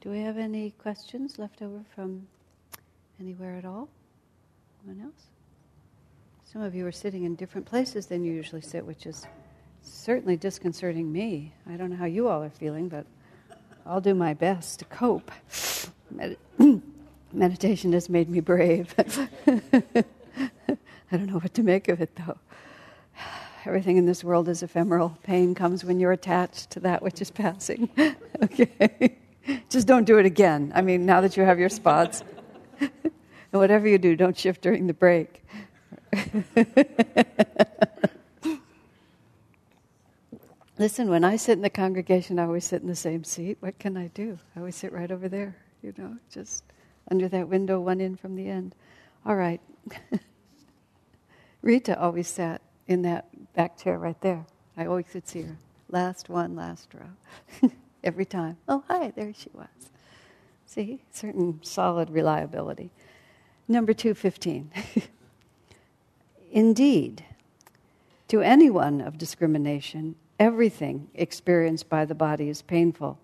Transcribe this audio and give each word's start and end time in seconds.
Do 0.00 0.08
we 0.08 0.20
have 0.20 0.38
any 0.38 0.70
questions 0.70 1.38
left 1.38 1.60
over 1.60 1.80
from 1.94 2.26
anywhere 3.20 3.56
at 3.56 3.66
all? 3.66 3.90
Anyone 4.82 5.04
else? 5.04 5.26
Some 6.50 6.62
of 6.62 6.74
you 6.74 6.86
are 6.86 6.92
sitting 6.92 7.24
in 7.24 7.34
different 7.34 7.66
places 7.66 8.06
than 8.06 8.24
you 8.24 8.32
usually 8.32 8.62
sit, 8.62 8.86
which 8.86 9.04
is 9.04 9.26
certainly 9.82 10.38
disconcerting 10.38 11.12
me. 11.12 11.52
I 11.68 11.76
don't 11.76 11.90
know 11.90 11.96
how 11.96 12.06
you 12.06 12.28
all 12.28 12.42
are 12.42 12.48
feeling, 12.48 12.88
but 12.88 13.04
I'll 13.84 14.00
do 14.00 14.14
my 14.14 14.32
best 14.32 14.78
to 14.78 14.86
cope. 14.86 15.30
Med- 16.10 16.38
meditation 17.34 17.92
has 17.92 18.08
made 18.08 18.30
me 18.30 18.40
brave. 18.40 18.94
I 18.98 20.04
don't 21.12 21.26
know 21.26 21.40
what 21.40 21.52
to 21.54 21.62
make 21.62 21.88
of 21.88 22.00
it, 22.00 22.16
though. 22.16 22.38
Everything 23.66 23.98
in 23.98 24.06
this 24.06 24.24
world 24.24 24.48
is 24.48 24.62
ephemeral. 24.62 25.18
Pain 25.24 25.54
comes 25.54 25.84
when 25.84 26.00
you're 26.00 26.12
attached 26.12 26.70
to 26.70 26.80
that 26.80 27.02
which 27.02 27.20
is 27.20 27.30
passing. 27.30 27.90
okay? 28.42 29.18
Just 29.68 29.86
don't 29.86 30.04
do 30.04 30.18
it 30.18 30.26
again. 30.26 30.72
I 30.74 30.82
mean, 30.82 31.06
now 31.06 31.20
that 31.20 31.36
you 31.36 31.44
have 31.44 31.58
your 31.58 31.68
spots. 31.68 32.22
and 32.80 32.90
whatever 33.50 33.88
you 33.88 33.98
do, 33.98 34.16
don't 34.16 34.36
shift 34.36 34.60
during 34.62 34.86
the 34.86 34.94
break. 34.94 35.42
Listen, 40.78 41.10
when 41.10 41.24
I 41.24 41.36
sit 41.36 41.52
in 41.52 41.62
the 41.62 41.70
congregation, 41.70 42.38
I 42.38 42.44
always 42.44 42.64
sit 42.64 42.80
in 42.80 42.88
the 42.88 42.96
same 42.96 43.22
seat. 43.22 43.58
What 43.60 43.78
can 43.78 43.96
I 43.98 44.06
do? 44.08 44.38
I 44.56 44.60
always 44.60 44.76
sit 44.76 44.92
right 44.92 45.10
over 45.10 45.28
there, 45.28 45.54
you 45.82 45.92
know, 45.98 46.16
just 46.32 46.64
under 47.10 47.28
that 47.28 47.48
window, 47.48 47.80
one 47.80 48.00
in 48.00 48.16
from 48.16 48.34
the 48.34 48.48
end. 48.48 48.74
All 49.26 49.36
right. 49.36 49.60
Rita 51.62 52.00
always 52.00 52.28
sat 52.28 52.62
in 52.86 53.02
that 53.02 53.26
back 53.54 53.76
chair 53.76 53.98
right 53.98 54.18
there. 54.22 54.46
I 54.76 54.86
always 54.86 55.06
could 55.12 55.28
see 55.28 55.42
her. 55.42 55.56
Last 55.90 56.30
one, 56.30 56.56
last 56.56 56.88
row. 56.94 57.70
Every 58.02 58.24
time. 58.24 58.56
Oh, 58.68 58.82
hi, 58.88 59.12
there 59.14 59.32
she 59.34 59.50
was. 59.52 59.90
See, 60.66 61.02
certain 61.10 61.60
solid 61.62 62.10
reliability. 62.10 62.90
Number 63.68 63.92
215. 63.92 64.70
Indeed, 66.52 67.24
to 68.28 68.40
anyone 68.40 69.00
of 69.00 69.18
discrimination, 69.18 70.16
everything 70.38 71.08
experienced 71.14 71.88
by 71.88 72.04
the 72.04 72.14
body 72.14 72.48
is 72.48 72.62
painful. 72.62 73.18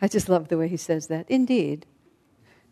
I 0.00 0.08
just 0.08 0.28
love 0.28 0.48
the 0.48 0.58
way 0.58 0.68
he 0.68 0.76
says 0.76 1.06
that. 1.08 1.26
Indeed, 1.30 1.86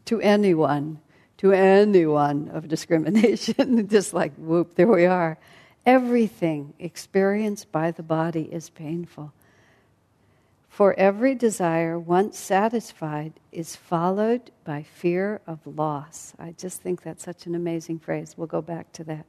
to 0.06 0.20
anyone, 0.20 1.00
to 1.38 1.53
anyone 1.53 2.50
of 2.53 2.69
discrimination, 2.69 3.88
just 3.91 4.14
like 4.14 4.34
whoop, 4.36 4.75
there 4.75 4.86
we 4.86 5.06
are. 5.06 5.38
Everything 5.84 6.75
experienced 6.78 7.72
by 7.72 7.91
the 7.91 8.03
body 8.03 8.48
is 8.53 8.70
painful. 8.70 9.33
For 10.73 10.98
every 10.98 11.34
desire, 11.34 11.98
once 11.98 12.39
satisfied, 12.39 13.34
is 13.53 13.77
followed 13.77 14.51
by 14.65 14.83
fear 14.83 15.42
of 15.47 15.67
loss. 15.67 16.33
I 16.39 16.53
just 16.53 16.81
think 16.81 17.03
that's 17.03 17.23
such 17.23 17.45
an 17.45 17.55
amazing 17.55 17.98
phrase. 17.98 18.37
We'll 18.39 18.47
go 18.47 18.62
back 18.62 18.91
to 18.95 19.05
that. 19.05 19.27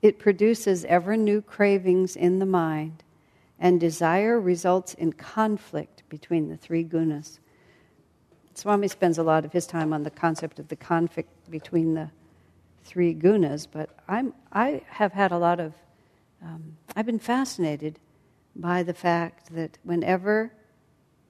It 0.00 0.18
produces 0.18 0.86
ever 0.86 1.18
new 1.18 1.42
cravings 1.42 2.16
in 2.16 2.38
the 2.38 2.46
mind 2.46 3.04
and 3.58 3.78
desire 3.78 4.40
results 4.40 4.94
in 4.94 5.12
conflict 5.12 6.02
between 6.08 6.48
the 6.48 6.56
three 6.56 6.82
gunas. 6.82 7.40
Swami 8.54 8.88
spends 8.88 9.18
a 9.18 9.22
lot 9.22 9.44
of 9.44 9.52
his 9.52 9.66
time 9.66 9.92
on 9.92 10.02
the 10.02 10.10
concept 10.10 10.58
of 10.58 10.68
the 10.68 10.76
conflict 10.76 11.50
between 11.50 11.92
the 11.92 12.08
three 12.84 13.12
gunas, 13.14 13.66
but 13.70 13.90
I'm, 14.08 14.32
I 14.50 14.80
have 14.88 15.12
had 15.12 15.30
a 15.30 15.36
lot 15.36 15.60
of, 15.60 15.74
um, 16.42 16.78
I've 16.96 17.04
been 17.04 17.18
fascinated 17.18 17.98
by 18.56 18.82
the 18.82 18.94
fact 18.94 19.54
that 19.54 19.76
whenever 19.82 20.52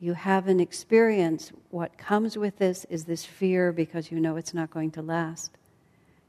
you 0.01 0.15
have 0.15 0.49
an 0.49 0.61
experience, 0.61 1.53
what 1.71 1.99
comes 1.99 2.39
with 2.39 2.57
this 2.59 2.87
is 2.89 3.05
this 3.05 3.25
fear 3.25 3.71
because 3.71 4.11
you 4.11 4.19
know 4.19 4.37
it's 4.37 4.55
not 4.55 4.71
going 4.71 4.91
to 4.93 5.03
last. 5.03 5.51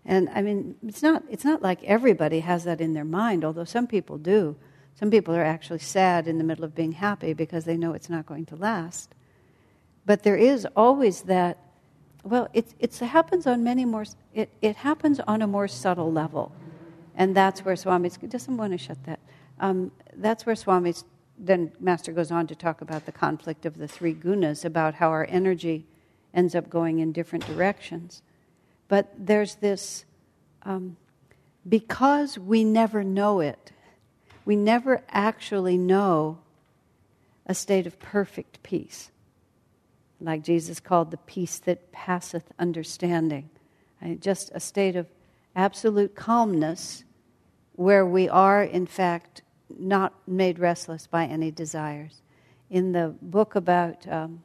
And 0.05 0.29
I 0.33 0.41
mean, 0.41 0.75
it's 0.85 1.01
not, 1.01 1.23
it's 1.29 1.45
not 1.45 1.61
like 1.61 1.81
everybody 1.83 2.41
has 2.41 2.65
that 2.65 2.81
in 2.81 2.93
their 2.93 3.05
mind, 3.05 3.45
although 3.45 3.63
some 3.63 3.87
people 3.87 4.17
do. 4.17 4.57
Some 4.95 5.09
people 5.09 5.33
are 5.35 5.43
actually 5.43 5.79
sad 5.79 6.27
in 6.27 6.37
the 6.37 6.43
middle 6.43 6.65
of 6.65 6.75
being 6.75 6.91
happy 6.91 7.33
because 7.33 7.63
they 7.63 7.77
know 7.77 7.93
it's 7.93 8.09
not 8.09 8.25
going 8.25 8.45
to 8.47 8.55
last. 8.55 9.15
But 10.05 10.23
there 10.23 10.35
is 10.35 10.67
always 10.75 11.21
that, 11.23 11.57
well, 12.23 12.49
it, 12.53 12.73
it 12.79 12.93
happens 12.95 13.47
on 13.47 13.63
many 13.63 13.85
more, 13.85 14.05
it, 14.33 14.49
it 14.61 14.75
happens 14.75 15.19
on 15.21 15.41
a 15.41 15.47
more 15.47 15.67
subtle 15.67 16.11
level. 16.11 16.51
And 17.15 17.35
that's 17.35 17.63
where 17.63 17.75
Swami's, 17.75 18.17
just 18.27 18.49
want 18.49 18.73
to 18.73 18.77
shut 18.77 19.01
that. 19.05 19.19
Um, 19.59 19.91
that's 20.15 20.45
where 20.45 20.55
Swami's, 20.55 21.05
then 21.43 21.71
Master 21.79 22.11
goes 22.11 22.31
on 22.31 22.45
to 22.47 22.55
talk 22.55 22.81
about 22.81 23.05
the 23.05 23.11
conflict 23.11 23.65
of 23.65 23.77
the 23.77 23.87
three 23.87 24.13
gunas, 24.13 24.63
about 24.63 24.95
how 24.95 25.09
our 25.09 25.25
energy 25.27 25.85
ends 26.33 26.53
up 26.55 26.69
going 26.69 26.99
in 26.99 27.11
different 27.11 27.45
directions. 27.47 28.21
But 28.87 29.11
there's 29.17 29.55
this, 29.55 30.05
um, 30.63 30.97
because 31.67 32.37
we 32.37 32.63
never 32.63 33.03
know 33.03 33.39
it, 33.39 33.71
we 34.45 34.55
never 34.55 35.03
actually 35.09 35.77
know 35.77 36.39
a 37.45 37.53
state 37.55 37.87
of 37.87 37.99
perfect 37.99 38.61
peace, 38.63 39.11
like 40.19 40.43
Jesus 40.43 40.79
called 40.79 41.09
the 41.11 41.17
peace 41.17 41.57
that 41.59 41.91
passeth 41.91 42.51
understanding. 42.59 43.49
Just 44.19 44.51
a 44.53 44.59
state 44.59 44.95
of 44.95 45.07
absolute 45.55 46.15
calmness 46.15 47.03
where 47.73 48.05
we 48.05 48.29
are, 48.29 48.63
in 48.63 48.85
fact, 48.85 49.41
not 49.79 50.13
made 50.27 50.59
restless 50.59 51.07
by 51.07 51.25
any 51.25 51.51
desires. 51.51 52.21
In 52.69 52.91
the 52.91 53.15
book 53.21 53.55
about 53.55 54.07
um, 54.07 54.43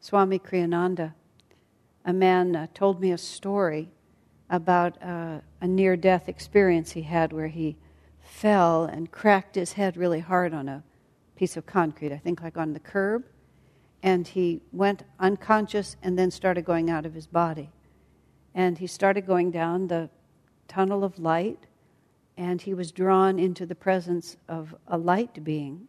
Swami 0.00 0.38
Kriyananda, 0.38 1.14
a 2.04 2.12
man 2.12 2.56
uh, 2.56 2.66
told 2.74 3.00
me 3.00 3.12
a 3.12 3.18
story 3.18 3.90
about 4.50 5.02
uh, 5.02 5.40
a 5.60 5.66
near 5.66 5.96
death 5.96 6.28
experience 6.28 6.92
he 6.92 7.02
had 7.02 7.32
where 7.32 7.48
he 7.48 7.76
fell 8.20 8.84
and 8.84 9.10
cracked 9.10 9.54
his 9.54 9.72
head 9.72 9.96
really 9.96 10.20
hard 10.20 10.54
on 10.54 10.68
a 10.68 10.82
piece 11.36 11.56
of 11.56 11.66
concrete, 11.66 12.12
I 12.12 12.18
think 12.18 12.42
like 12.42 12.56
on 12.56 12.72
the 12.72 12.80
curb. 12.80 13.24
And 14.02 14.26
he 14.26 14.60
went 14.72 15.02
unconscious 15.18 15.96
and 16.02 16.18
then 16.18 16.30
started 16.30 16.64
going 16.64 16.88
out 16.88 17.04
of 17.04 17.14
his 17.14 17.26
body. 17.26 17.70
And 18.54 18.78
he 18.78 18.86
started 18.86 19.26
going 19.26 19.50
down 19.50 19.88
the 19.88 20.08
tunnel 20.68 21.04
of 21.04 21.18
light, 21.18 21.64
and 22.38 22.62
he 22.62 22.72
was 22.72 22.90
drawn 22.90 23.38
into 23.38 23.66
the 23.66 23.74
presence 23.74 24.38
of 24.48 24.74
a 24.86 24.96
light 24.96 25.44
being. 25.44 25.88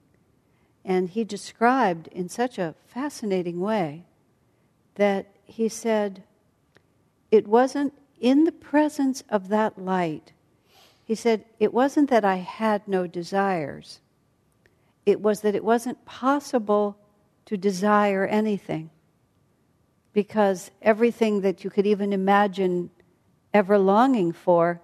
And 0.84 1.08
he 1.08 1.24
described 1.24 2.08
in 2.08 2.28
such 2.28 2.58
a 2.58 2.76
fascinating 2.88 3.62
way 3.62 4.04
that 4.96 5.28
he 5.46 5.70
said, 5.70 6.24
It 7.32 7.48
wasn't 7.48 7.94
in 8.20 8.44
the 8.44 8.52
presence 8.52 9.24
of 9.30 9.48
that 9.48 9.78
light 9.78 10.34
he 11.10 11.16
said, 11.16 11.44
It 11.60 11.74
wasn't 11.74 12.12
that 12.12 12.24
I 12.24 12.36
had 12.36 12.88
no 12.88 13.08
desires, 13.08 14.00
it 15.08 15.20
was 15.20 15.42
that 15.42 15.56
it 15.56 15.64
wasn't 15.64 16.06
possible 16.06 17.00
to 17.48 17.58
desire 17.58 18.28
anything. 18.28 18.92
Because 20.14 20.70
everything 20.84 21.42
that 21.42 21.64
you 21.64 21.72
could 21.72 21.88
even 21.88 22.14
imagine 22.14 22.92
ever 23.56 23.80
longing 23.80 24.34
for 24.34 24.82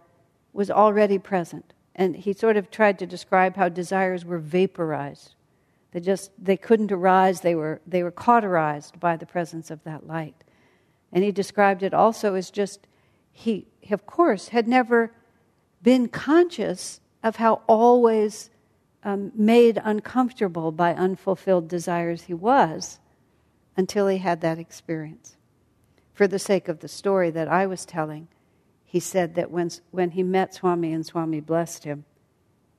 was 0.55 0.71
already 0.71 1.19
present. 1.19 1.73
And 1.95 2.15
he 2.15 2.33
sort 2.33 2.57
of 2.57 2.71
tried 2.71 2.97
to 2.99 3.05
describe 3.05 3.55
how 3.55 3.69
desires 3.69 4.25
were 4.25 4.39
vaporized. 4.39 5.35
They 5.91 5.99
just 5.99 6.31
they 6.37 6.57
couldn't 6.57 6.91
arise, 6.91 7.41
they 7.41 7.55
were 7.55 7.81
they 7.85 8.03
were 8.03 8.11
cauterized 8.11 8.99
by 8.99 9.15
the 9.17 9.25
presence 9.25 9.69
of 9.69 9.83
that 9.83 10.07
light. 10.07 10.43
And 11.11 11.23
he 11.23 11.31
described 11.31 11.83
it 11.83 11.93
also 11.93 12.35
as 12.35 12.49
just 12.49 12.87
he 13.31 13.67
of 13.91 14.05
course 14.05 14.49
had 14.49 14.67
never 14.67 15.13
been 15.81 16.07
conscious 16.07 16.99
of 17.23 17.37
how 17.37 17.61
always 17.67 18.49
um, 19.03 19.31
made 19.35 19.79
uncomfortable 19.83 20.71
by 20.71 20.93
unfulfilled 20.93 21.67
desires 21.67 22.23
he 22.23 22.33
was 22.33 22.99
until 23.77 24.07
he 24.07 24.17
had 24.17 24.41
that 24.41 24.57
experience. 24.57 25.37
For 26.13 26.27
the 26.27 26.39
sake 26.39 26.67
of 26.67 26.79
the 26.79 26.87
story 26.87 27.29
that 27.31 27.47
I 27.47 27.67
was 27.67 27.85
telling, 27.85 28.27
he 28.85 28.99
said 28.99 29.35
that 29.35 29.51
when, 29.51 29.69
when 29.91 30.11
he 30.11 30.23
met 30.23 30.53
Swami 30.53 30.93
and 30.93 31.05
Swami 31.05 31.41
blessed 31.41 31.83
him, 31.83 32.05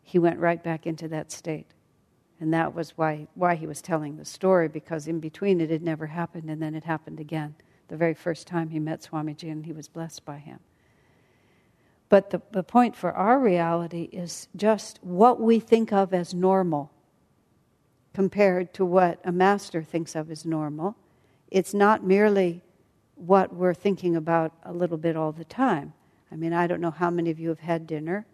he 0.03 0.19
went 0.19 0.39
right 0.39 0.63
back 0.63 0.87
into 0.87 1.09
that 1.09 1.33
state. 1.33 1.67
And 2.39 2.55
that 2.55 2.75
was 2.75 2.91
why, 2.97 3.27
why 3.35 3.57
he 3.57 3.67
was 3.67 3.83
telling 3.83 4.17
the 4.17 4.25
story, 4.25 4.69
because 4.69 5.09
in 5.09 5.21
between 5.21 5.61
it 5.61 5.71
had 5.71 5.83
never 5.83 6.07
happened, 6.07 6.51
and 6.51 6.63
then 6.63 6.75
it 6.75 6.85
happened 6.85 7.19
again. 7.19 7.55
The 7.89 7.97
very 7.97 8.15
first 8.15 8.47
time 8.47 8.71
he 8.71 8.79
met 8.79 9.03
Swamiji, 9.03 9.51
and 9.51 9.65
he 9.65 9.73
was 9.73 9.89
blessed 9.89 10.25
by 10.25 10.39
him. 10.39 10.61
But 12.09 12.31
the, 12.31 12.41
the 12.53 12.63
point 12.63 12.95
for 12.95 13.13
our 13.13 13.39
reality 13.39 14.09
is 14.13 14.49
just 14.55 15.01
what 15.03 15.41
we 15.41 15.59
think 15.59 15.93
of 15.93 16.15
as 16.15 16.33
normal 16.33 16.93
compared 18.15 18.73
to 18.75 18.85
what 18.85 19.21
a 19.25 19.33
master 19.33 19.83
thinks 19.83 20.15
of 20.15 20.31
as 20.31 20.47
normal. 20.47 20.97
It's 21.51 21.75
not 21.75 22.05
merely 22.05 22.63
what 23.17 23.53
we're 23.53 23.75
thinking 23.75 24.17
about 24.17 24.53
a 24.65 24.73
little 24.73 24.99
bit 24.99 25.17
all 25.17 25.33
the 25.33 25.45
time. 25.45 25.93
I 26.31 26.37
mean, 26.37 26.53
I 26.53 26.67
don't 26.67 26.81
know 26.81 26.91
how 26.91 27.11
many 27.11 27.31
of 27.31 27.39
you 27.39 27.49
have 27.49 27.61
had 27.61 27.87
dinner 27.87 28.27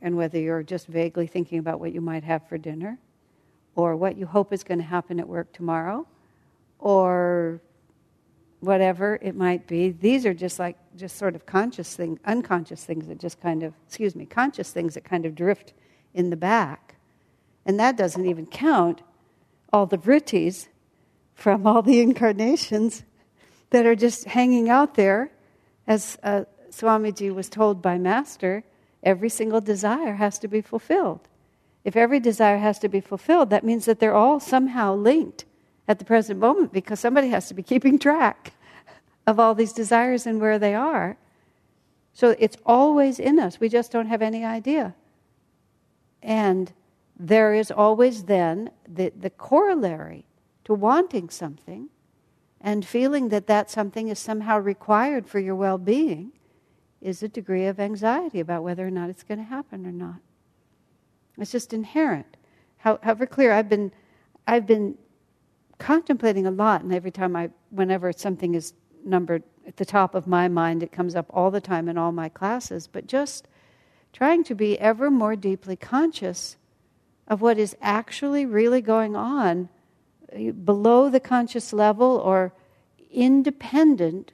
and 0.00 0.16
whether 0.16 0.38
you're 0.38 0.62
just 0.62 0.86
vaguely 0.86 1.26
thinking 1.26 1.58
about 1.58 1.80
what 1.80 1.92
you 1.92 2.00
might 2.00 2.24
have 2.24 2.48
for 2.48 2.56
dinner 2.56 2.98
or 3.74 3.96
what 3.96 4.16
you 4.16 4.26
hope 4.26 4.52
is 4.52 4.62
going 4.62 4.78
to 4.78 4.84
happen 4.84 5.18
at 5.18 5.28
work 5.28 5.52
tomorrow 5.52 6.06
or 6.78 7.60
whatever 8.60 9.18
it 9.22 9.34
might 9.34 9.66
be. 9.66 9.90
These 9.90 10.24
are 10.24 10.34
just 10.34 10.58
like 10.58 10.76
just 10.96 11.16
sort 11.16 11.34
of 11.34 11.46
conscious 11.46 11.94
things, 11.94 12.18
unconscious 12.24 12.84
things 12.84 13.06
that 13.08 13.18
just 13.18 13.40
kind 13.40 13.62
of, 13.62 13.74
excuse 13.86 14.14
me, 14.14 14.26
conscious 14.26 14.70
things 14.70 14.94
that 14.94 15.04
kind 15.04 15.26
of 15.26 15.34
drift 15.34 15.72
in 16.14 16.30
the 16.30 16.36
back. 16.36 16.96
And 17.64 17.78
that 17.80 17.96
doesn't 17.96 18.24
even 18.24 18.46
count 18.46 19.02
all 19.72 19.86
the 19.86 19.98
vrittis 19.98 20.68
from 21.34 21.66
all 21.66 21.82
the 21.82 22.00
incarnations 22.00 23.02
that 23.70 23.86
are 23.86 23.94
just 23.94 24.24
hanging 24.24 24.68
out 24.68 24.94
there. 24.94 25.30
As 25.86 26.18
uh, 26.22 26.44
Swamiji 26.70 27.34
was 27.34 27.48
told 27.48 27.80
by 27.80 27.98
Master, 27.98 28.64
every 29.02 29.28
single 29.28 29.60
desire 29.60 30.14
has 30.14 30.38
to 30.40 30.48
be 30.48 30.60
fulfilled. 30.60 31.28
If 31.84 31.96
every 31.96 32.18
desire 32.18 32.58
has 32.58 32.78
to 32.80 32.88
be 32.88 33.00
fulfilled, 33.00 33.50
that 33.50 33.64
means 33.64 33.84
that 33.84 34.00
they're 34.00 34.14
all 34.14 34.40
somehow 34.40 34.94
linked 34.94 35.44
at 35.86 35.98
the 35.98 36.04
present 36.04 36.40
moment 36.40 36.72
because 36.72 36.98
somebody 36.98 37.28
has 37.28 37.46
to 37.48 37.54
be 37.54 37.62
keeping 37.62 37.98
track 37.98 38.52
of 39.26 39.38
all 39.38 39.54
these 39.54 39.72
desires 39.72 40.26
and 40.26 40.40
where 40.40 40.58
they 40.58 40.74
are. 40.74 41.16
So 42.12 42.34
it's 42.38 42.56
always 42.66 43.18
in 43.18 43.38
us. 43.38 43.60
We 43.60 43.68
just 43.68 43.92
don't 43.92 44.06
have 44.06 44.22
any 44.22 44.44
idea. 44.44 44.94
And 46.22 46.72
there 47.18 47.54
is 47.54 47.70
always 47.70 48.24
then 48.24 48.70
the, 48.88 49.12
the 49.16 49.30
corollary 49.30 50.26
to 50.64 50.74
wanting 50.74 51.30
something 51.30 51.88
and 52.60 52.84
feeling 52.84 53.28
that 53.28 53.46
that 53.46 53.70
something 53.70 54.08
is 54.08 54.18
somehow 54.18 54.58
required 54.58 55.28
for 55.28 55.38
your 55.38 55.54
well 55.54 55.78
being 55.78 56.32
is 57.00 57.22
a 57.22 57.28
degree 57.28 57.66
of 57.66 57.78
anxiety 57.78 58.40
about 58.40 58.62
whether 58.62 58.86
or 58.86 58.90
not 58.90 59.10
it's 59.10 59.22
going 59.22 59.38
to 59.38 59.44
happen 59.44 59.86
or 59.86 59.92
not. 59.92 60.20
It's 61.38 61.52
just 61.52 61.72
inherent. 61.72 62.36
However 62.78 63.26
clear, 63.26 63.52
I've 63.52 63.68
been, 63.68 63.92
I've 64.46 64.66
been 64.66 64.96
contemplating 65.78 66.46
a 66.46 66.50
lot, 66.50 66.82
and 66.82 66.94
every 66.94 67.10
time 67.10 67.36
I, 67.36 67.50
whenever 67.70 68.12
something 68.12 68.54
is 68.54 68.72
numbered 69.04 69.42
at 69.66 69.76
the 69.76 69.84
top 69.84 70.14
of 70.14 70.26
my 70.26 70.48
mind, 70.48 70.82
it 70.82 70.92
comes 70.92 71.14
up 71.14 71.26
all 71.30 71.50
the 71.50 71.60
time 71.60 71.88
in 71.88 71.98
all 71.98 72.12
my 72.12 72.28
classes, 72.28 72.86
but 72.86 73.06
just 73.06 73.48
trying 74.12 74.42
to 74.44 74.54
be 74.54 74.78
ever 74.78 75.10
more 75.10 75.36
deeply 75.36 75.76
conscious 75.76 76.56
of 77.28 77.42
what 77.42 77.58
is 77.58 77.76
actually 77.82 78.46
really 78.46 78.80
going 78.80 79.14
on 79.14 79.68
below 80.64 81.08
the 81.08 81.20
conscious 81.20 81.72
level 81.72 82.16
or 82.18 82.52
independent 83.10 84.32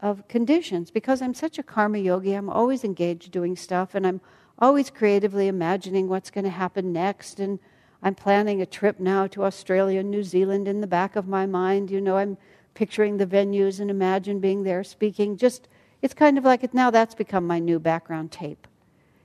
of 0.00 0.26
conditions. 0.28 0.90
Because 0.90 1.22
I'm 1.22 1.34
such 1.34 1.58
a 1.58 1.62
karma 1.62 1.98
yogi, 1.98 2.34
I'm 2.34 2.50
always 2.50 2.84
engaged 2.84 3.30
doing 3.30 3.56
stuff 3.56 3.94
and 3.94 4.06
I'm 4.06 4.20
always 4.58 4.90
creatively 4.90 5.48
imagining 5.48 6.08
what's 6.08 6.30
going 6.30 6.44
to 6.44 6.50
happen 6.50 6.92
next. 6.92 7.40
And 7.40 7.58
I'm 8.02 8.14
planning 8.14 8.60
a 8.60 8.66
trip 8.66 9.00
now 9.00 9.26
to 9.28 9.44
Australia 9.44 10.00
and 10.00 10.10
New 10.10 10.22
Zealand 10.22 10.68
in 10.68 10.80
the 10.80 10.86
back 10.86 11.16
of 11.16 11.26
my 11.26 11.46
mind. 11.46 11.90
You 11.90 12.00
know, 12.00 12.16
I'm 12.16 12.36
picturing 12.74 13.16
the 13.16 13.26
venues 13.26 13.80
and 13.80 13.90
imagine 13.90 14.38
being 14.38 14.62
there 14.62 14.84
speaking. 14.84 15.36
Just, 15.36 15.68
it's 16.02 16.14
kind 16.14 16.38
of 16.38 16.44
like 16.44 16.62
it 16.62 16.74
now 16.74 16.90
that's 16.90 17.14
become 17.14 17.46
my 17.46 17.58
new 17.58 17.78
background 17.78 18.32
tape. 18.32 18.66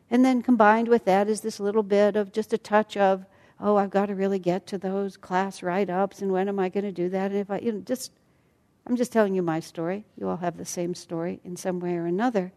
And 0.09 0.25
then 0.25 0.41
combined 0.41 0.87
with 0.87 1.05
that 1.05 1.29
is 1.29 1.41
this 1.41 1.59
little 1.59 1.83
bit 1.83 2.15
of 2.15 2.33
just 2.33 2.53
a 2.53 2.57
touch 2.57 2.97
of, 2.97 3.25
oh, 3.61 3.75
I've 3.77 3.89
got 3.89 4.07
to 4.07 4.15
really 4.15 4.39
get 4.39 4.65
to 4.67 4.77
those 4.77 5.17
class 5.17 5.61
write 5.61 5.89
ups, 5.89 6.21
and 6.21 6.31
when 6.31 6.47
am 6.47 6.59
I 6.59 6.69
going 6.69 6.83
to 6.83 6.91
do 6.91 7.09
that? 7.09 7.31
And 7.31 7.39
if 7.39 7.51
I, 7.51 7.59
you 7.59 7.71
know, 7.71 7.79
just, 7.81 8.11
I'm 8.87 8.95
just 8.95 9.11
telling 9.11 9.35
you 9.35 9.41
my 9.41 9.59
story. 9.59 10.03
You 10.17 10.27
all 10.27 10.37
have 10.37 10.57
the 10.57 10.65
same 10.65 10.95
story 10.95 11.39
in 11.43 11.55
some 11.55 11.79
way 11.79 11.95
or 11.95 12.05
another. 12.05 12.51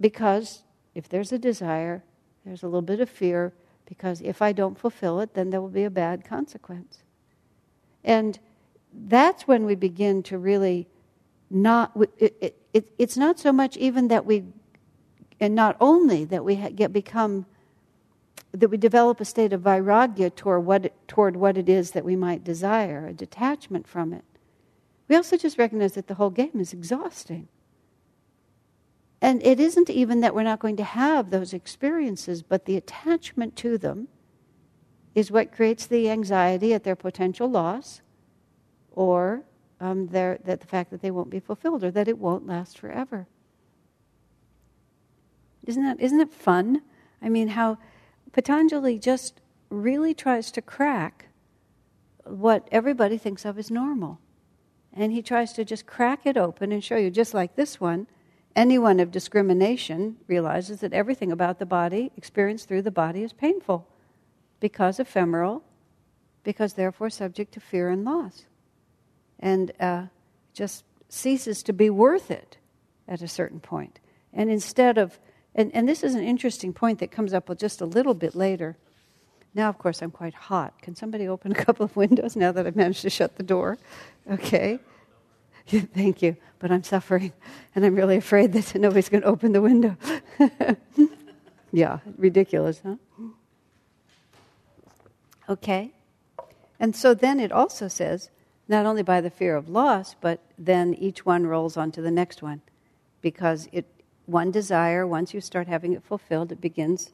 Because 0.00 0.64
if 0.94 1.08
there's 1.08 1.32
a 1.32 1.38
desire, 1.38 2.02
there's 2.44 2.62
a 2.62 2.66
little 2.66 2.82
bit 2.82 3.00
of 3.00 3.08
fear, 3.08 3.52
because 3.86 4.20
if 4.20 4.42
I 4.42 4.52
don't 4.52 4.78
fulfill 4.78 5.20
it, 5.20 5.34
then 5.34 5.50
there 5.50 5.60
will 5.60 5.68
be 5.68 5.84
a 5.84 5.90
bad 5.90 6.24
consequence. 6.24 7.02
And 8.02 8.38
that's 8.92 9.46
when 9.46 9.66
we 9.66 9.74
begin 9.74 10.22
to 10.24 10.38
really 10.38 10.88
not, 11.50 11.92
it, 12.18 12.36
it, 12.40 12.56
it, 12.72 12.92
it's 12.98 13.16
not 13.16 13.38
so 13.38 13.52
much 13.52 13.76
even 13.76 14.08
that 14.08 14.24
we 14.24 14.44
and 15.40 15.54
not 15.54 15.76
only 15.80 16.24
that 16.26 16.44
we 16.44 16.56
get 16.56 16.92
become 16.92 17.46
that 18.52 18.68
we 18.68 18.76
develop 18.76 19.20
a 19.20 19.24
state 19.24 19.52
of 19.52 19.62
vairagya 19.62 20.34
toward 20.34 20.64
what, 20.64 20.92
toward 21.08 21.36
what 21.36 21.56
it 21.56 21.68
is 21.68 21.92
that 21.92 22.04
we 22.04 22.16
might 22.16 22.42
desire, 22.42 23.06
a 23.06 23.12
detachment 23.12 23.86
from 23.86 24.12
it. 24.12 24.24
We 25.08 25.16
also 25.16 25.36
just 25.36 25.58
recognize 25.58 25.92
that 25.92 26.06
the 26.06 26.14
whole 26.14 26.30
game 26.30 26.58
is 26.60 26.72
exhausting. 26.72 27.48
And 29.22 29.42
it 29.44 29.60
isn't 29.60 29.90
even 29.90 30.20
that 30.20 30.34
we're 30.34 30.42
not 30.42 30.60
going 30.60 30.76
to 30.76 30.84
have 30.84 31.30
those 31.30 31.52
experiences, 31.52 32.42
but 32.42 32.64
the 32.64 32.76
attachment 32.76 33.54
to 33.56 33.76
them 33.76 34.08
is 35.14 35.30
what 35.30 35.52
creates 35.52 35.86
the 35.86 36.08
anxiety 36.08 36.72
at 36.72 36.84
their 36.84 36.96
potential 36.96 37.50
loss 37.50 38.00
or 38.92 39.42
um, 39.80 40.08
their, 40.08 40.38
that 40.44 40.60
the 40.60 40.66
fact 40.66 40.90
that 40.90 41.02
they 41.02 41.10
won't 41.10 41.30
be 41.30 41.40
fulfilled 41.40 41.84
or 41.84 41.90
that 41.90 42.08
it 42.08 42.18
won't 42.18 42.46
last 42.46 42.78
forever. 42.78 43.26
Isn't 45.66 45.84
that 45.84 46.00
isn't 46.00 46.20
it 46.20 46.32
fun? 46.32 46.82
I 47.22 47.28
mean, 47.28 47.48
how 47.48 47.78
Patanjali 48.32 48.98
just 48.98 49.40
really 49.68 50.14
tries 50.14 50.50
to 50.52 50.62
crack 50.62 51.26
what 52.24 52.68
everybody 52.70 53.18
thinks 53.18 53.44
of 53.44 53.58
as 53.58 53.70
normal. 53.70 54.20
And 54.92 55.12
he 55.12 55.22
tries 55.22 55.52
to 55.54 55.64
just 55.64 55.86
crack 55.86 56.26
it 56.26 56.36
open 56.36 56.72
and 56.72 56.82
show 56.82 56.96
you, 56.96 57.10
just 57.10 57.34
like 57.34 57.54
this 57.54 57.80
one, 57.80 58.06
anyone 58.56 59.00
of 59.00 59.10
discrimination 59.10 60.16
realizes 60.26 60.80
that 60.80 60.92
everything 60.92 61.30
about 61.30 61.58
the 61.58 61.66
body, 61.66 62.10
experienced 62.16 62.68
through 62.68 62.82
the 62.82 62.90
body, 62.90 63.22
is 63.22 63.32
painful 63.32 63.86
because 64.58 64.98
ephemeral, 64.98 65.62
because 66.42 66.74
therefore 66.74 67.10
subject 67.10 67.52
to 67.54 67.60
fear 67.60 67.88
and 67.88 68.04
loss. 68.04 68.44
And 69.38 69.72
uh, 69.80 70.06
just 70.52 70.84
ceases 71.08 71.62
to 71.64 71.72
be 71.72 71.88
worth 71.88 72.30
it 72.30 72.58
at 73.08 73.22
a 73.22 73.28
certain 73.28 73.60
point. 73.60 74.00
And 74.32 74.50
instead 74.50 74.98
of 74.98 75.18
and, 75.54 75.70
and 75.74 75.88
this 75.88 76.02
is 76.02 76.14
an 76.14 76.22
interesting 76.22 76.72
point 76.72 76.98
that 77.00 77.10
comes 77.10 77.34
up 77.34 77.56
just 77.58 77.80
a 77.80 77.86
little 77.86 78.14
bit 78.14 78.34
later. 78.34 78.76
Now, 79.54 79.68
of 79.68 79.78
course, 79.78 80.00
I'm 80.00 80.10
quite 80.10 80.34
hot. 80.34 80.80
Can 80.80 80.94
somebody 80.94 81.26
open 81.26 81.52
a 81.52 81.54
couple 81.64 81.84
of 81.84 81.96
windows 81.96 82.36
now 82.36 82.52
that 82.52 82.66
I've 82.66 82.76
managed 82.76 83.02
to 83.02 83.10
shut 83.10 83.36
the 83.36 83.42
door? 83.42 83.78
Okay. 84.30 84.78
Thank 85.66 86.22
you. 86.22 86.36
But 86.58 86.70
I'm 86.70 86.82
suffering, 86.82 87.32
and 87.74 87.84
I'm 87.84 87.94
really 87.94 88.16
afraid 88.16 88.52
that 88.52 88.74
nobody's 88.78 89.08
going 89.08 89.22
to 89.22 89.28
open 89.28 89.52
the 89.52 89.62
window. 89.62 89.96
yeah, 91.72 91.98
ridiculous, 92.16 92.80
huh? 92.84 92.96
Okay. 95.48 95.92
And 96.78 96.94
so 96.94 97.12
then 97.12 97.40
it 97.40 97.50
also 97.50 97.88
says, 97.88 98.30
not 98.68 98.86
only 98.86 99.02
by 99.02 99.20
the 99.20 99.30
fear 99.30 99.56
of 99.56 99.68
loss, 99.68 100.14
but 100.20 100.40
then 100.56 100.94
each 100.94 101.26
one 101.26 101.46
rolls 101.46 101.76
on 101.76 101.90
to 101.92 102.00
the 102.00 102.10
next 102.10 102.40
one 102.40 102.62
because 103.20 103.68
it, 103.72 103.84
one 104.30 104.50
desire, 104.50 105.06
once 105.06 105.34
you 105.34 105.40
start 105.40 105.66
having 105.66 105.92
it 105.92 106.04
fulfilled, 106.04 106.52
it 106.52 106.60
begins, 106.60 107.10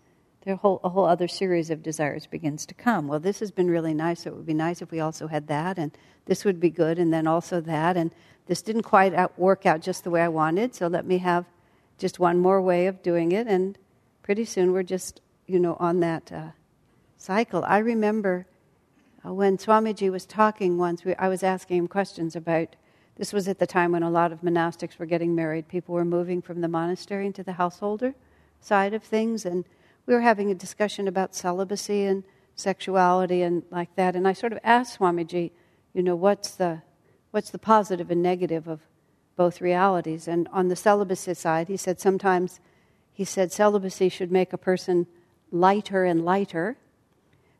a 0.46 0.56
whole, 0.56 0.80
a 0.84 0.88
whole 0.88 1.06
other 1.06 1.28
series 1.28 1.70
of 1.70 1.82
desires 1.82 2.26
begins 2.26 2.66
to 2.66 2.74
come. 2.74 3.08
Well, 3.08 3.20
this 3.20 3.40
has 3.40 3.50
been 3.50 3.68
really 3.68 3.94
nice. 3.94 4.22
So 4.22 4.30
it 4.30 4.36
would 4.36 4.46
be 4.46 4.54
nice 4.54 4.82
if 4.82 4.90
we 4.90 5.00
also 5.00 5.26
had 5.26 5.46
that, 5.48 5.78
and 5.78 5.90
this 6.26 6.44
would 6.44 6.60
be 6.60 6.70
good, 6.70 6.98
and 6.98 7.12
then 7.12 7.26
also 7.26 7.60
that. 7.62 7.96
And 7.96 8.12
this 8.46 8.62
didn't 8.62 8.82
quite 8.82 9.14
out, 9.14 9.36
work 9.38 9.66
out 9.66 9.80
just 9.80 10.04
the 10.04 10.10
way 10.10 10.22
I 10.22 10.28
wanted, 10.28 10.74
so 10.74 10.86
let 10.86 11.06
me 11.06 11.18
have 11.18 11.46
just 11.98 12.18
one 12.18 12.38
more 12.38 12.60
way 12.60 12.86
of 12.86 13.02
doing 13.02 13.32
it. 13.32 13.46
And 13.46 13.78
pretty 14.22 14.44
soon 14.44 14.72
we're 14.72 14.82
just, 14.82 15.20
you 15.46 15.58
know, 15.58 15.76
on 15.80 16.00
that 16.00 16.30
uh, 16.30 16.50
cycle. 17.16 17.64
I 17.66 17.78
remember 17.78 18.46
uh, 19.24 19.32
when 19.32 19.56
Swamiji 19.56 20.10
was 20.10 20.26
talking 20.26 20.78
once, 20.78 21.04
we, 21.04 21.14
I 21.16 21.28
was 21.28 21.42
asking 21.42 21.78
him 21.78 21.88
questions 21.88 22.36
about 22.36 22.76
this 23.16 23.32
was 23.32 23.48
at 23.48 23.58
the 23.58 23.66
time 23.66 23.92
when 23.92 24.02
a 24.02 24.10
lot 24.10 24.32
of 24.32 24.42
monastics 24.42 24.98
were 24.98 25.06
getting 25.06 25.34
married. 25.34 25.68
People 25.68 25.94
were 25.94 26.04
moving 26.04 26.42
from 26.42 26.60
the 26.60 26.68
monastery 26.68 27.26
into 27.26 27.42
the 27.42 27.52
householder 27.52 28.14
side 28.60 28.94
of 28.94 29.02
things, 29.02 29.46
and 29.46 29.64
we 30.04 30.14
were 30.14 30.20
having 30.20 30.50
a 30.50 30.54
discussion 30.54 31.08
about 31.08 31.34
celibacy 31.34 32.04
and 32.04 32.24
sexuality 32.54 33.42
and 33.42 33.62
like 33.70 33.94
that. 33.96 34.14
And 34.16 34.28
I 34.28 34.32
sort 34.32 34.52
of 34.52 34.58
asked 34.62 34.98
Swamiji, 34.98 35.50
you 35.94 36.02
know, 36.02 36.16
what's 36.16 36.50
the 36.50 36.82
what's 37.30 37.50
the 37.50 37.58
positive 37.58 38.10
and 38.10 38.22
negative 38.22 38.68
of 38.68 38.80
both 39.36 39.60
realities? 39.60 40.28
And 40.28 40.48
on 40.52 40.68
the 40.68 40.76
celibacy 40.76 41.34
side, 41.34 41.68
he 41.68 41.76
said 41.76 42.00
sometimes 42.00 42.60
he 43.12 43.24
said 43.24 43.50
celibacy 43.50 44.10
should 44.10 44.30
make 44.30 44.52
a 44.52 44.58
person 44.58 45.06
lighter 45.50 46.04
and 46.04 46.24
lighter, 46.24 46.76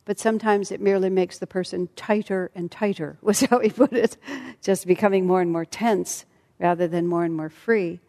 but 0.06 0.20
sometimes 0.20 0.70
it 0.70 0.80
merely 0.80 1.10
makes 1.10 1.38
the 1.38 1.46
person 1.46 1.88
tighter 1.96 2.50
and 2.54 2.70
tighter, 2.70 3.18
was 3.22 3.40
how 3.42 3.58
he 3.58 3.68
put 3.68 3.92
it, 3.92 4.16
just 4.62 4.86
becoming 4.86 5.26
more 5.26 5.42
and 5.42 5.52
more 5.52 5.66
tense 5.66 6.25
rather 6.58 6.88
than 6.88 7.06
more 7.06 7.25
and 7.25 7.34
more 7.34 7.50
free. 7.50 8.00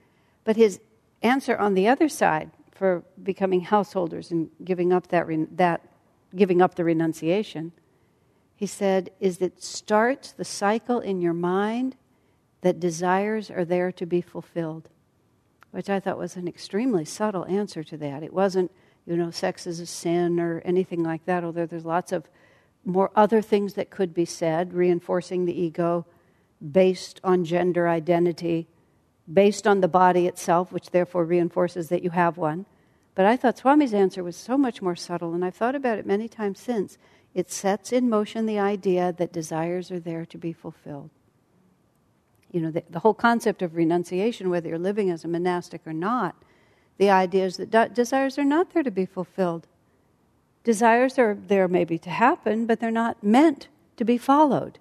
But 0.46 0.56
his 0.56 0.80
answer 1.22 1.58
on 1.58 1.74
the 1.74 1.90
other 1.90 2.08
side 2.08 2.52
for 2.72 3.04
becoming 3.22 3.62
householders 3.62 4.32
and 4.32 4.50
giving 4.64 4.94
up 4.94 5.08
that, 5.08 5.28
that 5.58 5.82
giving 6.36 6.62
up 6.62 6.76
the 6.76 6.84
renunciation, 6.84 7.74
he 8.56 8.68
said, 8.68 9.10
is 9.20 9.40
that 9.40 9.62
starts 9.62 10.32
the 10.32 10.46
cycle 10.46 11.00
in 11.00 11.20
your 11.20 11.34
mind 11.34 11.96
that 12.62 12.80
desires 12.80 13.50
are 13.50 13.66
there 13.66 13.92
to 13.92 14.06
be 14.06 14.22
fulfilled, 14.22 14.90
which 15.72 15.90
I 15.90 16.00
thought 16.00 16.18
was 16.18 16.36
an 16.36 16.48
extremely 16.48 17.06
subtle 17.06 17.46
answer 17.46 17.84
to 17.84 17.98
that. 17.98 18.24
It 18.24 18.34
wasn't 18.34 18.72
you 19.08 19.16
know, 19.16 19.32
sex 19.32 19.66
is 19.66 19.80
a 19.80 19.86
sin 19.86 20.40
or 20.40 20.62
anything 20.66 21.02
like 21.02 21.26
that, 21.26 21.44
although 21.44 21.66
there's 21.66 21.86
lots 21.86 22.12
of 22.12 22.30
more 22.84 23.10
other 23.16 23.42
things 23.42 23.74
that 23.76 23.90
could 23.90 24.14
be 24.14 24.26
said, 24.26 24.74
reinforcing 24.74 25.46
the 25.46 25.60
ego 25.60 26.06
based 26.72 27.22
on 27.24 27.46
gender 27.46 27.88
identity, 27.88 28.68
based 29.32 29.66
on 29.66 29.80
the 29.80 29.88
body 29.88 30.28
itself, 30.28 30.72
which 30.72 30.92
therefore 30.92 31.24
reinforces 31.24 31.90
that 31.90 32.04
you 32.04 32.10
have 32.10 32.38
one. 32.38 32.66
But 33.16 33.26
I 33.26 33.38
thought 33.38 33.58
Swami's 33.58 33.94
answer 33.94 34.24
was 34.24 34.36
so 34.36 34.58
much 34.58 34.82
more 34.82 34.96
subtle, 34.96 35.34
and 35.34 35.44
I've 35.44 35.56
thought 35.56 35.76
about 35.76 35.98
it 35.98 36.06
many 36.06 36.28
times 36.28 36.60
since. 36.60 36.98
It 37.34 37.50
sets 37.52 37.94
in 37.94 38.10
motion 38.10 38.46
the 38.46 38.60
idea 38.60 39.14
that 39.18 39.32
desires 39.32 39.92
are 39.92 40.00
there 40.00 40.26
to 40.26 40.38
be 40.38 40.54
fulfilled. 40.54 41.10
You 42.52 42.62
know, 42.62 42.72
the, 42.72 42.84
the 42.90 43.00
whole 43.00 43.14
concept 43.14 43.62
of 43.62 43.76
renunciation, 43.76 44.50
whether 44.50 44.70
you're 44.70 44.80
living 44.80 45.10
as 45.10 45.24
a 45.24 45.28
monastic 45.28 45.82
or 45.86 45.94
not, 45.94 46.36
the 46.98 47.10
idea 47.10 47.46
is 47.46 47.58
that 47.58 47.72
de- 47.72 47.90
desires 47.90 48.38
are 48.38 48.44
not 48.44 48.74
there 48.74 48.84
to 48.84 48.92
be 48.92 49.06
fulfilled. 49.06 49.68
Desires 50.64 51.18
are 51.18 51.38
there 51.48 51.68
maybe 51.68 51.98
to 52.00 52.10
happen, 52.10 52.66
but 52.66 52.80
they're 52.80 52.92
not 52.92 53.24
meant 53.24 53.68
to 53.98 54.04
be 54.04 54.18
followed. 54.18 54.80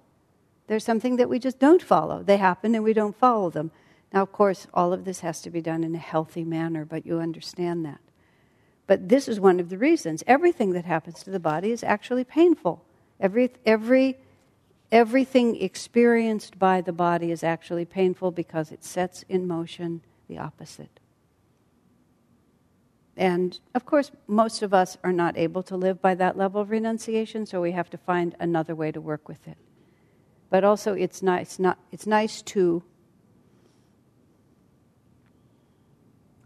There's 0.66 0.84
something 0.84 1.16
that 1.16 1.28
we 1.28 1.38
just 1.38 1.58
don't 1.58 1.82
follow. 1.82 2.22
They 2.22 2.38
happen 2.38 2.74
and 2.74 2.82
we 2.82 2.92
don't 2.92 3.16
follow 3.16 3.50
them. 3.50 3.70
Now, 4.12 4.22
of 4.22 4.32
course, 4.32 4.66
all 4.74 4.92
of 4.92 5.04
this 5.04 5.20
has 5.20 5.40
to 5.42 5.50
be 5.50 5.60
done 5.60 5.84
in 5.84 5.94
a 5.94 5.98
healthy 5.98 6.44
manner, 6.44 6.84
but 6.84 7.06
you 7.06 7.18
understand 7.18 7.84
that. 7.84 8.00
But 8.86 9.08
this 9.08 9.28
is 9.28 9.40
one 9.40 9.60
of 9.60 9.68
the 9.68 9.78
reasons. 9.78 10.22
Everything 10.26 10.72
that 10.72 10.84
happens 10.84 11.22
to 11.24 11.30
the 11.30 11.40
body 11.40 11.70
is 11.70 11.82
actually 11.82 12.24
painful. 12.24 12.84
Every, 13.20 13.50
every, 13.64 14.16
everything 14.90 15.60
experienced 15.60 16.58
by 16.58 16.80
the 16.80 16.92
body 16.92 17.30
is 17.30 17.42
actually 17.42 17.84
painful 17.84 18.30
because 18.30 18.70
it 18.70 18.84
sets 18.84 19.24
in 19.28 19.46
motion 19.46 20.02
the 20.28 20.38
opposite. 20.38 21.00
And 23.16 23.58
of 23.74 23.86
course, 23.86 24.10
most 24.26 24.62
of 24.62 24.74
us 24.74 24.98
are 25.02 25.12
not 25.12 25.38
able 25.38 25.62
to 25.64 25.76
live 25.76 26.02
by 26.02 26.14
that 26.16 26.36
level 26.36 26.60
of 26.60 26.70
renunciation, 26.70 27.46
so 27.46 27.62
we 27.62 27.72
have 27.72 27.88
to 27.90 27.98
find 27.98 28.34
another 28.38 28.74
way 28.74 28.92
to 28.92 29.00
work 29.00 29.28
with 29.28 29.48
it. 29.48 29.56
But 30.50 30.64
also, 30.64 30.92
it's 30.92 31.22
nice, 31.22 31.58
not, 31.58 31.78
it's 31.90 32.06
nice 32.06 32.42
to 32.42 32.82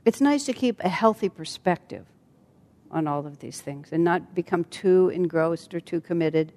it's 0.04 0.20
nice 0.20 0.44
to 0.46 0.52
keep 0.52 0.80
a 0.80 0.88
healthy 0.88 1.28
perspective 1.28 2.06
on 2.90 3.06
all 3.06 3.26
of 3.26 3.38
these 3.38 3.60
things 3.60 3.90
and 3.92 4.02
not 4.02 4.34
become 4.34 4.64
too 4.64 5.10
engrossed 5.10 5.74
or 5.74 5.80
too 5.80 6.00
committed 6.00 6.52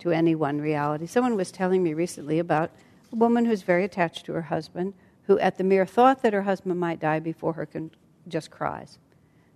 to 0.00 0.10
any 0.10 0.34
one 0.34 0.60
reality. 0.60 1.06
Someone 1.06 1.36
was 1.36 1.52
telling 1.52 1.82
me 1.82 1.94
recently 1.94 2.40
about 2.40 2.72
a 3.12 3.16
woman 3.16 3.44
who's 3.44 3.62
very 3.62 3.84
attached 3.84 4.26
to 4.26 4.32
her 4.32 4.42
husband, 4.42 4.94
who, 5.22 5.38
at 5.38 5.58
the 5.58 5.64
mere 5.64 5.86
thought 5.86 6.22
that 6.22 6.32
her 6.32 6.42
husband 6.42 6.78
might 6.78 6.98
die 6.98 7.20
before 7.20 7.52
her, 7.52 7.64
can 7.64 7.90
just 8.26 8.50
cries. 8.50 8.98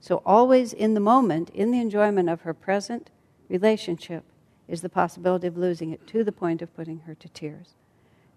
So, 0.00 0.22
always 0.24 0.72
in 0.72 0.94
the 0.94 1.00
moment, 1.00 1.50
in 1.50 1.70
the 1.70 1.80
enjoyment 1.80 2.28
of 2.28 2.42
her 2.42 2.54
present 2.54 3.10
relationship, 3.48 4.24
is 4.68 4.82
the 4.82 4.88
possibility 4.88 5.46
of 5.46 5.56
losing 5.56 5.90
it 5.92 6.06
to 6.08 6.24
the 6.24 6.32
point 6.32 6.62
of 6.62 6.74
putting 6.74 7.00
her 7.00 7.14
to 7.14 7.28
tears. 7.28 7.74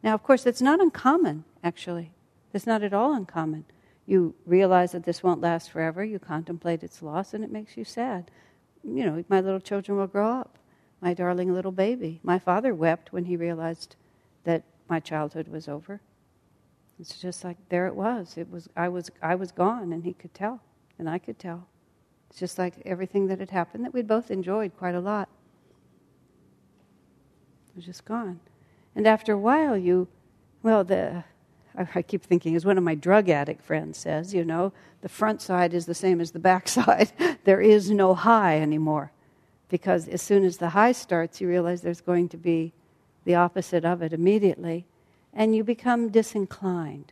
Now, 0.04 0.14
of 0.14 0.24
course, 0.24 0.46
it's 0.46 0.62
not 0.62 0.80
uncommon, 0.80 1.44
actually. 1.64 2.12
It's 2.54 2.68
not 2.68 2.84
at 2.84 2.94
all 2.94 3.14
uncommon. 3.14 3.66
You 4.06 4.34
realize 4.46 4.92
that 4.94 5.04
this 5.04 5.22
won't 5.22 5.42
last 5.42 5.72
forever. 5.72 6.04
You 6.04 6.20
contemplate 6.20 6.84
its 6.84 7.02
loss, 7.02 7.34
and 7.34 7.44
it 7.44 7.52
makes 7.52 7.78
you 7.78 7.84
sad. 7.84 8.32
You 8.84 9.06
know, 9.06 9.24
my 9.28 9.42
little 9.42 9.60
children 9.60 9.98
will 9.98 10.08
grow 10.08 10.32
up. 10.32 10.58
My 11.02 11.14
darling 11.14 11.54
little 11.54 11.72
baby. 11.72 12.20
My 12.24 12.40
father 12.40 12.74
wept 12.74 13.14
when 13.14 13.26
he 13.26 13.36
realized 13.36 13.96
that 14.44 14.64
my 14.90 15.00
childhood 15.00 15.48
was 15.48 15.68
over. 15.68 16.02
It's 17.00 17.20
just 17.20 17.44
like 17.44 17.58
there 17.70 17.88
it 17.88 17.96
was. 17.96 18.38
It 18.38 18.50
was 18.50 18.68
I 18.76 18.90
was 18.90 19.10
I 19.22 19.36
was 19.36 19.52
gone, 19.52 19.94
and 19.94 20.04
he 20.04 20.14
could 20.14 20.34
tell 20.34 20.62
and 21.00 21.10
I 21.10 21.18
could 21.18 21.40
tell. 21.40 21.66
It's 22.30 22.40
just 22.40 22.60
like 22.60 22.76
everything 22.86 23.28
that 23.28 23.40
had 23.40 23.50
happened 23.50 23.86
that 23.86 23.94
we'd 23.94 24.08
both 24.08 24.30
enjoyed 24.30 24.78
quite 24.78 24.94
a 24.94 25.00
lot. 25.00 25.30
It 27.70 27.78
was 27.78 27.86
just 27.86 28.06
gone. 28.06 28.40
And 28.96 29.08
after 29.08 29.34
a 29.34 29.38
while, 29.38 29.78
you, 29.78 30.08
well, 30.62 30.84
the, 30.84 31.24
I 31.76 32.02
keep 32.02 32.24
thinking, 32.24 32.56
as 32.56 32.66
one 32.66 32.78
of 32.78 32.84
my 32.84 32.96
drug 32.96 33.30
addict 33.30 33.64
friends 33.64 33.98
says, 33.98 34.34
you 34.34 34.44
know, 34.44 34.74
the 35.02 35.10
front 35.10 35.42
side 35.42 35.74
is 35.74 35.86
the 35.86 35.96
same 35.96 36.20
as 36.20 36.32
the 36.32 36.40
back 36.40 36.68
side. 36.68 37.12
there 37.46 37.62
is 37.62 37.90
no 37.90 38.14
high 38.14 38.60
anymore. 38.60 39.12
Because 39.70 40.08
as 40.08 40.22
soon 40.22 40.44
as 40.44 40.58
the 40.58 40.70
high 40.70 40.92
starts, 40.92 41.40
you 41.40 41.48
realize 41.48 41.82
there's 41.82 42.02
going 42.02 42.28
to 42.30 42.38
be 42.38 42.74
the 43.26 43.36
opposite 43.36 43.86
of 43.86 44.02
it 44.02 44.14
immediately, 44.14 44.86
and 45.34 45.56
you 45.56 45.64
become 45.64 46.10
disinclined. 46.10 47.12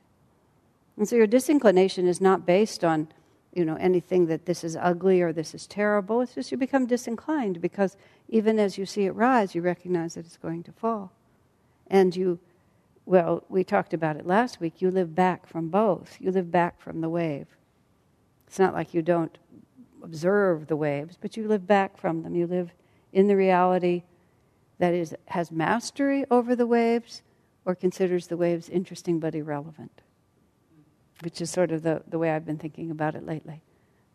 And 0.98 1.08
so 1.08 1.15
your 1.15 1.27
disinclination 1.27 2.08
is 2.08 2.20
not 2.20 2.46
based 2.46 2.84
on 2.84 3.08
you 3.54 3.66
know 3.66 3.75
anything 3.75 4.27
that 4.27 4.46
this 4.46 4.63
is 4.63 4.75
ugly 4.75 5.22
or 5.22 5.34
this 5.34 5.54
is 5.54 5.68
terrible 5.68 6.22
it's 6.22 6.36
just 6.36 6.51
you 6.51 6.58
become 6.58 6.86
disinclined 6.86 7.62
because 7.62 7.98
even 8.30 8.60
as 8.60 8.77
you 8.77 8.86
see 8.86 9.06
it 9.06 9.12
rise 9.12 9.56
you 9.56 9.62
recognize 9.62 10.16
that 10.16 10.25
it's 10.25 10.38
going 10.38 10.63
to 10.63 10.72
fall. 10.72 11.12
And 11.88 12.16
you 12.16 12.39
well 13.06 13.44
we 13.50 13.63
talked 13.63 13.94
about 13.94 14.18
it 14.18 14.25
last 14.25 14.60
week 14.60 14.82
you 14.82 14.92
live 14.92 15.16
back 15.16 15.48
from 15.48 15.70
both. 15.70 16.18
You 16.20 16.32
live 16.32 16.51
back 16.51 16.80
from 16.80 17.01
the 17.01 17.10
wave. 17.10 17.48
It's 18.48 18.60
not 18.60 18.74
like 18.74 18.94
you 18.94 19.01
don't 19.01 19.38
observe 20.04 20.68
the 20.68 20.75
waves 20.75 21.18
but 21.20 21.38
you 21.38 21.48
live 21.48 21.66
back 21.66 21.98
from 21.98 22.24
them. 22.24 22.36
You 22.36 22.48
live 22.48 22.72
in 23.13 23.27
the 23.27 23.36
reality 23.36 24.04
that 24.77 24.94
is 24.94 25.16
has 25.27 25.51
mastery 25.51 26.25
over 26.30 26.56
the 26.56 26.68
waves 26.68 27.24
or 27.66 27.75
considers 27.75 28.27
the 28.27 28.38
waves 28.38 28.70
interesting 28.70 29.20
but 29.20 29.34
irrelevant 29.34 30.01
which 31.22 31.42
is 31.42 31.50
sort 31.50 31.72
of 31.72 31.84
the, 31.84 32.02
the 32.08 32.20
way 32.20 32.32
I've 32.32 32.46
been 32.46 32.58
thinking 32.58 32.92
about 32.92 33.16
it 33.16 33.26
lately. 33.26 33.62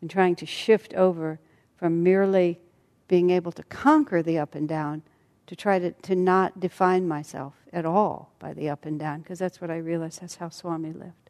And 0.01 0.09
trying 0.09 0.35
to 0.37 0.45
shift 0.45 0.93
over 0.93 1.39
from 1.77 2.03
merely 2.03 2.59
being 3.07 3.29
able 3.29 3.51
to 3.51 3.63
conquer 3.63 4.21
the 4.21 4.39
up 4.39 4.55
and 4.55 4.67
down 4.67 5.01
to 5.47 5.55
try 5.55 5.79
to, 5.79 5.91
to 5.91 6.15
not 6.15 6.59
define 6.59 7.07
myself 7.07 7.53
at 7.71 7.85
all 7.85 8.31
by 8.39 8.53
the 8.53 8.69
up 8.69 8.85
and 8.85 8.99
down, 8.99 9.21
because 9.21 9.39
that's 9.39 9.59
what 9.59 9.69
I 9.69 9.77
realized 9.77 10.21
that's 10.21 10.37
how 10.37 10.49
Swami 10.49 10.93
lived. 10.93 11.29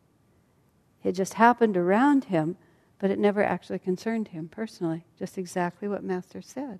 It 1.03 1.13
just 1.13 1.33
happened 1.33 1.75
around 1.75 2.25
him, 2.25 2.55
but 2.99 3.11
it 3.11 3.19
never 3.19 3.43
actually 3.43 3.79
concerned 3.79 4.29
him 4.29 4.47
personally, 4.47 5.03
just 5.17 5.37
exactly 5.37 5.87
what 5.87 6.03
Master 6.03 6.41
said. 6.41 6.79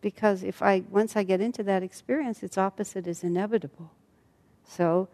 Because 0.00 0.42
if 0.42 0.60
I 0.60 0.82
once 0.90 1.16
I 1.16 1.22
get 1.22 1.40
into 1.40 1.62
that 1.62 1.82
experience, 1.82 2.42
its 2.42 2.58
opposite 2.58 3.06
is 3.06 3.22
inevitable. 3.22 3.92
So 4.64 5.08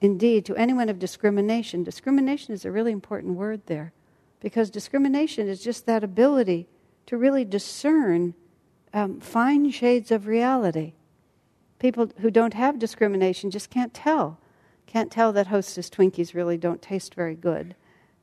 indeed 0.00 0.44
to 0.46 0.56
anyone 0.56 0.88
of 0.88 0.98
discrimination. 0.98 1.84
Discrimination 1.84 2.54
is 2.54 2.64
a 2.64 2.70
really 2.70 2.92
important 2.92 3.36
word 3.36 3.62
there 3.66 3.92
because 4.40 4.70
discrimination 4.70 5.48
is 5.48 5.62
just 5.62 5.86
that 5.86 6.04
ability 6.04 6.68
to 7.06 7.16
really 7.16 7.44
discern 7.44 8.34
um, 8.92 9.20
fine 9.20 9.70
shades 9.70 10.10
of 10.10 10.26
reality. 10.26 10.92
People 11.78 12.10
who 12.20 12.30
don't 12.30 12.54
have 12.54 12.78
discrimination 12.78 13.50
just 13.50 13.70
can't 13.70 13.92
tell. 13.92 14.38
Can't 14.86 15.10
tell 15.10 15.32
that 15.32 15.48
Hostess 15.48 15.90
Twinkies 15.90 16.34
really 16.34 16.56
don't 16.56 16.80
taste 16.80 17.14
very 17.14 17.34
good. 17.34 17.74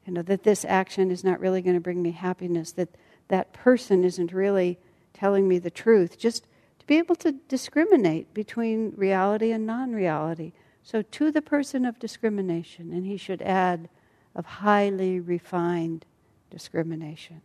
You 0.05 0.13
know, 0.13 0.21
that 0.23 0.43
this 0.43 0.65
action 0.65 1.11
is 1.11 1.23
not 1.23 1.39
really 1.39 1.61
going 1.61 1.75
to 1.75 1.81
bring 1.81 2.01
me 2.01 2.11
happiness, 2.11 2.71
that 2.73 2.95
that 3.27 3.53
person 3.53 4.03
isn't 4.03 4.31
really 4.31 4.79
telling 5.13 5.47
me 5.47 5.59
the 5.59 5.69
truth. 5.69 6.17
Just 6.17 6.43
to 6.79 6.85
be 6.85 6.97
able 6.97 7.15
to 7.17 7.33
discriminate 7.47 8.33
between 8.33 8.93
reality 8.95 9.51
and 9.51 9.65
non 9.65 9.91
reality 9.91 10.53
so, 10.83 11.01
to 11.01 11.31
the 11.31 11.41
person 11.41 11.85
of 11.85 11.99
discrimination, 11.99 12.91
and 12.91 13.05
he 13.05 13.17
should 13.17 13.41
add 13.41 13.89
of 14.35 14.45
highly 14.45 15.19
refined 15.19 16.05
discrimination. 16.49 17.41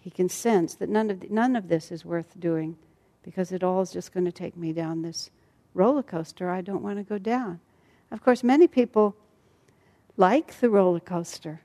He 0.00 0.10
can 0.10 0.28
sense 0.28 0.74
that 0.74 0.88
none 0.88 1.10
of, 1.10 1.20
the, 1.20 1.28
none 1.28 1.56
of 1.56 1.68
this 1.68 1.90
is 1.90 2.04
worth 2.04 2.38
doing 2.38 2.76
because 3.22 3.52
it 3.52 3.62
all 3.62 3.80
is 3.80 3.90
just 3.90 4.12
going 4.12 4.26
to 4.26 4.32
take 4.32 4.56
me 4.56 4.72
down 4.72 5.02
this 5.02 5.30
roller 5.72 6.02
coaster 6.02 6.50
I 6.50 6.60
don't 6.60 6.82
want 6.82 6.98
to 6.98 7.04
go 7.04 7.18
down. 7.18 7.60
Of 8.10 8.22
course, 8.22 8.44
many 8.44 8.68
people 8.68 9.16
like 10.16 10.60
the 10.60 10.70
roller 10.70 11.00
coaster 11.00 11.62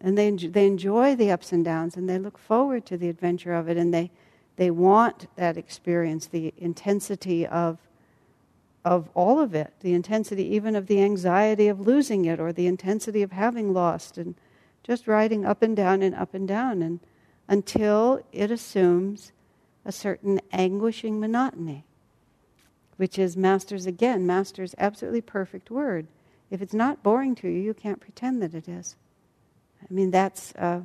and 0.00 0.16
they, 0.16 0.30
they 0.30 0.66
enjoy 0.66 1.16
the 1.16 1.30
ups 1.30 1.52
and 1.52 1.64
downs 1.64 1.96
and 1.96 2.08
they 2.08 2.18
look 2.18 2.38
forward 2.38 2.84
to 2.86 2.96
the 2.96 3.08
adventure 3.08 3.54
of 3.54 3.68
it 3.68 3.76
and 3.76 3.92
they, 3.92 4.10
they 4.56 4.70
want 4.70 5.26
that 5.36 5.56
experience, 5.56 6.26
the 6.26 6.52
intensity 6.58 7.46
of 7.46 7.78
of 8.88 9.10
all 9.12 9.38
of 9.38 9.54
it, 9.54 9.74
the 9.80 9.92
intensity 9.92 10.44
even 10.54 10.74
of 10.74 10.86
the 10.86 11.02
anxiety 11.02 11.68
of 11.68 11.78
losing 11.78 12.24
it 12.24 12.40
or 12.40 12.54
the 12.54 12.66
intensity 12.66 13.20
of 13.20 13.32
having 13.32 13.74
lost, 13.74 14.16
and 14.16 14.34
just 14.82 15.06
riding 15.06 15.44
up 15.44 15.60
and 15.60 15.76
down 15.76 16.00
and 16.00 16.14
up 16.14 16.32
and 16.32 16.48
down 16.48 16.80
and 16.80 16.98
until 17.48 18.24
it 18.32 18.50
assumes 18.50 19.32
a 19.84 19.92
certain 19.92 20.40
anguishing 20.52 21.20
monotony, 21.20 21.84
which 22.96 23.18
is 23.18 23.36
Master's 23.36 23.84
again, 23.84 24.26
Master's 24.26 24.74
absolutely 24.78 25.20
perfect 25.20 25.70
word. 25.70 26.06
If 26.50 26.62
it's 26.62 26.72
not 26.72 27.02
boring 27.02 27.34
to 27.36 27.48
you, 27.48 27.60
you 27.60 27.74
can't 27.74 28.00
pretend 28.00 28.40
that 28.40 28.54
it 28.54 28.68
is. 28.68 28.96
I 29.82 29.92
mean, 29.92 30.10
that's, 30.10 30.54
uh, 30.54 30.80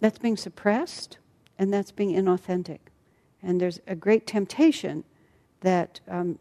that's 0.00 0.18
being 0.18 0.36
suppressed 0.36 1.18
and 1.56 1.72
that's 1.72 1.92
being 1.92 2.16
inauthentic. 2.16 2.80
And 3.40 3.60
there's 3.60 3.80
a 3.86 3.94
great 3.94 4.26
temptation 4.26 5.04
that 5.60 6.00
um, 6.08 6.38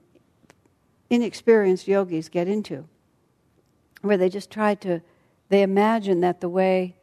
inexperienced 1.10 1.88
yogis 1.88 2.30
get 2.30 2.48
into, 2.48 2.88
where 4.02 4.18
they 4.18 4.30
just 4.30 4.52
try 4.52 4.76
to, 4.76 5.02
they 5.50 5.62
imagine 5.62 6.22
that 6.22 6.42
the 6.42 6.50
way 6.50 6.96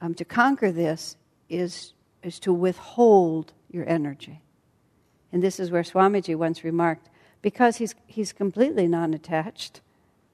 um, 0.00 0.14
to 0.14 0.24
conquer 0.24 0.72
this 0.72 1.16
is, 1.48 1.92
is 2.22 2.38
to 2.40 2.52
withhold 2.52 3.52
your 3.70 3.88
energy. 3.88 4.40
And 5.32 5.42
this 5.42 5.60
is 5.60 5.70
where 5.70 5.82
Swamiji 5.82 6.34
once 6.34 6.64
remarked 6.64 7.08
because 7.42 7.76
he's, 7.76 7.94
he's 8.06 8.32
completely 8.32 8.86
non 8.86 9.14
attached 9.14 9.80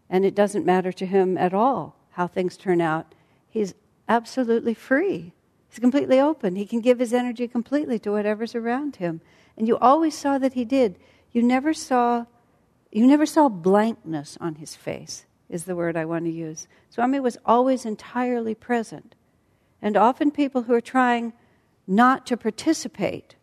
and 0.09 0.25
it 0.25 0.35
doesn't 0.35 0.65
matter 0.65 0.93
to 0.93 1.07
him 1.07 1.37
at 1.37 1.53
all 1.53 1.97
how 2.17 2.27
things 2.27 2.57
turn 2.57 2.81
out, 2.81 3.15
he's 3.49 3.75
absolutely 4.09 4.73
free. 4.73 5.35
He's 5.77 5.81
completely 5.83 6.19
open. 6.19 6.57
He 6.57 6.65
can 6.65 6.81
give 6.81 7.01
his 7.01 7.13
energy 7.13 7.47
completely 7.47 7.99
to 7.99 8.11
whatever's 8.11 8.55
around 8.55 8.97
him. 8.97 9.21
And 9.59 9.69
you 9.69 9.77
always 9.77 10.17
saw 10.17 10.39
that 10.39 10.55
he 10.55 10.65
did. 10.65 10.99
You 11.33 11.43
never 11.43 11.75
saw 11.75 12.25
you 12.91 13.07
never 13.07 13.27
saw 13.27 13.51
blankness 13.51 14.39
on 14.41 14.55
his 14.55 14.75
face, 14.75 15.27
is 15.51 15.65
the 15.65 15.77
word 15.77 15.95
I 15.95 16.07
want 16.07 16.25
to 16.25 16.31
use. 16.31 16.67
Swami 16.89 17.21
was 17.21 17.37
always 17.45 17.85
entirely 17.85 18.55
present. 18.55 19.15
And 19.83 19.99
often 19.99 20.31
people 20.31 20.63
who 20.63 20.73
are 20.73 20.81
trying 20.81 21.35
not 21.87 22.25
to 22.29 22.39
participate, 22.39 23.37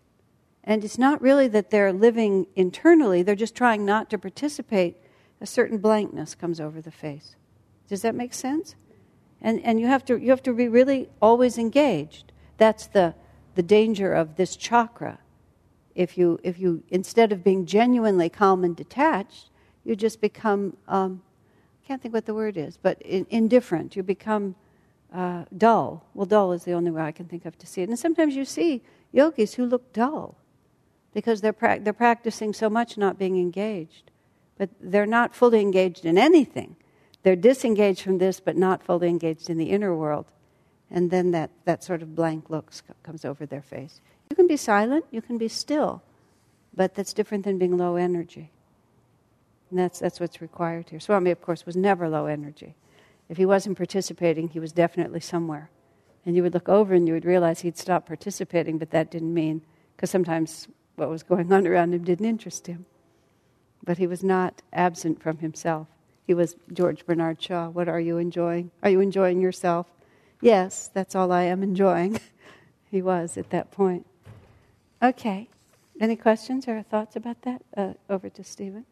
and 0.63 0.84
it's 0.84 0.98
not 0.98 1.22
really 1.22 1.48
that 1.50 1.70
they're 1.70 1.94
living 1.94 2.48
internally, 2.56 3.22
they're 3.22 3.36
just 3.36 3.54
trying 3.54 3.86
not 3.86 4.10
to 4.10 4.18
participate, 4.18 4.98
a 5.40 5.46
certain 5.46 5.78
blankness 5.78 6.34
comes 6.34 6.60
over 6.60 6.82
the 6.82 6.90
face. 6.90 7.36
Does 7.88 8.02
that 8.02 8.16
make 8.16 8.34
sense? 8.34 8.74
And, 9.44 9.62
and 9.64 9.80
you, 9.80 9.88
have 9.88 10.06
to, 10.06 10.18
you 10.18 10.30
have 10.30 10.44
to 10.44 10.54
be 10.54 10.68
really 10.68 11.10
always 11.22 11.58
engaged. 11.58 12.32
That's 12.58 12.88
the, 12.88 13.14
the 13.56 13.64
danger 13.64 14.14
of 14.14 14.38
this 14.38 14.56
chakra 14.56 15.20
if 15.96 16.18
you, 16.18 16.40
if 16.44 16.60
you, 16.60 16.84
instead 16.90 17.32
of 17.32 17.44
being 17.44 17.66
genuinely 17.66 18.30
calm 18.30 18.64
and 18.64 18.76
detached, 18.76 19.50
you 19.84 19.96
just 19.96 20.22
become, 20.22 20.78
um, 20.88 21.22
I 21.84 21.88
can't 21.88 22.02
think 22.02 22.14
what 22.14 22.26
the 22.26 22.34
word 22.34 22.58
is, 22.58 22.78
but 22.78 23.02
in, 23.02 23.26
indifferent. 23.30 23.96
You 23.96 24.04
become 24.04 24.56
uh, 25.14 25.46
dull. 25.56 26.06
Well, 26.14 26.26
dull 26.26 26.52
is 26.54 26.64
the 26.64 26.74
only 26.74 26.92
way 26.92 27.02
I 27.02 27.12
can 27.12 27.28
think 27.28 27.46
of 27.46 27.58
to 27.60 27.68
see 27.68 27.82
it. 27.82 27.90
And 27.90 28.00
sometimes 28.00 28.36
you 28.36 28.46
see 28.46 28.82
yogis 29.12 29.56
who 29.56 29.66
look 29.66 29.94
dull 29.94 30.38
because 31.14 31.42
they're, 31.42 31.54
pra- 31.54 31.80
they're 31.80 31.94
practicing 31.94 32.54
so 32.54 32.70
much 32.70 32.98
not 32.98 33.20
being 33.20 33.38
engaged. 33.38 34.10
But 34.58 34.70
they're 34.80 35.06
not 35.06 35.36
fully 35.36 35.62
engaged 35.62 36.06
in 36.06 36.18
anything. 36.18 36.76
They're 37.24 37.36
disengaged 37.36 38.01
from 38.01 38.18
this, 38.18 38.39
but 38.39 38.58
not 38.58 38.84
fully 38.84 39.08
engaged 39.08 39.50
in 39.50 39.58
the 39.58 39.72
inner 39.72 39.96
world. 39.96 40.25
And 40.92 41.10
then 41.10 41.32
that, 41.32 41.50
that 41.65 41.84
sort 41.84 42.01
of 42.01 42.15
blank 42.15 42.50
look 42.50 42.72
comes 43.01 43.25
over 43.25 43.46
their 43.46 43.62
face. 43.62 44.01
You 44.30 44.36
can 44.36 44.48
be 44.48 44.58
silent, 44.58 45.06
you 45.10 45.22
can 45.22 45.38
be 45.38 45.48
still, 45.48 46.03
but 46.75 46.96
that's 46.96 47.13
different 47.13 47.46
than 47.46 47.58
being 47.58 47.77
low 47.77 47.96
energy. 47.96 48.51
And 49.70 49.80
that's, 49.80 50.00
that's 50.00 50.20
what's 50.20 50.42
required 50.42 50.89
here. 50.89 51.00
Swami, 51.00 51.32
of 51.32 51.42
course, 51.42 51.65
was 51.65 51.75
never 51.75 52.08
low 52.08 52.27
energy. 52.27 52.75
If 53.30 53.38
he 53.38 53.46
wasn't 53.46 53.77
participating, 53.77 54.50
he 54.50 54.60
was 54.60 54.72
definitely 54.72 55.22
somewhere. 55.22 55.70
And 56.25 56.36
you 56.36 56.44
would 56.44 56.53
look 56.53 56.70
over 56.70 56.94
and 56.94 57.08
you 57.08 57.13
would 57.13 57.25
realize 57.25 57.62
he'd 57.62 57.77
stopped 57.77 58.08
participating, 58.08 58.77
but 58.77 58.92
that 58.92 59.10
didn't 59.10 59.34
mean, 59.34 59.62
because 59.96 60.12
sometimes 60.12 60.68
what 60.96 61.10
was 61.10 61.24
going 61.24 61.51
on 61.51 61.65
around 61.65 61.94
him 61.94 62.03
didn't 62.03 62.25
interest 62.25 62.68
him. 62.68 62.86
But 63.84 63.98
he 63.98 64.08
was 64.08 64.24
not 64.24 64.62
absent 64.72 65.22
from 65.22 65.39
himself. 65.39 65.88
He 66.25 66.34
was 66.34 66.56
George 66.72 67.06
Bernard 67.06 67.42
Shaw. 67.42 67.70
What 67.70 67.89
are 67.89 68.00
you 68.00 68.18
enjoying? 68.18 68.72
Are 68.82 68.89
you 68.89 69.01
enjoying 69.01 69.42
yourself? 69.42 69.88
Yes, 70.42 70.89
that's 70.94 71.15
all 71.15 71.32
I 71.32 71.44
am 71.44 71.63
enjoying. 71.63 72.20
he 72.92 73.01
was 73.01 73.38
at 73.38 73.50
that 73.50 73.72
point. 73.72 74.06
Okay. 75.01 75.50
Any 76.00 76.15
questions 76.15 76.68
or 76.68 76.82
thoughts 76.82 77.15
about 77.15 77.42
that? 77.44 77.62
Uh, 77.75 77.94
over 78.10 78.30
to 78.30 78.44
Stephen. 78.44 78.86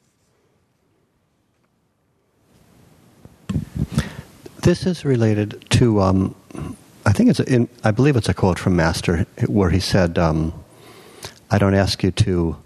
This 4.62 4.86
is 4.86 5.04
related 5.04 5.66
to, 5.72 6.02
um, 6.02 6.36
I 7.06 7.14
think 7.14 7.30
it's, 7.32 7.40
in, 7.40 7.68
I 7.84 7.92
believe 7.92 8.16
it's 8.16 8.30
a 8.30 8.34
quote 8.34 8.60
from 8.60 8.76
Master 8.76 9.26
where 9.48 9.72
he 9.72 9.80
said, 9.80 10.20
um, 10.20 10.54
I 11.50 11.58
don't 11.58 11.74
ask 11.74 12.04
you 12.04 12.12
to 12.12 12.58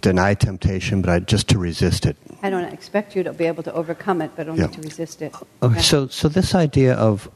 deny 0.00 0.34
temptation, 0.34 1.00
but 1.02 1.10
I, 1.10 1.18
just 1.20 1.48
to 1.48 1.58
resist 1.58 2.06
it. 2.06 2.16
I 2.42 2.50
don't 2.50 2.72
expect 2.72 3.16
you 3.16 3.22
to 3.22 3.32
be 3.32 3.46
able 3.46 3.62
to 3.64 3.72
overcome 3.72 4.22
it, 4.22 4.32
but 4.36 4.48
only 4.48 4.62
yeah. 4.62 4.68
to 4.68 4.80
resist 4.80 5.22
it. 5.22 5.34
Okay, 5.62 5.80
so, 5.80 6.06
so 6.08 6.28
this 6.28 6.54
idea 6.54 6.94
of 6.94 7.30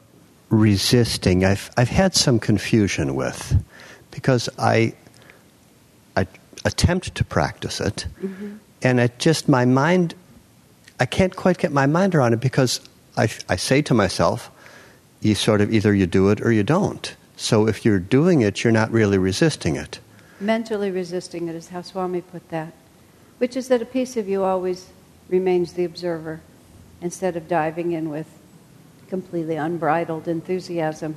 resisting, 0.48 1.44
I've, 1.44 1.70
I've 1.76 1.88
had 1.88 2.14
some 2.14 2.38
confusion 2.38 3.14
with 3.14 3.62
because 4.10 4.48
I, 4.58 4.94
I 6.16 6.26
attempt 6.64 7.14
to 7.14 7.24
practice 7.24 7.80
it, 7.80 8.06
mm-hmm. 8.22 8.56
and 8.82 9.00
it 9.00 9.18
just, 9.18 9.48
my 9.48 9.64
mind, 9.64 10.14
I 11.00 11.06
can't 11.06 11.34
quite 11.34 11.58
get 11.58 11.72
my 11.72 11.86
mind 11.86 12.14
around 12.14 12.34
it 12.34 12.40
because 12.40 12.80
I, 13.16 13.28
I 13.48 13.56
say 13.56 13.82
to 13.82 13.94
myself, 13.94 14.50
you 15.20 15.34
sort 15.34 15.60
of 15.60 15.72
either 15.72 15.94
you 15.94 16.06
do 16.06 16.30
it 16.30 16.40
or 16.40 16.52
you 16.52 16.62
don't. 16.62 17.14
So 17.36 17.66
if 17.66 17.84
you're 17.84 17.98
doing 17.98 18.42
it, 18.42 18.62
you're 18.62 18.72
not 18.72 18.90
really 18.90 19.18
resisting 19.18 19.76
it. 19.76 19.98
Mentally 20.42 20.90
resisting 20.90 21.46
it 21.46 21.54
is 21.54 21.68
how 21.68 21.82
Swami 21.82 22.20
put 22.20 22.48
that, 22.48 22.72
which 23.38 23.56
is 23.56 23.68
that 23.68 23.80
a 23.80 23.84
piece 23.84 24.16
of 24.16 24.28
you 24.28 24.42
always 24.42 24.88
remains 25.28 25.74
the 25.74 25.84
observer 25.84 26.40
instead 27.00 27.36
of 27.36 27.46
diving 27.46 27.92
in 27.92 28.10
with 28.10 28.26
completely 29.08 29.54
unbridled 29.54 30.26
enthusiasm. 30.26 31.14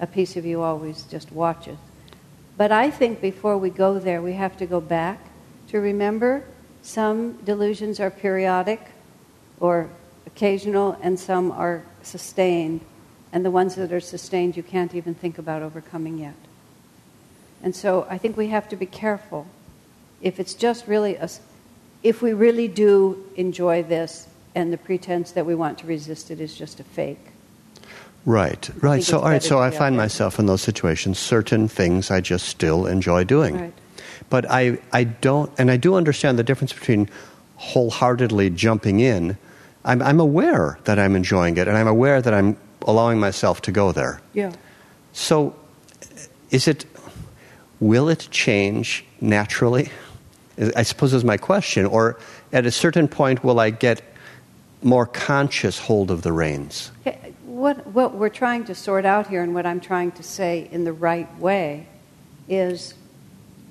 A 0.00 0.06
piece 0.06 0.38
of 0.38 0.46
you 0.46 0.62
always 0.62 1.02
just 1.02 1.30
watches. 1.32 1.76
But 2.56 2.72
I 2.72 2.90
think 2.90 3.20
before 3.20 3.58
we 3.58 3.68
go 3.68 3.98
there, 3.98 4.22
we 4.22 4.32
have 4.32 4.56
to 4.56 4.64
go 4.64 4.80
back 4.80 5.18
to 5.68 5.78
remember 5.78 6.42
some 6.80 7.32
delusions 7.44 8.00
are 8.00 8.10
periodic 8.10 8.80
or 9.60 9.90
occasional, 10.26 10.96
and 11.02 11.20
some 11.20 11.52
are 11.52 11.82
sustained. 12.02 12.80
And 13.34 13.44
the 13.44 13.50
ones 13.50 13.74
that 13.74 13.92
are 13.92 14.00
sustained, 14.00 14.56
you 14.56 14.62
can't 14.62 14.94
even 14.94 15.14
think 15.14 15.36
about 15.36 15.60
overcoming 15.60 16.16
yet. 16.16 16.34
And 17.62 17.74
so 17.74 18.06
I 18.10 18.18
think 18.18 18.36
we 18.36 18.48
have 18.48 18.68
to 18.70 18.76
be 18.76 18.86
careful. 18.86 19.46
If 20.20 20.40
it's 20.40 20.54
just 20.54 20.86
really 20.86 21.16
a, 21.16 21.28
if 22.02 22.22
we 22.22 22.32
really 22.32 22.68
do 22.68 23.24
enjoy 23.36 23.82
this, 23.82 24.28
and 24.54 24.72
the 24.72 24.76
pretense 24.76 25.32
that 25.32 25.46
we 25.46 25.54
want 25.54 25.78
to 25.78 25.86
resist 25.86 26.30
it 26.30 26.40
is 26.40 26.54
just 26.54 26.78
a 26.78 26.84
fake, 26.84 27.32
Right, 28.24 28.70
right. 28.82 29.02
So, 29.02 29.18
all 29.18 29.24
right. 29.24 29.42
So, 29.42 29.58
I 29.58 29.70
find 29.70 29.96
myself 29.96 30.38
in 30.38 30.46
those 30.46 30.62
situations. 30.62 31.18
Certain 31.18 31.66
things 31.66 32.10
I 32.10 32.20
just 32.20 32.46
still 32.46 32.86
enjoy 32.86 33.24
doing, 33.24 33.58
right. 33.58 33.74
but 34.30 34.48
I, 34.48 34.78
I 34.92 35.04
don't, 35.04 35.50
and 35.58 35.70
I 35.70 35.76
do 35.76 35.96
understand 35.96 36.38
the 36.38 36.44
difference 36.44 36.72
between 36.72 37.08
wholeheartedly 37.56 38.50
jumping 38.50 39.00
in. 39.00 39.36
I'm, 39.84 40.00
I'm 40.02 40.20
aware 40.20 40.78
that 40.84 41.00
I'm 41.00 41.16
enjoying 41.16 41.56
it, 41.56 41.66
and 41.66 41.76
I'm 41.76 41.88
aware 41.88 42.22
that 42.22 42.32
I'm 42.32 42.56
allowing 42.82 43.18
myself 43.18 43.60
to 43.62 43.72
go 43.72 43.90
there. 43.90 44.20
Yeah. 44.34 44.52
So, 45.12 45.56
is 46.50 46.68
it? 46.68 46.84
Will 47.82 48.08
it 48.08 48.28
change 48.30 49.04
naturally? 49.20 49.90
I 50.76 50.84
suppose 50.84 51.12
is 51.12 51.24
my 51.24 51.36
question. 51.36 51.84
Or 51.84 52.16
at 52.52 52.64
a 52.64 52.70
certain 52.70 53.08
point, 53.08 53.42
will 53.42 53.58
I 53.58 53.70
get 53.70 54.02
more 54.84 55.04
conscious 55.04 55.80
hold 55.80 56.12
of 56.12 56.22
the 56.22 56.32
reins? 56.32 56.92
what, 57.44 57.84
what 57.88 58.14
we're 58.14 58.28
trying 58.28 58.66
to 58.66 58.76
sort 58.76 59.04
out 59.04 59.26
here 59.26 59.42
and 59.42 59.52
what 59.52 59.66
I'm 59.66 59.80
trying 59.80 60.12
to 60.12 60.22
say 60.22 60.68
in 60.70 60.84
the 60.84 60.92
right 60.92 61.36
way 61.40 61.88
is 62.48 62.94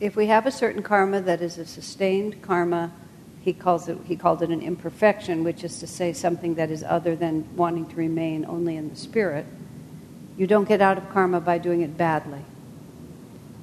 if 0.02 0.18
we 0.18 0.28
have 0.28 0.46
a 0.46 0.52
certain 0.52 0.84
karma 0.84 1.22
that 1.22 1.42
is 1.42 1.58
a 1.58 1.66
sustained 1.66 2.42
karma, 2.42 2.92
he 3.44 3.54
calls 3.54 3.88
it 3.88 3.98
he 4.04 4.18
called 4.18 4.42
it 4.42 4.50
an 4.50 4.62
imperfection, 4.62 5.46
which 5.46 5.64
is 5.64 5.80
to 5.80 5.88
say 5.88 6.12
something 6.12 6.56
that 6.56 6.70
is 6.70 6.84
other 6.84 7.16
than 7.16 7.48
wanting 7.56 7.86
to 7.86 7.96
remain 7.96 8.44
only 8.44 8.76
in 8.76 8.90
the 8.90 8.96
spirit. 8.98 9.46
You 10.36 10.48
don't 10.48 10.68
get 10.68 10.82
out 10.82 10.98
of 10.98 11.10
karma 11.12 11.40
by 11.40 11.60
doing 11.60 11.80
it 11.80 11.96
badly. 11.96 12.44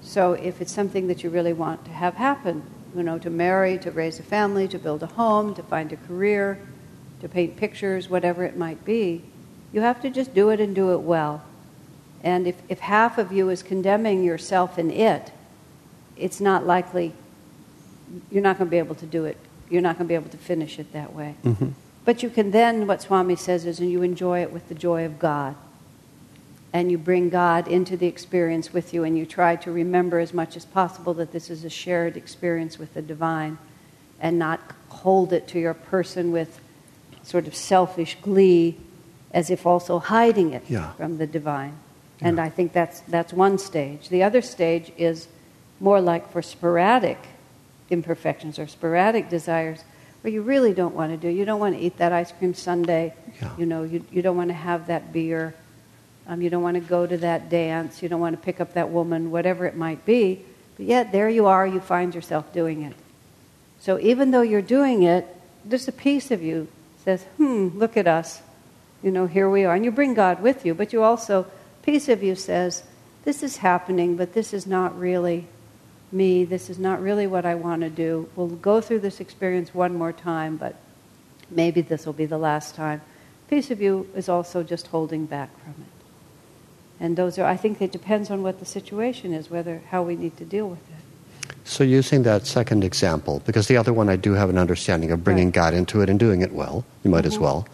So 0.09 0.33
if 0.33 0.63
it's 0.63 0.73
something 0.73 1.07
that 1.09 1.23
you 1.23 1.29
really 1.29 1.53
want 1.53 1.85
to 1.85 1.91
have 1.91 2.15
happen, 2.15 2.63
you 2.97 3.03
know, 3.03 3.19
to 3.19 3.29
marry, 3.29 3.77
to 3.81 3.91
raise 3.91 4.19
a 4.19 4.23
family, 4.23 4.67
to 4.69 4.79
build 4.79 5.03
a 5.03 5.07
home, 5.07 5.55
to 5.55 5.63
find 5.63 5.93
a 5.93 5.97
career, 5.97 6.59
to 7.21 7.29
paint 7.29 7.59
pictures, 7.59 8.09
whatever 8.09 8.43
it 8.43 8.57
might 8.57 8.83
be, 8.87 9.23
you 9.71 9.83
have 9.83 10.01
to 10.01 10.09
just 10.09 10.35
do 10.35 10.49
it 10.49 10.61
and 10.61 10.75
do 10.75 10.95
it 10.95 11.01
well. 11.01 11.43
And 12.25 12.47
if, 12.47 12.57
if 12.71 12.79
half 12.79 13.19
of 13.19 13.33
you 13.33 13.51
is 13.51 13.63
condemning 13.63 14.25
yourself 14.25 14.79
in 14.79 14.91
it, 14.91 15.31
it's 16.17 16.41
not 16.41 16.67
likely, 16.67 17.13
you're 18.31 18.43
not 18.43 18.57
going 18.57 18.69
to 18.69 18.71
be 18.71 18.79
able 18.79 18.95
to 18.95 19.07
do 19.07 19.27
it. 19.27 19.37
You're 19.69 19.83
not 19.83 19.99
going 19.99 20.07
to 20.07 20.09
be 20.09 20.15
able 20.15 20.31
to 20.31 20.39
finish 20.39 20.79
it 20.79 20.91
that 20.95 21.13
way. 21.13 21.35
Mm-hmm. 21.45 21.69
But 22.07 22.23
you 22.23 22.31
can 22.31 22.51
then, 22.51 22.87
what 22.87 23.03
Swami 23.03 23.37
says 23.37 23.67
is, 23.67 23.79
and 23.79 23.91
you 23.91 24.01
enjoy 24.01 24.41
it 24.41 24.55
with 24.55 24.71
the 24.71 24.75
joy 24.75 25.05
of 25.05 25.19
God. 25.19 25.55
And 26.73 26.91
you 26.91 26.99
bring 26.99 27.31
God 27.31 27.67
into 27.67 27.97
the 27.97 28.07
experience 28.07 28.73
with 28.73 28.93
you, 28.93 29.05
and 29.05 29.17
you 29.17 29.25
try 29.25 29.57
to 29.57 29.73
remember 29.73 30.19
as 30.19 30.35
much 30.35 30.57
as 30.57 30.67
possible 30.67 31.15
that 31.15 31.33
this 31.33 31.49
is 31.49 31.65
a 31.65 31.71
shared 31.71 32.17
experience 32.17 32.79
with 32.79 32.93
the 32.95 33.03
divine 33.03 33.59
and 34.21 34.39
not 34.39 34.61
hold 34.89 35.33
it 35.33 35.47
to 35.49 35.59
your 35.59 35.75
person 35.75 36.31
with 36.33 36.61
sort 37.23 37.47
of 37.47 37.55
selfish 37.55 38.17
glee 38.21 38.77
as 39.33 39.51
if 39.51 39.67
also 39.67 39.99
hiding 39.99 40.53
it 40.53 40.63
yeah. 40.69 40.93
from 40.93 41.19
the 41.19 41.27
divine. 41.27 41.79
Yeah. 42.21 42.29
And 42.29 42.41
I 42.41 42.49
think 42.49 42.73
that's, 42.73 43.01
that's 43.01 43.33
one 43.33 43.59
stage. 43.59 44.09
The 44.09 44.23
other 44.23 44.43
stage 44.43 44.93
is 44.97 45.29
more 45.81 46.01
like 46.01 46.33
for 46.33 46.43
sporadic 46.43 47.19
imperfections 47.91 48.59
or 48.59 48.67
sporadic 48.67 49.29
desires 49.29 49.85
where 50.23 50.33
you 50.33 50.43
really 50.43 50.75
don't 50.75 50.95
want 50.95 51.13
to 51.13 51.17
do. 51.17 51.29
You 51.29 51.45
don't 51.45 51.61
want 51.61 51.77
to 51.77 51.81
eat 51.81 51.99
that 51.99 52.13
ice 52.13 52.33
cream 52.33 52.55
sundae. 52.55 53.15
Yeah. 53.41 53.57
You 53.57 53.67
know, 53.67 53.85
you, 53.85 54.05
you 54.11 54.21
don't 54.21 54.37
want 54.37 54.49
to 54.49 54.55
have 54.55 54.89
that 54.89 55.13
beer. 55.13 55.55
Um, 56.29 56.43
you 56.43 56.51
don't 56.51 56.63
want 56.63 56.75
to 56.75 56.81
go 56.81 57.07
to 57.07 57.17
that 57.19 57.49
dance. 57.49 58.03
You 58.03 58.09
don't 58.09 58.21
want 58.21 58.37
to 58.37 58.43
pick 58.43 58.61
up 58.61 58.75
that 58.75 58.91
woman, 58.91 59.31
whatever 59.31 59.65
it 59.65 59.75
might 59.75 60.05
be. 60.05 60.45
But 60.77 60.87
yet, 60.87 61.11
there 61.11 61.29
you 61.29 61.47
are, 61.47 61.67
you 61.67 61.81
find 61.81 62.15
yourself 62.15 62.53
doing 62.53 62.83
it. 62.83 62.95
So 63.81 63.99
even 63.99 64.31
though 64.31 64.43
you're 64.43 64.61
doing 64.61 65.03
it, 65.03 65.27
there's 65.65 65.89
a 65.89 65.93
piece 65.93 66.31
of 66.31 66.43
you 66.43 66.69
says, 67.05 67.23
hmm, 67.39 67.69
look 67.75 67.97
at 67.97 68.07
us. 68.07 68.43
You 69.03 69.11
know, 69.11 69.27
here 69.27 69.49
we 69.49 69.65
are. 69.65 69.75
And 69.75 69.85
you 69.85 69.91
bring 69.91 70.13
God 70.13 70.43
with 70.43 70.67
you, 70.67 70.75
but 70.75 70.93
you 70.93 71.03
also, 71.03 71.47
piece 71.83 72.09
of 72.09 72.23
you 72.23 72.35
says, 72.35 72.83
this 73.25 73.43
is 73.43 73.57
happening, 73.57 74.17
but 74.17 74.35
this 74.35 74.53
is 74.53 74.67
not 74.67 74.99
really 74.99 75.47
me. 76.13 76.45
This 76.45 76.69
is 76.69 76.79
not 76.79 77.01
really 77.01 77.27
what 77.27 77.47
I 77.47 77.55
want 77.55 77.81
to 77.83 77.91
do. 77.91 78.29
We'll 78.37 78.49
go 78.49 78.81
through 78.83 79.01
this 79.01 79.21
experience 79.21 79.73
one 79.73 79.95
more 79.95 80.13
time, 80.13 80.59
but 80.59 80.75
maybe 81.51 81.81
this 81.81 82.05
will 82.05 82.13
be 82.13 82.27
the 82.27 82.39
last 82.39 82.75
time. 82.75 83.01
Piece 83.49 83.71
of 83.71 83.81
you 83.81 84.09
is 84.15 84.29
also 84.29 84.63
just 84.63 84.89
holding 84.89 85.25
back 85.25 85.49
from 85.63 85.75
it. 85.81 85.98
And 87.01 87.17
those 87.17 87.39
are, 87.39 87.47
I 87.47 87.57
think 87.57 87.81
it 87.81 87.93
depends 87.93 88.31
on 88.31 88.43
what 88.43 88.59
the 88.59 88.65
situation 88.65 89.33
is, 89.33 89.51
whether 89.51 89.83
how 89.91 90.03
we 90.03 90.17
need 90.17 90.37
to 90.39 90.45
deal 90.45 90.69
with 90.69 90.81
it. 90.81 91.55
So, 91.65 91.85
using 91.85 92.23
that 92.23 92.47
second 92.47 92.83
example, 92.83 93.43
because 93.45 93.69
the 93.69 93.77
other 93.77 93.93
one 93.93 94.09
I 94.09 94.17
do 94.17 94.33
have 94.33 94.49
an 94.49 94.59
understanding 94.59 95.11
of 95.13 95.23
bringing 95.23 95.49
right. 95.49 95.55
God 95.55 95.75
into 95.75 96.01
it 96.01 96.09
and 96.09 96.19
doing 96.19 96.41
it 96.41 96.53
well, 96.53 96.85
you 97.05 97.11
might 97.11 97.19
mm-hmm. 97.19 97.27
as 97.27 97.39
well. 97.39 97.69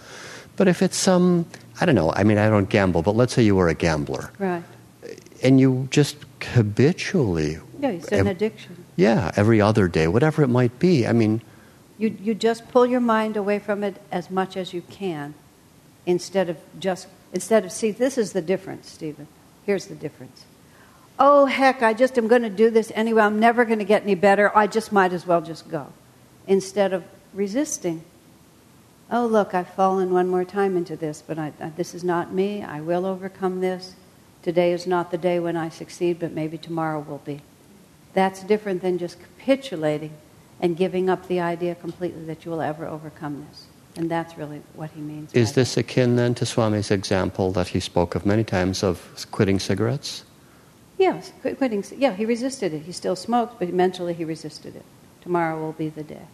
But 0.57 0.69
if 0.69 0.83
it's 0.83 0.97
some, 0.97 1.47
I 1.81 1.87
don't 1.87 1.95
know, 1.95 2.13
I 2.13 2.25
mean, 2.25 2.39
I 2.39 2.49
don't 2.49 2.69
gamble, 2.69 3.03
but 3.03 3.17
let's 3.17 3.33
say 3.33 3.43
you 3.43 3.57
were 3.57 3.69
a 3.69 3.75
gambler. 3.75 4.31
Right. 4.39 4.63
And 5.43 5.61
you 5.61 5.89
just 5.91 6.17
habitually. 6.43 7.59
Yeah, 7.81 7.91
it's 7.91 8.13
an 8.13 8.27
addiction. 8.27 8.85
Yeah, 8.97 9.31
every 9.37 9.61
other 9.61 9.89
day, 9.89 10.09
whatever 10.09 10.43
it 10.43 10.49
might 10.49 10.79
be. 10.79 11.07
I 11.07 11.13
mean. 11.13 11.43
You, 11.99 12.17
you 12.21 12.35
just 12.35 12.69
pull 12.69 12.87
your 12.87 13.01
mind 13.01 13.37
away 13.37 13.59
from 13.59 13.85
it 13.85 14.03
as 14.11 14.31
much 14.31 14.57
as 14.57 14.73
you 14.75 14.83
can 14.83 15.35
instead 16.07 16.49
of 16.49 16.59
just 16.79 17.07
Instead 17.35 17.65
of, 17.65 17.73
see, 17.73 17.91
this 17.91 18.17
is 18.17 18.33
the 18.33 18.41
difference, 18.41 18.89
Stephen. 18.89 19.27
Here's 19.67 19.87
the 19.87 19.97
difference. 19.97 20.45
Oh, 21.19 21.47
heck, 21.47 21.83
I 21.83 21.93
just 21.93 22.17
am 22.17 22.29
going 22.29 22.43
to 22.43 22.51
do 22.51 22.71
this 22.71 22.93
anyway. 22.95 23.23
I'm 23.23 23.41
never 23.41 23.65
going 23.65 23.81
to 23.81 23.85
get 23.85 24.05
any 24.05 24.15
better. 24.15 24.57
I 24.57 24.69
just 24.69 24.93
might 24.93 25.13
as 25.13 25.27
well 25.27 25.41
just 25.41 25.69
go. 25.69 25.89
Instead 26.47 26.93
of 26.93 27.03
resisting. 27.35 28.05
Oh, 29.11 29.27
look, 29.27 29.53
I've 29.53 29.69
fallen 29.69 30.13
one 30.13 30.29
more 30.29 30.45
time 30.45 30.77
into 30.77 30.97
this, 30.97 31.23
but 31.27 31.39
I, 31.39 31.53
I, 31.61 31.71
this 31.71 31.93
is 31.93 32.05
not 32.05 32.33
me. 32.33 32.63
I 32.63 32.81
will 32.81 33.05
overcome 33.05 33.61
this. 33.61 33.97
Today 34.43 34.73
is 34.73 34.87
not 34.87 35.11
the 35.11 35.19
day 35.19 35.41
when 35.41 35.57
I 35.57 35.69
succeed, 35.71 36.21
but 36.21 36.33
maybe 36.33 36.57
tomorrow 36.57 37.01
will 37.01 37.19
be. 37.19 37.41
That's 38.13 38.45
different 38.45 38.81
than 38.81 38.97
just 38.97 39.19
capitulating 39.21 40.13
and 40.61 40.77
giving 40.77 41.11
up 41.11 41.27
the 41.27 41.41
idea 41.41 41.75
completely 41.75 42.25
that 42.27 42.45
you 42.45 42.53
will 42.53 42.61
ever 42.61 42.87
overcome 42.87 43.45
this. 43.51 43.67
And 43.97 44.11
that's 44.11 44.37
really 44.37 44.61
what 44.75 44.91
he 44.91 45.01
means. 45.01 45.33
Is 45.33 45.53
this 45.53 45.77
akin 45.77 46.17
then 46.17 46.35
to 46.35 46.45
Swami's 46.45 46.91
example 46.91 47.53
that 47.53 47.69
he 47.69 47.81
spoke 47.81 48.15
of 48.15 48.27
many 48.27 48.43
times 48.43 48.83
of 48.83 49.27
quitting 49.31 49.61
cigarettes? 49.61 50.25
Yes, 50.99 51.33
quitting. 51.41 51.85
Yeah, 51.97 52.13
he 52.13 52.25
resisted 52.25 52.73
it. 52.73 52.83
He 52.83 52.93
still 52.93 53.17
smoked, 53.17 53.59
but 53.59 53.73
mentally 53.73 54.15
he 54.15 54.25
resisted 54.25 54.75
it. 54.77 54.85
Tomorrow 55.23 55.61
will 55.61 55.73
be 55.73 55.89
the 55.89 56.03
day. 56.03 56.27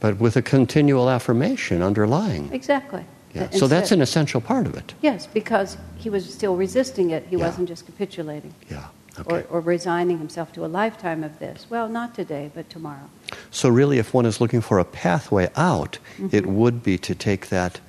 But 0.00 0.18
with 0.18 0.36
a 0.36 0.42
continual 0.42 1.10
affirmation 1.10 1.82
underlying. 1.82 2.52
Exactly. 2.52 3.04
Yeah. 3.34 3.50
So 3.50 3.66
that's 3.66 3.92
an 3.92 4.00
essential 4.00 4.40
part 4.40 4.66
of 4.66 4.74
it. 4.76 4.94
Yes, 5.02 5.26
because 5.26 5.76
he 5.96 6.08
was 6.10 6.32
still 6.32 6.56
resisting 6.56 7.10
it. 7.10 7.26
He 7.28 7.36
yeah. 7.36 7.44
wasn't 7.46 7.68
just 7.68 7.84
capitulating. 7.84 8.54
Yeah. 8.70 8.86
Okay. 9.20 9.46
Or, 9.50 9.58
or 9.58 9.60
resigning 9.60 10.18
himself 10.18 10.52
to 10.54 10.64
a 10.64 10.68
lifetime 10.68 11.24
of 11.24 11.38
this. 11.38 11.66
Well, 11.68 11.88
not 11.88 12.14
today, 12.14 12.50
but 12.54 12.70
tomorrow. 12.70 13.10
So, 13.50 13.68
really, 13.68 13.98
if 13.98 14.14
one 14.14 14.26
is 14.26 14.40
looking 14.40 14.60
for 14.60 14.78
a 14.78 14.84
pathway 14.84 15.50
out, 15.56 15.98
mm-hmm. 16.18 16.34
it 16.34 16.46
would 16.46 16.82
be 16.82 16.98
to 16.98 17.14
take 17.14 17.48
that 17.48 17.80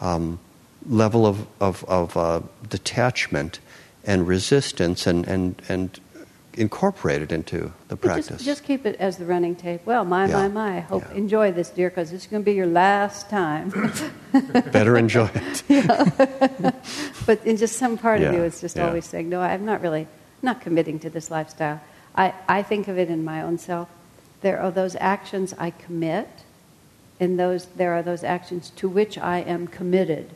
um, 0.00 0.38
level 0.86 1.26
of, 1.26 1.46
of, 1.60 1.84
of 1.84 2.16
uh, 2.16 2.40
detachment 2.68 3.60
and 4.04 4.26
resistance 4.26 5.06
and, 5.06 5.26
and, 5.26 5.60
and 5.68 6.00
incorporate 6.58 7.22
it 7.22 7.30
into 7.30 7.72
the 7.88 7.96
practice. 7.96 8.28
Just, 8.28 8.44
just, 8.44 8.64
keep 8.64 8.84
it 8.84 8.96
as 8.96 9.16
the 9.16 9.24
running 9.24 9.54
tape. 9.54 9.84
Well, 9.86 10.04
my, 10.04 10.26
yeah. 10.26 10.48
my, 10.48 10.48
my. 10.48 10.80
Hope 10.80 11.04
yeah. 11.10 11.16
enjoy 11.16 11.52
this, 11.52 11.70
dear, 11.70 11.88
because 11.90 12.10
this 12.10 12.22
is 12.22 12.26
going 12.26 12.42
to 12.42 12.44
be 12.44 12.54
your 12.54 12.66
last 12.66 13.30
time. 13.30 13.70
Better 14.72 14.96
enjoy 14.96 15.30
it. 15.34 15.62
but 17.26 17.44
in 17.46 17.56
just 17.56 17.76
some 17.76 17.96
part 17.96 18.20
of 18.22 18.34
you, 18.34 18.42
it's 18.42 18.60
just 18.60 18.78
always 18.78 19.04
saying, 19.04 19.28
no, 19.28 19.40
I'm 19.40 19.64
not 19.64 19.80
really 19.80 20.08
not 20.42 20.60
committing 20.60 20.98
to 21.00 21.10
this 21.10 21.30
lifestyle. 21.30 21.80
I, 22.14 22.34
I 22.48 22.62
think 22.62 22.88
of 22.88 22.98
it 22.98 23.10
in 23.10 23.24
my 23.24 23.42
own 23.42 23.58
self. 23.58 23.88
There 24.40 24.60
are 24.60 24.70
those 24.70 24.96
actions 24.96 25.54
I 25.58 25.70
commit, 25.70 26.28
and 27.20 27.38
those, 27.38 27.66
there 27.66 27.92
are 27.92 28.02
those 28.02 28.24
actions 28.24 28.70
to 28.76 28.88
which 28.88 29.18
I 29.18 29.38
am 29.38 29.66
committed. 29.66 30.30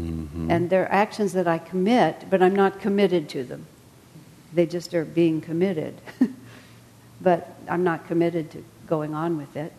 Mm-hmm. 0.00 0.50
And 0.50 0.70
there 0.70 0.84
are 0.84 0.92
actions 0.92 1.32
that 1.34 1.46
I 1.46 1.58
commit, 1.58 2.26
but 2.30 2.42
I'm 2.42 2.56
not 2.56 2.80
committed 2.80 3.28
to 3.30 3.44
them. 3.44 3.66
They 4.52 4.66
just 4.66 4.94
are 4.94 5.04
being 5.04 5.40
committed. 5.40 6.00
but 7.20 7.56
I'm 7.68 7.84
not 7.84 8.06
committed 8.06 8.50
to 8.52 8.64
going 8.86 9.14
on 9.14 9.36
with 9.36 9.56
it. 9.56 9.72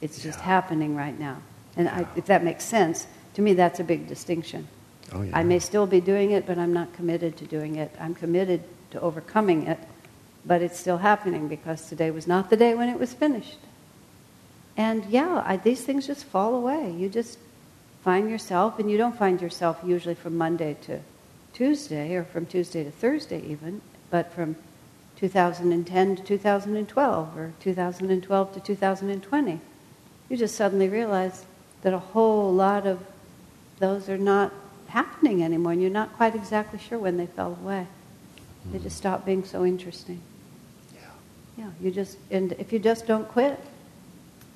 It's 0.00 0.18
yeah. 0.18 0.24
just 0.24 0.40
happening 0.40 0.96
right 0.96 1.18
now. 1.18 1.38
And 1.76 1.86
yeah. 1.86 1.98
I, 1.98 2.06
if 2.16 2.26
that 2.26 2.44
makes 2.44 2.64
sense, 2.64 3.06
to 3.34 3.42
me, 3.42 3.54
that's 3.54 3.80
a 3.80 3.84
big 3.84 4.08
distinction. 4.08 4.68
Oh, 5.12 5.22
yeah. 5.22 5.36
I 5.36 5.42
may 5.42 5.58
still 5.58 5.86
be 5.86 6.00
doing 6.00 6.32
it, 6.32 6.46
but 6.46 6.58
I'm 6.58 6.72
not 6.72 6.92
committed 6.92 7.36
to 7.38 7.44
doing 7.44 7.76
it. 7.76 7.94
I'm 8.00 8.14
committed 8.14 8.62
to 8.90 9.00
overcoming 9.00 9.66
it, 9.66 9.78
but 10.44 10.62
it's 10.62 10.78
still 10.78 10.98
happening 10.98 11.48
because 11.48 11.88
today 11.88 12.10
was 12.10 12.26
not 12.26 12.50
the 12.50 12.56
day 12.56 12.74
when 12.74 12.88
it 12.88 12.98
was 12.98 13.12
finished. 13.12 13.58
And 14.76 15.04
yeah, 15.06 15.42
I, 15.44 15.56
these 15.56 15.82
things 15.82 16.06
just 16.06 16.24
fall 16.24 16.54
away. 16.54 16.90
You 16.92 17.08
just 17.08 17.38
find 18.02 18.30
yourself, 18.30 18.78
and 18.78 18.90
you 18.90 18.96
don't 18.96 19.16
find 19.16 19.40
yourself 19.40 19.80
usually 19.84 20.14
from 20.14 20.36
Monday 20.36 20.76
to 20.82 21.00
Tuesday 21.52 22.14
or 22.14 22.24
from 22.24 22.46
Tuesday 22.46 22.84
to 22.84 22.90
Thursday 22.90 23.42
even, 23.46 23.82
but 24.10 24.32
from 24.32 24.56
2010 25.16 26.16
to 26.16 26.22
2012 26.22 27.36
or 27.36 27.52
2012 27.60 28.54
to 28.54 28.60
2020. 28.60 29.60
You 30.30 30.36
just 30.36 30.54
suddenly 30.54 30.88
realize 30.88 31.44
that 31.82 31.92
a 31.92 31.98
whole 31.98 32.52
lot 32.52 32.86
of 32.86 33.04
those 33.78 34.08
are 34.08 34.18
not 34.18 34.52
happening 34.88 35.42
anymore, 35.42 35.72
and 35.72 35.82
you're 35.82 35.90
not 35.90 36.16
quite 36.16 36.34
exactly 36.34 36.78
sure 36.78 36.98
when 36.98 37.16
they 37.16 37.26
fell 37.26 37.58
away. 37.62 37.86
Mm-hmm. 38.60 38.72
They 38.72 38.78
just 38.84 38.96
stop 38.96 39.24
being 39.24 39.44
so 39.44 39.64
interesting. 39.64 40.20
Yeah. 40.94 41.00
Yeah, 41.58 41.70
you 41.80 41.90
just, 41.90 42.18
and 42.30 42.52
if 42.52 42.72
you 42.72 42.78
just 42.78 43.06
don't 43.06 43.28
quit, 43.28 43.58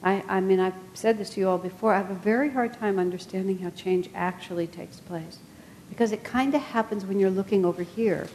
I, 0.03 0.23
I 0.29 0.41
mean, 0.41 0.61
I've 0.61 0.75
said 0.93 1.17
this 1.17 1.31
to 1.31 1.41
you 1.41 1.49
all 1.49 1.59
before, 1.59 1.95
I 1.95 1.99
have 1.99 2.11
a 2.11 2.15
very 2.15 2.51
hard 2.51 2.75
time 2.75 2.99
understanding 2.99 3.59
how 3.59 3.71
change 3.71 4.11
actually 4.15 4.67
takes 4.67 5.01
place. 5.01 5.39
Because 5.89 6.13
it 6.13 6.23
kind 6.23 6.55
of 6.55 6.61
happens 6.61 7.07
when 7.07 7.19
you're 7.19 7.31
looking 7.31 7.65
over 7.65 7.83
here. 7.83 8.29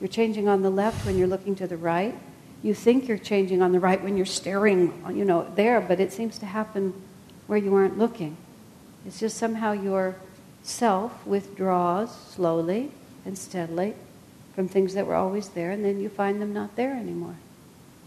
You're 0.00 0.08
changing 0.08 0.48
on 0.48 0.62
the 0.62 0.70
left 0.70 1.06
when 1.06 1.16
you're 1.16 1.28
looking 1.28 1.54
to 1.56 1.66
the 1.66 1.76
right. 1.76 2.18
You 2.62 2.74
think 2.74 3.06
you're 3.06 3.18
changing 3.18 3.62
on 3.62 3.72
the 3.72 3.80
right 3.80 4.02
when 4.02 4.16
you're 4.16 4.26
staring, 4.26 5.04
you 5.14 5.24
know, 5.24 5.46
there, 5.54 5.80
but 5.80 6.00
it 6.00 6.12
seems 6.12 6.38
to 6.38 6.46
happen 6.46 6.92
where 7.46 7.58
you 7.58 7.74
aren't 7.74 7.98
looking. 7.98 8.36
It's 9.06 9.20
just 9.20 9.36
somehow 9.36 9.72
your 9.72 10.16
self 10.62 11.24
withdraws 11.26 12.16
slowly 12.30 12.90
and 13.24 13.36
steadily 13.36 13.94
from 14.54 14.68
things 14.68 14.94
that 14.94 15.06
were 15.06 15.14
always 15.14 15.48
there, 15.50 15.70
and 15.70 15.84
then 15.84 16.00
you 16.00 16.08
find 16.08 16.40
them 16.40 16.52
not 16.52 16.76
there 16.76 16.92
anymore. 16.92 17.36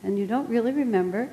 And 0.03 0.19
you 0.19 0.27
don't 0.27 0.47
really 0.49 0.71
remember. 0.71 1.31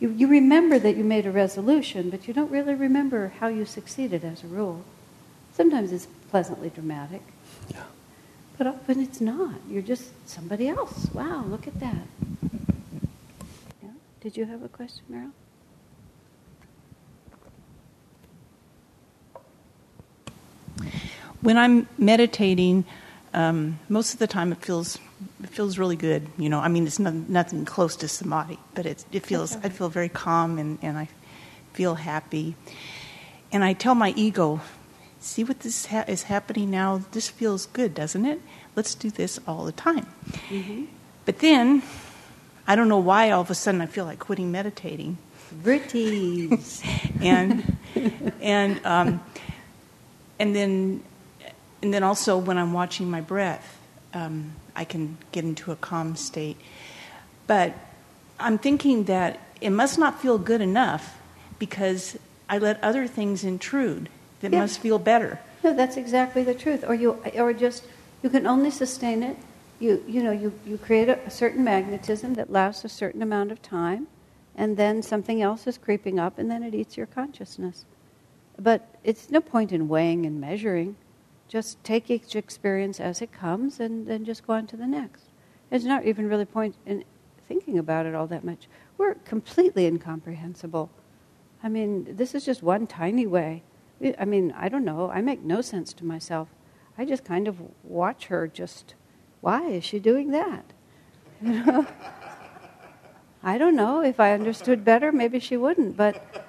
You, 0.00 0.10
you 0.10 0.26
remember 0.26 0.78
that 0.78 0.96
you 0.96 1.04
made 1.04 1.26
a 1.26 1.30
resolution, 1.30 2.10
but 2.10 2.26
you 2.26 2.34
don't 2.34 2.50
really 2.50 2.74
remember 2.74 3.32
how 3.40 3.48
you 3.48 3.64
succeeded 3.64 4.24
as 4.24 4.42
a 4.42 4.46
rule. 4.46 4.82
Sometimes 5.52 5.92
it's 5.92 6.06
pleasantly 6.30 6.70
dramatic. 6.70 7.22
Yeah. 7.70 7.84
But 8.56 8.66
uh, 8.66 8.70
often 8.70 9.00
it's 9.00 9.20
not. 9.20 9.54
You're 9.68 9.82
just 9.82 10.10
somebody 10.28 10.68
else. 10.68 11.08
Wow, 11.12 11.44
look 11.46 11.66
at 11.66 11.78
that. 11.80 12.06
Yeah? 13.82 13.90
Did 14.20 14.36
you 14.36 14.46
have 14.46 14.62
a 14.62 14.68
question, 14.68 15.04
Meryl? 15.10 15.32
When 21.40 21.58
I'm 21.58 21.88
meditating, 21.98 22.84
um, 23.34 23.78
most 23.88 24.14
of 24.14 24.20
the 24.20 24.26
time 24.26 24.52
it 24.52 24.58
feels 24.64 24.98
it 25.42 25.50
feels 25.50 25.76
really 25.76 25.96
good. 25.96 26.28
You 26.38 26.48
know, 26.48 26.60
I 26.60 26.68
mean, 26.68 26.86
it's 26.86 26.98
not, 26.98 27.14
nothing 27.14 27.64
close 27.64 27.96
to 27.96 28.08
samadhi, 28.08 28.58
but 28.74 28.86
it 28.86 29.04
it 29.12 29.26
feels 29.26 29.56
I 29.56 29.68
feel 29.68 29.88
very 29.88 30.08
calm 30.08 30.58
and, 30.58 30.78
and 30.80 30.96
I 30.96 31.08
feel 31.72 31.96
happy. 31.96 32.54
And 33.52 33.64
I 33.64 33.72
tell 33.72 33.94
my 33.94 34.12
ego, 34.16 34.60
see 35.20 35.44
what 35.44 35.60
this 35.60 35.86
ha- 35.86 36.04
is 36.08 36.24
happening 36.24 36.70
now. 36.70 37.02
This 37.12 37.28
feels 37.28 37.66
good, 37.66 37.94
doesn't 37.94 38.24
it? 38.24 38.40
Let's 38.76 38.94
do 38.94 39.10
this 39.10 39.38
all 39.46 39.64
the 39.64 39.72
time. 39.72 40.06
Mm-hmm. 40.48 40.84
But 41.24 41.38
then, 41.40 41.82
I 42.66 42.76
don't 42.76 42.88
know 42.88 42.98
why 42.98 43.30
all 43.30 43.40
of 43.40 43.50
a 43.50 43.54
sudden 43.54 43.80
I 43.80 43.86
feel 43.86 44.04
like 44.04 44.18
quitting 44.18 44.50
meditating. 44.50 45.18
Vrittis. 45.62 46.82
and 47.20 47.76
and 48.40 48.80
um, 48.86 49.20
and 50.38 50.54
then 50.54 51.02
and 51.84 51.92
then 51.92 52.02
also 52.02 52.38
when 52.38 52.58
I'm 52.58 52.72
watching 52.72 53.10
my 53.10 53.20
breath, 53.20 53.78
um, 54.14 54.52
I 54.74 54.84
can 54.84 55.18
get 55.32 55.44
into 55.44 55.70
a 55.70 55.76
calm 55.76 56.16
state. 56.16 56.56
But 57.46 57.74
I'm 58.40 58.58
thinking 58.58 59.04
that 59.04 59.38
it 59.60 59.70
must 59.70 59.98
not 59.98 60.20
feel 60.20 60.38
good 60.38 60.60
enough 60.60 61.18
because 61.58 62.18
I 62.48 62.58
let 62.58 62.82
other 62.82 63.06
things 63.06 63.44
intrude 63.44 64.08
that 64.40 64.52
yeah. 64.52 64.60
must 64.60 64.80
feel 64.80 64.98
better. 64.98 65.38
No, 65.62 65.74
that's 65.74 65.96
exactly 65.96 66.42
the 66.42 66.54
truth. 66.54 66.84
Or 66.88 66.94
you, 66.94 67.22
or 67.34 67.52
just 67.52 67.84
you 68.22 68.30
can 68.30 68.46
only 68.46 68.70
sustain 68.70 69.22
it 69.22 69.36
you, 69.80 70.02
you 70.06 70.22
know, 70.22 70.32
you, 70.32 70.52
you 70.66 70.78
create 70.78 71.08
a, 71.08 71.18
a 71.26 71.30
certain 71.30 71.64
magnetism 71.64 72.34
that 72.34 72.50
lasts 72.50 72.84
a 72.84 72.88
certain 72.88 73.22
amount 73.22 73.52
of 73.52 73.60
time, 73.60 74.06
and 74.56 74.76
then 74.76 75.02
something 75.02 75.42
else 75.42 75.66
is 75.66 75.78
creeping 75.78 76.18
up, 76.18 76.38
and 76.38 76.50
then 76.50 76.62
it 76.62 76.74
eats 76.74 76.96
your 76.96 77.06
consciousness. 77.06 77.84
But 78.58 78.86
it's 79.02 79.30
no 79.30 79.40
point 79.40 79.72
in 79.72 79.88
weighing 79.88 80.26
and 80.26 80.40
measuring. 80.40 80.96
Just 81.48 81.82
take 81.84 82.10
each 82.10 82.34
experience 82.34 83.00
as 83.00 83.22
it 83.22 83.32
comes 83.32 83.80
and 83.80 84.06
then 84.06 84.24
just 84.24 84.46
go 84.46 84.54
on 84.54 84.66
to 84.68 84.76
the 84.76 84.86
next. 84.86 85.24
There's 85.70 85.84
not 85.84 86.04
even 86.04 86.28
really 86.28 86.44
point 86.44 86.76
in 86.86 87.04
thinking 87.48 87.78
about 87.78 88.06
it 88.06 88.14
all 88.14 88.26
that 88.28 88.44
much. 88.44 88.68
We're 88.96 89.14
completely 89.14 89.86
incomprehensible. 89.86 90.90
I 91.62 91.68
mean, 91.68 92.16
this 92.16 92.34
is 92.34 92.44
just 92.44 92.62
one 92.62 92.86
tiny 92.86 93.26
way. 93.26 93.62
I 94.18 94.24
mean, 94.24 94.52
I 94.56 94.68
don't 94.68 94.84
know. 94.84 95.10
I 95.10 95.20
make 95.20 95.42
no 95.42 95.60
sense 95.60 95.92
to 95.94 96.04
myself. 96.04 96.48
I 96.96 97.04
just 97.04 97.24
kind 97.24 97.48
of 97.48 97.56
watch 97.82 98.26
her 98.26 98.46
just, 98.48 98.94
why 99.40 99.68
is 99.68 99.84
she 99.84 99.98
doing 99.98 100.30
that? 100.30 100.64
You 101.42 101.64
know? 101.64 101.86
I 103.42 103.58
don't 103.58 103.76
know. 103.76 104.02
If 104.02 104.20
I 104.20 104.32
understood 104.32 104.84
better, 104.84 105.12
maybe 105.12 105.38
she 105.38 105.58
wouldn't. 105.58 105.96
But 105.96 106.46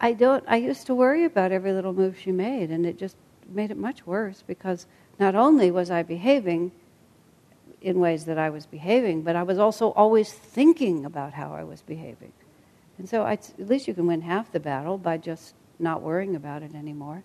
I 0.00 0.12
don't. 0.12 0.44
I 0.46 0.56
used 0.56 0.86
to 0.86 0.94
worry 0.94 1.24
about 1.24 1.50
every 1.50 1.72
little 1.72 1.92
move 1.92 2.16
she 2.16 2.30
made, 2.30 2.70
and 2.70 2.86
it 2.86 2.96
just 2.96 3.16
made 3.48 3.70
it 3.70 3.76
much 3.76 4.06
worse 4.06 4.42
because 4.46 4.86
not 5.18 5.34
only 5.34 5.70
was 5.70 5.90
I 5.90 6.02
behaving 6.02 6.72
in 7.80 8.00
ways 8.00 8.24
that 8.24 8.38
I 8.38 8.50
was 8.50 8.66
behaving, 8.66 9.22
but 9.22 9.36
I 9.36 9.42
was 9.42 9.58
also 9.58 9.90
always 9.90 10.32
thinking 10.32 11.04
about 11.04 11.32
how 11.32 11.52
I 11.52 11.64
was 11.64 11.82
behaving. 11.82 12.32
And 12.98 13.08
so 13.08 13.24
at 13.26 13.52
least 13.58 13.86
you 13.86 13.94
can 13.94 14.06
win 14.06 14.22
half 14.22 14.50
the 14.50 14.60
battle 14.60 14.98
by 14.98 15.16
just 15.18 15.54
not 15.78 16.02
worrying 16.02 16.34
about 16.34 16.62
it 16.62 16.74
anymore. 16.74 17.22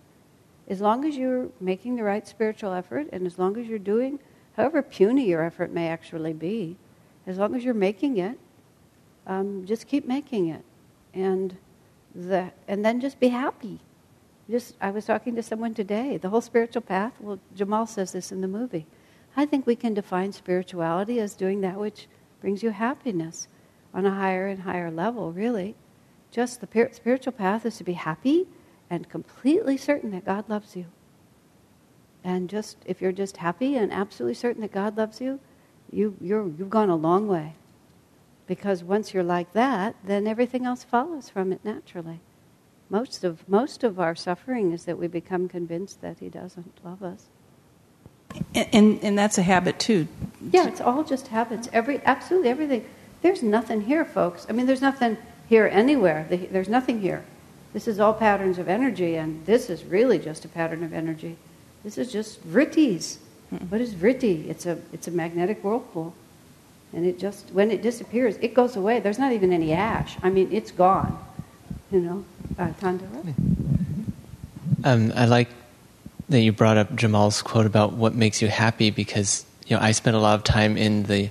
As 0.68 0.80
long 0.80 1.06
as 1.06 1.18
you're 1.18 1.50
making 1.60 1.96
the 1.96 2.04
right 2.04 2.28
spiritual 2.28 2.74
effort, 2.74 3.08
and 3.12 3.26
as 3.26 3.38
long 3.40 3.58
as 3.58 3.68
you're 3.68 3.80
doing, 3.80 4.20
however 4.56 4.82
puny 4.82 5.28
your 5.28 5.44
effort 5.44 5.72
may 5.72 5.88
actually 5.88 6.34
be, 6.34 6.78
as 7.26 7.38
long 7.38 7.56
as 7.56 7.64
you're 7.64 7.74
making 7.74 8.18
it, 8.18 8.38
um, 9.26 9.66
just 9.66 9.88
keep 9.88 10.06
making 10.06 10.50
it. 10.50 10.64
And, 11.14 11.58
the, 12.14 12.52
and 12.68 12.86
then 12.86 13.02
just 13.02 13.20
be 13.20 13.30
happy. 13.30 13.80
Just, 14.54 14.76
I 14.80 14.92
was 14.92 15.06
talking 15.06 15.36
to 15.36 15.42
someone 15.42 15.74
today. 15.74 16.18
The 16.18 16.30
whole 16.30 16.40
spiritual 16.40 16.84
path, 16.84 17.14
well, 17.20 17.40
Jamal 17.56 17.88
says 17.88 18.12
this 18.12 18.32
in 18.32 18.42
the 18.42 18.48
movie. 18.48 18.86
I 19.36 19.48
think 19.48 19.66
we 19.66 19.76
can 19.76 19.96
define 19.96 20.32
spirituality 20.32 21.20
as 21.20 21.34
doing 21.34 21.62
that 21.62 21.80
which 21.80 22.06
brings 22.40 22.62
you 22.62 22.70
happiness 22.70 23.48
on 23.96 24.06
a 24.06 24.14
higher 24.14 24.46
and 24.46 24.62
higher 24.62 24.92
level, 24.92 25.32
really. 25.32 25.74
Just 26.30 26.62
the 26.62 26.90
spiritual 26.92 27.34
path 27.34 27.66
is 27.66 27.78
to 27.78 27.84
be 27.84 27.94
happy 27.94 28.46
and 28.92 29.10
completely 29.10 29.76
certain 29.76 30.12
that 30.12 30.24
God 30.24 30.48
loves 30.48 30.76
you. 30.76 30.86
And 32.24 32.48
just 32.48 32.78
if 32.86 33.02
you're 33.02 33.12
just 33.12 33.38
happy 33.38 33.76
and 33.76 33.92
absolutely 33.92 34.36
certain 34.36 34.62
that 34.62 34.72
God 34.72 34.96
loves 34.96 35.20
you, 35.20 35.40
you 35.92 36.16
you're, 36.22 36.48
you've 36.48 36.70
gone 36.70 36.92
a 36.92 36.96
long 36.96 37.28
way. 37.28 37.56
Because 38.46 38.84
once 38.84 39.16
you're 39.16 39.24
like 39.24 39.54
that, 39.54 39.96
then 40.06 40.28
everything 40.28 40.64
else 40.68 40.84
follows 40.84 41.28
from 41.28 41.52
it 41.52 41.66
naturally. 41.66 42.20
Most 42.90 43.24
of, 43.24 43.48
most 43.48 43.84
of 43.84 44.00
our 44.00 44.16
suffering 44.16 44.72
is 44.72 44.86
that 44.86 44.98
we 44.98 45.08
become 45.08 45.48
convinced 45.48 46.02
that 46.02 46.20
He 46.20 46.30
doesn't 46.30 46.80
love 46.84 47.02
us. 47.04 47.28
And, 48.56 48.68
and, 48.74 49.00
and 49.04 49.18
that's 49.18 49.38
a 49.38 49.44
habit 49.44 49.80
too. 49.80 50.08
Yeah, 50.52 50.68
it's 50.68 50.82
all 50.82 51.04
just 51.04 51.28
habits. 51.28 51.70
Every 51.72 52.02
absolutely 52.06 52.50
everything. 52.50 52.86
There's 53.22 53.44
nothing 53.44 53.82
here, 53.82 54.06
folks. 54.06 54.46
I 54.50 54.54
mean, 54.54 54.66
there's 54.66 54.82
nothing 54.82 55.18
here 55.48 55.68
anywhere. 55.72 56.28
There's 56.30 56.70
nothing 56.70 57.00
here. 57.02 57.24
This 57.74 57.88
is 57.88 58.00
all 58.00 58.14
patterns 58.14 58.60
of 58.60 58.68
energy, 58.68 59.16
and 59.16 59.46
this 59.46 59.70
is 59.70 59.84
really 59.84 60.20
just 60.20 60.46
a 60.46 60.48
pattern 60.48 60.84
of 60.84 60.94
energy. 60.94 61.38
This 61.84 61.98
is 61.98 62.12
just 62.12 62.48
vrittis. 62.48 63.18
Mm-hmm. 63.54 63.66
What 63.66 63.82
is 63.82 63.94
vritti? 63.94 64.48
It's 64.50 64.66
a 64.66 64.78
it's 64.92 65.08
a 65.08 65.12
magnetic 65.12 65.64
whirlpool, 65.64 66.14
and 66.92 67.06
it 67.06 67.20
just 67.20 67.50
when 67.52 67.72
it 67.72 67.82
disappears, 67.82 68.38
it 68.42 68.54
goes 68.54 68.76
away. 68.76 69.00
There's 69.00 69.20
not 69.20 69.32
even 69.32 69.52
any 69.52 69.74
ash. 69.74 70.18
I 70.22 70.30
mean, 70.30 70.50
it's 70.52 70.72
gone. 70.72 71.24
You 71.94 72.02
know, 72.02 72.26
uh. 72.58 72.72
Um, 74.84 75.14
I 75.16 75.26
like 75.26 75.48
that 76.28 76.40
you 76.40 76.52
brought 76.52 76.78
up 76.78 76.96
Jamal's 76.96 77.44
quote 77.44 77.68
about 77.68 77.94
what 77.94 78.16
makes 78.16 78.42
you 78.42 78.48
happy 78.48 78.90
because 78.90 79.46
you 79.68 79.76
know 79.76 79.82
I 79.84 79.92
spent 79.92 80.16
a 80.16 80.20
lot 80.20 80.34
of 80.34 80.44
time 80.44 80.76
in 80.76 81.04
the 81.04 81.30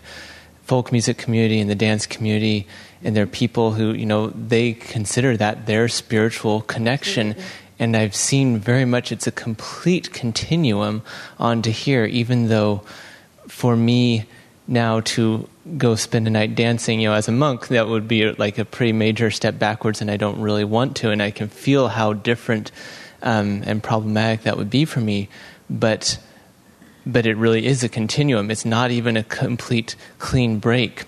folk 0.62 0.92
music 0.92 1.18
community 1.18 1.59
and 1.59 1.68
the 1.68 1.75
dance 1.75 2.07
community 2.07 2.68
and 3.03 3.16
there 3.16 3.25
are 3.25 3.27
people 3.27 3.72
who 3.72 3.92
you 3.92 4.07
know 4.07 4.29
they 4.29 4.75
consider 4.75 5.37
that 5.37 5.66
their 5.66 5.88
spiritual 5.88 6.61
connection. 6.61 7.35
And 7.81 7.96
I've 7.96 8.14
seen 8.14 8.59
very 8.59 8.85
much 8.85 9.11
it's 9.11 9.27
a 9.27 9.33
complete 9.33 10.12
continuum 10.12 11.03
on 11.40 11.62
to 11.62 11.72
here 11.72 12.05
even 12.05 12.46
though 12.46 12.83
for 13.48 13.75
me 13.75 14.27
now 14.73 15.01
to 15.01 15.49
go 15.79 15.95
spend 15.95 16.27
a 16.27 16.31
night 16.31 16.57
dancing 16.57 17.01
you 17.01 17.09
know 17.09 17.15
as 17.15 17.29
a 17.29 17.33
monk 17.33 17.69
that 17.69 17.87
would 17.87 18.09
be 18.09 18.33
like 18.33 18.59
a 18.59 18.65
pretty 18.65 18.93
major 18.93 19.31
step 19.31 19.59
backwards 19.59 20.01
and 20.01 20.11
I 20.11 20.17
don't 20.17 20.41
really 20.41 20.65
want 20.65 20.97
to 20.97 21.11
and 21.11 21.23
I 21.23 21.31
can 21.31 21.49
feel 21.49 21.87
how 21.87 22.15
different 22.15 22.73
um, 23.23 23.63
and 23.65 23.83
problematic 23.83 24.43
that 24.43 24.57
would 24.57 24.71
be 24.71 24.85
for 24.85 25.01
me. 25.01 25.29
But 25.71 26.19
but 27.05 27.27
it 27.27 27.37
really 27.37 27.67
is 27.67 27.83
a 27.83 27.89
continuum. 27.89 28.51
It's 28.51 28.65
not 28.65 28.91
even 28.93 29.17
a 29.17 29.25
complete 29.25 29.97
clean 30.19 30.59
break. 30.59 31.05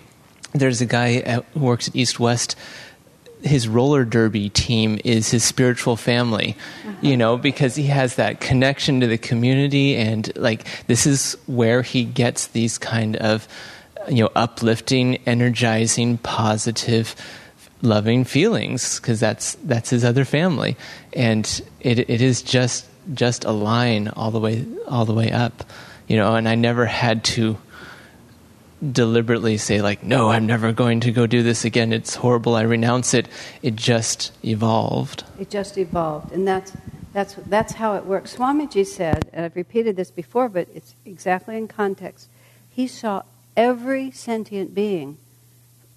There's 0.53 0.81
a 0.81 0.87
guy 0.87 1.20
who 1.20 1.61
works 1.61 1.88
at 1.88 1.94
East 1.94 2.18
West. 2.18 2.57
His 3.44 3.68
roller 3.68 4.04
derby 4.04 4.48
team 4.48 4.98
is 5.04 5.30
his 5.30 5.44
spiritual 5.44 5.96
family, 5.96 6.57
uh-huh. 6.83 6.96
you 7.02 7.16
know, 7.16 7.37
because 7.37 7.76
he 7.76 7.85
has 7.85 8.16
that 8.16 8.40
connection 8.40 9.00
to 9.00 9.07
the 9.07 9.18
community, 9.18 9.96
and 9.96 10.35
like 10.37 10.66
this 10.87 11.07
is 11.07 11.37
where 11.46 11.83
he 11.83 12.04
gets 12.04 12.48
these 12.48 12.78
kind 12.78 13.16
of, 13.16 13.46
you 14.09 14.24
know, 14.24 14.30
uplifting, 14.35 15.16
energizing, 15.26 16.18
positive 16.18 17.14
loving 17.83 18.24
feelings 18.24 18.98
because 18.98 19.20
that's 19.20 19.57
that's 19.64 19.90
his 19.90 20.04
other 20.04 20.24
family, 20.24 20.76
and 21.12 21.61
it 21.80 21.98
it 22.11 22.22
is 22.22 22.42
just 22.42 22.87
just 23.12 23.44
a 23.44 23.52
line 23.52 24.09
all 24.09 24.30
the 24.30 24.40
way 24.40 24.64
all 24.88 25.04
the 25.04 25.12
way 25.12 25.30
up, 25.30 25.64
you 26.09 26.16
know. 26.16 26.35
And 26.35 26.48
I 26.48 26.54
never 26.54 26.87
had 26.87 27.22
to 27.24 27.59
deliberately 28.92 29.56
say 29.56 29.80
like, 29.80 30.02
no, 30.02 30.30
I'm 30.30 30.46
never 30.46 30.72
going 30.72 31.00
to 31.00 31.12
go 31.12 31.26
do 31.26 31.42
this 31.42 31.64
again. 31.64 31.92
It's 31.92 32.16
horrible. 32.16 32.54
I 32.54 32.62
renounce 32.62 33.14
it. 33.14 33.28
It 33.62 33.76
just 33.76 34.32
evolved. 34.44 35.24
It 35.38 35.50
just 35.50 35.78
evolved, 35.78 36.32
and 36.32 36.46
that's 36.46 36.72
that's 37.12 37.34
that's 37.46 37.74
how 37.74 37.94
it 37.94 38.04
works. 38.04 38.36
Swamiji 38.36 38.86
said, 38.86 39.28
and 39.32 39.44
I've 39.44 39.56
repeated 39.56 39.96
this 39.96 40.10
before, 40.10 40.48
but 40.48 40.68
it's 40.74 40.94
exactly 41.04 41.56
in 41.56 41.68
context. 41.68 42.28
He 42.68 42.86
saw 42.86 43.22
every 43.56 44.10
sentient 44.10 44.74
being, 44.74 45.18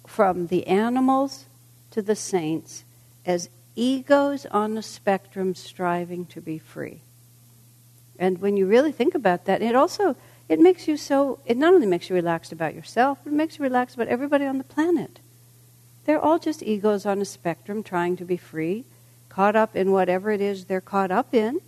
from 0.06 0.46
the 0.46 0.66
animals 0.66 1.46
to 1.90 2.02
the 2.02 2.16
saints 2.16 2.84
as 3.26 3.50
egos 3.76 4.46
on 4.46 4.76
a 4.76 4.82
spectrum 4.82 5.54
striving 5.54 6.26
to 6.26 6.40
be 6.40 6.58
free. 6.58 7.00
And 8.18 8.40
when 8.40 8.56
you 8.56 8.66
really 8.66 8.90
think 8.92 9.14
about 9.14 9.44
that, 9.44 9.62
it 9.62 9.76
also 9.76 10.16
it 10.48 10.60
makes 10.60 10.88
you 10.88 10.96
so 10.96 11.38
it 11.44 11.56
not 11.56 11.74
only 11.74 11.86
makes 11.86 12.08
you 12.08 12.16
relaxed 12.16 12.52
about 12.52 12.74
yourself, 12.74 13.18
but 13.22 13.32
it 13.32 13.36
makes 13.36 13.58
you 13.58 13.62
relaxed 13.62 13.94
about 13.94 14.08
everybody 14.08 14.44
on 14.44 14.58
the 14.58 14.64
planet. 14.64 15.20
They're 16.04 16.20
all 16.20 16.38
just 16.38 16.62
egos 16.62 17.04
on 17.04 17.20
a 17.20 17.24
spectrum 17.24 17.82
trying 17.82 18.16
to 18.16 18.24
be 18.24 18.36
free, 18.36 18.84
caught 19.28 19.56
up 19.56 19.76
in 19.76 19.92
whatever 19.92 20.30
it 20.30 20.40
is 20.40 20.64
they're 20.64 20.80
caught 20.80 21.10
up 21.10 21.34
in. 21.34 21.60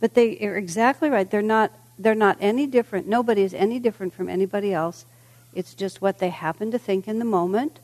But 0.00 0.14
they 0.14 0.38
are 0.40 0.56
exactly 0.56 1.08
right. 1.08 1.30
They're 1.30 1.42
not 1.42 1.72
they're 1.98 2.14
not 2.14 2.36
any 2.40 2.66
different. 2.66 3.06
Nobody 3.06 3.42
is 3.42 3.54
any 3.54 3.78
different 3.78 4.12
from 4.12 4.28
anybody 4.28 4.72
else. 4.72 5.06
It's 5.54 5.74
just 5.74 6.02
what 6.02 6.18
they 6.18 6.28
happen 6.28 6.70
to 6.70 6.78
think 6.78 7.08
in 7.08 7.18
the 7.18 7.24
moment 7.24 7.78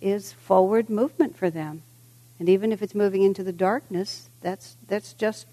is 0.00 0.32
forward 0.32 0.88
movement 0.88 1.36
for 1.36 1.50
them. 1.50 1.82
And 2.38 2.48
even 2.48 2.72
if 2.72 2.82
it's 2.82 2.94
moving 2.94 3.22
into 3.22 3.44
the 3.44 3.52
darkness, 3.52 4.28
that's, 4.40 4.76
that's 4.88 5.12
just, 5.12 5.46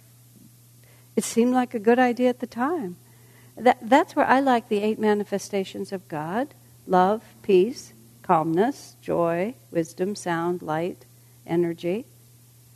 it 1.15 1.24
seemed 1.24 1.54
like 1.54 1.74
a 1.74 1.80
good 1.80 2.00
idea 2.00 2.30
at 2.30 2.39
the 2.39 2.48
time. 2.48 2.96
That, 3.60 3.78
that's 3.82 4.15
where 4.15 4.26
I 4.26 4.39
like 4.39 4.69
the 4.69 4.82
eight 4.82 5.00
manifestations 5.00 5.91
of 5.91 6.08
God 6.08 6.54
love, 6.88 7.22
peace, 7.43 7.93
calmness, 8.24 8.95
joy, 9.02 9.54
wisdom, 9.69 10.15
sound, 10.15 10.62
light, 10.62 11.06
energy. 11.45 12.06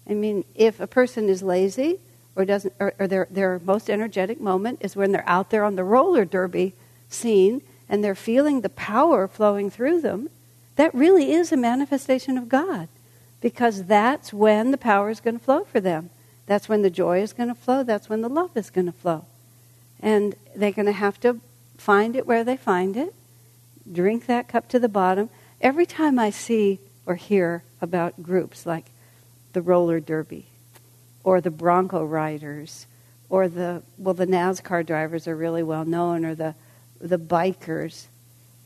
I 0.07 0.13
mean, 0.13 0.45
if 0.53 0.79
a 0.79 0.87
person 0.87 1.29
is 1.29 1.41
lazy 1.41 1.99
or 2.35 2.45
doesn't, 2.45 2.73
or, 2.79 2.93
or 2.99 3.07
their, 3.07 3.27
their 3.31 3.59
most 3.63 3.89
energetic 3.89 4.39
moment 4.39 4.79
is 4.81 4.95
when 4.95 5.11
they're 5.11 5.27
out 5.27 5.49
there 5.49 5.63
on 5.63 5.75
the 5.75 5.83
roller 5.83 6.25
derby 6.25 6.73
scene 7.09 7.61
and 7.89 8.03
they're 8.03 8.15
feeling 8.15 8.61
the 8.61 8.69
power 8.69 9.27
flowing 9.27 9.69
through 9.69 10.01
them, 10.01 10.29
that 10.75 10.93
really 10.93 11.31
is 11.31 11.51
a 11.51 11.57
manifestation 11.57 12.37
of 12.37 12.49
God 12.49 12.87
because 13.41 13.83
that's 13.85 14.33
when 14.33 14.71
the 14.71 14.77
power 14.77 15.09
is 15.09 15.19
going 15.19 15.37
to 15.37 15.43
flow 15.43 15.63
for 15.63 15.79
them. 15.79 16.09
That's 16.45 16.67
when 16.67 16.81
the 16.81 16.89
joy 16.89 17.21
is 17.21 17.33
going 17.33 17.49
to 17.49 17.55
flow. 17.55 17.83
That's 17.83 18.09
when 18.09 18.21
the 18.21 18.29
love 18.29 18.51
is 18.55 18.69
going 18.69 18.87
to 18.87 18.91
flow. 18.91 19.25
And 20.03 20.35
they're 20.55 20.71
going 20.71 20.85
to 20.85 20.91
have 20.91 21.19
to 21.21 21.39
find 21.77 22.15
it 22.15 22.27
where 22.27 22.43
they 22.43 22.57
find 22.57 22.95
it, 22.95 23.15
drink 23.91 24.27
that 24.27 24.47
cup 24.47 24.69
to 24.69 24.79
the 24.79 24.87
bottom. 24.87 25.29
Every 25.59 25.87
time 25.87 26.19
I 26.19 26.29
see 26.29 26.79
or 27.07 27.15
hear 27.15 27.63
about 27.81 28.21
groups 28.21 28.65
like 28.65 28.85
the 29.53 29.61
roller 29.61 29.99
derby 29.99 30.45
or 31.23 31.41
the 31.41 31.49
bronco 31.49 32.03
riders 32.03 32.85
or 33.29 33.47
the 33.47 33.81
well 33.97 34.13
the 34.13 34.27
NASCAR 34.27 34.85
drivers 34.85 35.27
are 35.27 35.35
really 35.35 35.63
well 35.63 35.85
known 35.85 36.25
or 36.25 36.35
the 36.35 36.53
the 36.99 37.17
bikers 37.17 38.05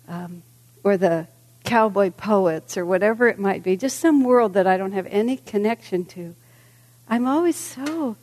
um, 0.07 0.43
or 0.83 0.97
the 0.97 1.27
cowboy 1.67 2.09
poets 2.09 2.77
or 2.77 2.85
whatever 2.85 3.27
it 3.27 3.37
might 3.37 3.61
be, 3.61 3.75
just 3.75 3.99
some 3.99 4.23
world 4.23 4.53
that 4.53 4.65
I 4.65 4.77
don't 4.77 4.93
have 4.93 5.07
any 5.07 5.37
connection 5.37 6.05
to, 6.05 6.33
I'm 7.09 7.27
always 7.27 7.57
so 7.57 8.15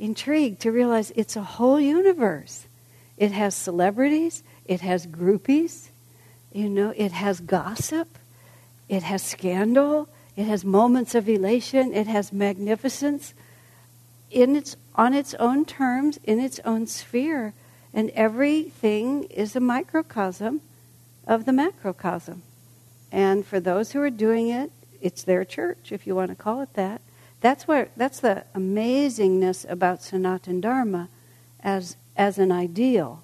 intrigued 0.00 0.60
to 0.62 0.72
realize 0.72 1.12
it's 1.14 1.36
a 1.36 1.42
whole 1.42 1.78
universe. 1.78 2.66
It 3.16 3.32
has 3.32 3.54
celebrities, 3.54 4.42
it 4.64 4.80
has 4.80 5.06
groupies, 5.06 5.90
you 6.52 6.68
know, 6.68 6.92
it 6.96 7.12
has 7.12 7.40
gossip, 7.40 8.08
it 8.88 9.02
has 9.02 9.22
scandal, 9.22 10.08
it 10.36 10.44
has 10.44 10.64
moments 10.64 11.14
of 11.14 11.28
elation, 11.28 11.92
it 11.92 12.06
has 12.06 12.32
magnificence 12.32 13.34
in 14.30 14.56
its 14.56 14.76
on 14.94 15.12
its 15.12 15.34
own 15.34 15.64
terms, 15.64 16.18
in 16.24 16.40
its 16.40 16.60
own 16.64 16.86
sphere, 16.86 17.52
and 17.92 18.10
everything 18.10 19.24
is 19.24 19.54
a 19.54 19.60
microcosm 19.60 20.60
of 21.26 21.44
the 21.44 21.52
macrocosm. 21.52 22.42
And 23.12 23.44
for 23.46 23.60
those 23.60 23.92
who 23.92 24.00
are 24.00 24.10
doing 24.10 24.48
it, 24.48 24.70
it's 25.00 25.22
their 25.22 25.44
church, 25.44 25.90
if 25.90 26.06
you 26.06 26.14
want 26.14 26.30
to 26.30 26.34
call 26.34 26.60
it 26.62 26.74
that. 26.74 27.00
That's 27.40 27.66
where 27.66 27.88
that's 27.96 28.20
the 28.20 28.44
amazingness 28.54 29.68
about 29.68 30.02
Sanatan 30.02 30.60
Dharma 30.60 31.08
as 31.60 31.96
as 32.16 32.38
an 32.38 32.52
ideal. 32.52 33.22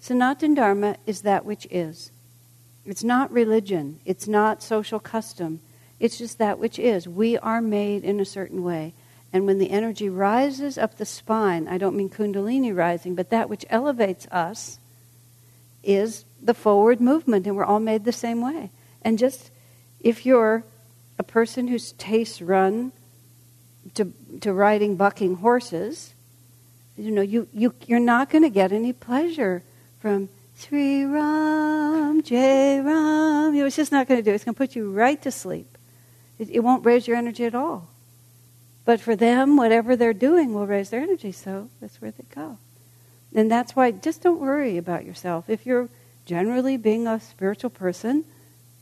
Sanatan 0.00 0.54
Dharma 0.54 0.96
is 1.06 1.22
that 1.22 1.44
which 1.44 1.66
is. 1.70 2.10
It's 2.84 3.04
not 3.04 3.32
religion. 3.32 4.00
It's 4.04 4.26
not 4.26 4.62
social 4.62 4.98
custom. 4.98 5.60
It's 6.00 6.18
just 6.18 6.38
that 6.38 6.58
which 6.58 6.78
is. 6.78 7.06
We 7.06 7.38
are 7.38 7.60
made 7.60 8.02
in 8.02 8.18
a 8.18 8.24
certain 8.24 8.64
way. 8.64 8.94
And 9.32 9.46
when 9.46 9.58
the 9.58 9.70
energy 9.70 10.08
rises 10.08 10.76
up 10.76 10.98
the 10.98 11.06
spine, 11.06 11.68
I 11.68 11.78
don't 11.78 11.96
mean 11.96 12.10
Kundalini 12.10 12.74
rising, 12.76 13.14
but 13.14 13.30
that 13.30 13.48
which 13.48 13.64
elevates 13.70 14.26
us 14.30 14.78
is 15.82 16.24
the 16.40 16.54
forward 16.54 17.00
movement, 17.00 17.46
and 17.46 17.56
we're 17.56 17.64
all 17.64 17.80
made 17.80 18.04
the 18.04 18.12
same 18.12 18.40
way. 18.40 18.70
And 19.00 19.18
just 19.18 19.50
if 20.00 20.26
you're 20.26 20.64
a 21.18 21.22
person 21.22 21.68
whose 21.68 21.92
tastes 21.92 22.42
run 22.42 22.92
to, 23.94 24.12
to 24.40 24.52
riding 24.52 24.96
bucking 24.96 25.36
horses, 25.36 26.14
you 26.96 27.10
know, 27.10 27.22
you, 27.22 27.48
you, 27.52 27.74
you're 27.86 28.00
not 28.00 28.30
going 28.30 28.42
to 28.42 28.50
get 28.50 28.72
any 28.72 28.92
pleasure 28.92 29.62
from 30.00 30.28
Sri 30.56 31.04
Ram, 31.04 32.22
Jai 32.22 32.78
Ram. 32.78 33.54
You 33.54 33.60
know, 33.60 33.66
it's 33.66 33.76
just 33.76 33.92
not 33.92 34.06
going 34.08 34.20
to 34.20 34.24
do 34.24 34.30
it. 34.30 34.34
It's 34.34 34.44
going 34.44 34.54
to 34.54 34.58
put 34.58 34.76
you 34.76 34.90
right 34.90 35.20
to 35.22 35.30
sleep. 35.30 35.78
It, 36.38 36.50
it 36.50 36.60
won't 36.60 36.84
raise 36.84 37.06
your 37.08 37.16
energy 37.16 37.44
at 37.44 37.54
all. 37.54 37.88
But 38.84 39.00
for 39.00 39.14
them, 39.14 39.56
whatever 39.56 39.96
they're 39.96 40.12
doing 40.12 40.54
will 40.54 40.66
raise 40.66 40.90
their 40.90 41.00
energy, 41.00 41.32
so 41.32 41.68
that's 41.80 42.00
where 42.00 42.10
they 42.10 42.24
go. 42.34 42.58
And 43.34 43.50
that's 43.50 43.74
why 43.74 43.90
just 43.92 44.22
don't 44.22 44.40
worry 44.40 44.76
about 44.76 45.04
yourself. 45.04 45.48
If 45.48 45.64
you're 45.64 45.88
generally 46.26 46.76
being 46.76 47.06
a 47.06 47.20
spiritual 47.20 47.70
person 47.70 48.24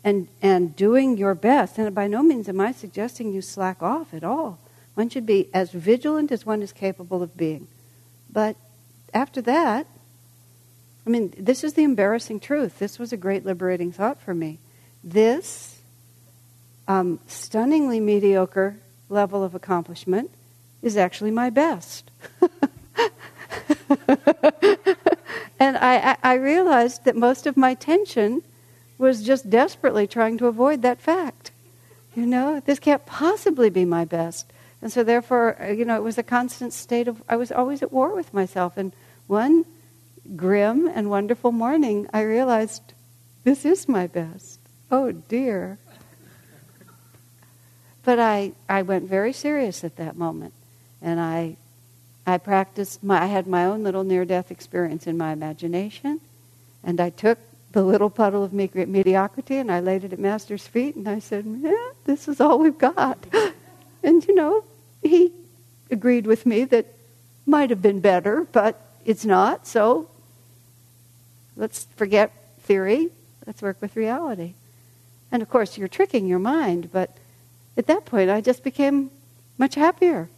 and, 0.03 0.29
and 0.43 0.75
doing 0.75 1.17
your 1.17 1.35
best, 1.35 1.79
and 1.79 1.95
by 1.95 2.07
no 2.07 2.23
means 2.23 2.49
am 2.49 2.61
I 2.61 2.73
suggesting 2.73 3.33
you 3.33 3.43
slack 3.43 3.83
off 3.83 4.13
at 4.15 4.25
all. 4.25 4.59
One 5.01 5.09
should 5.09 5.25
be 5.25 5.49
as 5.55 5.71
vigilant 5.71 6.31
as 6.31 6.45
one 6.45 6.61
is 6.61 6.75
capable 6.75 7.23
of 7.23 7.35
being. 7.35 7.69
But 8.31 8.55
after 9.15 9.41
that, 9.41 9.87
I 11.07 11.09
mean, 11.09 11.33
this 11.39 11.65
is 11.65 11.73
the 11.73 11.85
embarrassing 11.85 12.41
truth. 12.41 12.79
This 12.79 12.99
was 12.99 13.11
a 13.11 13.17
great 13.17 13.47
liberating 13.47 13.93
thought 13.93 14.21
for 14.21 14.35
me. 14.35 14.59
This 15.03 15.81
um, 16.87 17.19
stunningly 17.27 17.99
mediocre 17.99 18.77
level 19.09 19.43
of 19.43 19.55
accomplishment 19.55 20.33
is 20.83 20.99
actually 20.99 21.31
my 21.31 21.49
best. 21.49 22.11
and 25.59 25.79
I, 25.79 26.19
I 26.23 26.35
realized 26.35 27.07
that 27.07 27.17
most 27.17 27.47
of 27.47 27.57
my 27.57 27.73
tension 27.73 28.43
was 28.99 29.23
just 29.23 29.49
desperately 29.49 30.07
trying 30.07 30.37
to 30.37 30.47
avoid 30.47 30.83
that 30.83 31.01
fact. 31.01 31.53
You 32.15 32.27
know, 32.27 32.61
this 32.61 32.79
can't 32.79 33.07
possibly 33.07 33.71
be 33.71 33.87
my 33.87 34.05
best. 34.05 34.53
And 34.83 34.91
so, 34.91 35.05
therefore, 35.05 35.61
uh, 35.61 35.73
you 35.73 35.85
know, 35.85 35.97
it 35.97 36.03
was 36.03 36.19
a 36.19 36.23
constant 36.23 36.73
state 36.73 37.09
of, 37.09 37.23
I 37.29 37.37
was 37.37 37.53
always 37.53 37.83
at 37.83 37.93
war 37.93 38.15
with 38.15 38.33
myself. 38.33 38.77
And 38.77 38.93
one 39.27 39.65
grim 40.37 40.89
and 40.89 41.11
wonderful 41.11 41.53
morning, 41.53 42.07
I 42.13 42.23
realized 42.23 42.95
this 43.45 43.65
is 43.65 43.89
my 43.89 44.07
best. 44.07 44.59
Oh, 44.91 45.13
dear. 45.13 45.79
But 48.03 48.19
I, 48.19 48.53
I 48.69 48.83
went 48.83 49.09
very 49.09 49.33
serious 49.33 49.85
at 49.85 49.97
that 49.97 50.17
moment. 50.17 50.55
And 51.03 51.21
I, 51.21 51.57
I 52.27 52.39
practiced, 52.39 53.03
my, 53.03 53.23
I 53.23 53.27
had 53.27 53.47
my 53.47 53.67
own 53.67 53.83
little 53.83 54.05
near 54.05 54.25
death 54.25 54.51
experience 54.51 55.07
in 55.07 55.19
my 55.19 55.33
imagination. 55.33 56.21
And 56.83 57.01
I 57.01 57.11
took 57.11 57.39
the 57.73 57.83
little 57.83 58.11
puddle 58.11 58.43
of 58.43 58.53
mediocrity 58.53 59.57
and 59.59 59.71
I 59.71 59.81
laid 59.81 60.05
it 60.05 60.13
at 60.13 60.19
Master's 60.19 60.67
feet 60.67 60.97
and 60.97 61.09
I 61.09 61.19
said, 61.19 61.45
yeah, 61.61 61.91
this 62.05 62.27
is 62.27 62.41
all 62.41 62.59
we've 62.59 62.79
got. 62.79 63.19
and, 64.03 64.27
you 64.27 64.35
know, 64.35 64.65
he 65.03 65.33
agreed 65.91 66.27
with 66.27 66.47
me 66.47 66.65
that 66.65 66.87
might 67.47 67.71
have 67.71 67.83
been 67.83 68.01
better, 68.01 68.47
but 68.53 68.81
it's 69.05 69.25
not. 69.25 69.67
So 69.67 70.09
let's 71.57 71.85
forget 71.97 72.33
theory. 72.61 73.09
Let's 73.47 73.63
work 73.63 73.79
with 73.81 73.97
reality. 73.97 74.55
And 75.33 75.43
of 75.43 75.49
course, 75.49 75.79
you're 75.79 75.89
tricking 75.89 76.27
your 76.27 76.39
mind, 76.39 76.91
but 76.93 77.17
at 77.77 77.87
that 77.87 78.05
point, 78.05 78.31
I 78.31 78.41
just 78.41 78.63
became 78.63 79.11
much 79.59 79.75
happier. 79.75 80.29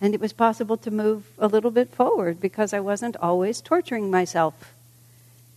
And 0.00 0.14
it 0.14 0.20
was 0.20 0.32
possible 0.32 0.76
to 0.78 0.90
move 0.90 1.26
a 1.38 1.48
little 1.48 1.70
bit 1.70 1.90
forward 1.90 2.40
because 2.40 2.72
I 2.74 2.80
wasn't 2.80 3.16
always 3.16 3.60
torturing 3.60 4.10
myself 4.10 4.74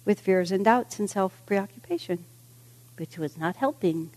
with 0.05 0.21
fears 0.21 0.51
and 0.51 0.63
doubts 0.63 0.99
and 0.99 1.09
self 1.09 1.41
preoccupation, 1.45 2.23
which 2.97 3.17
was 3.17 3.37
not 3.37 3.57
helping. 3.57 4.11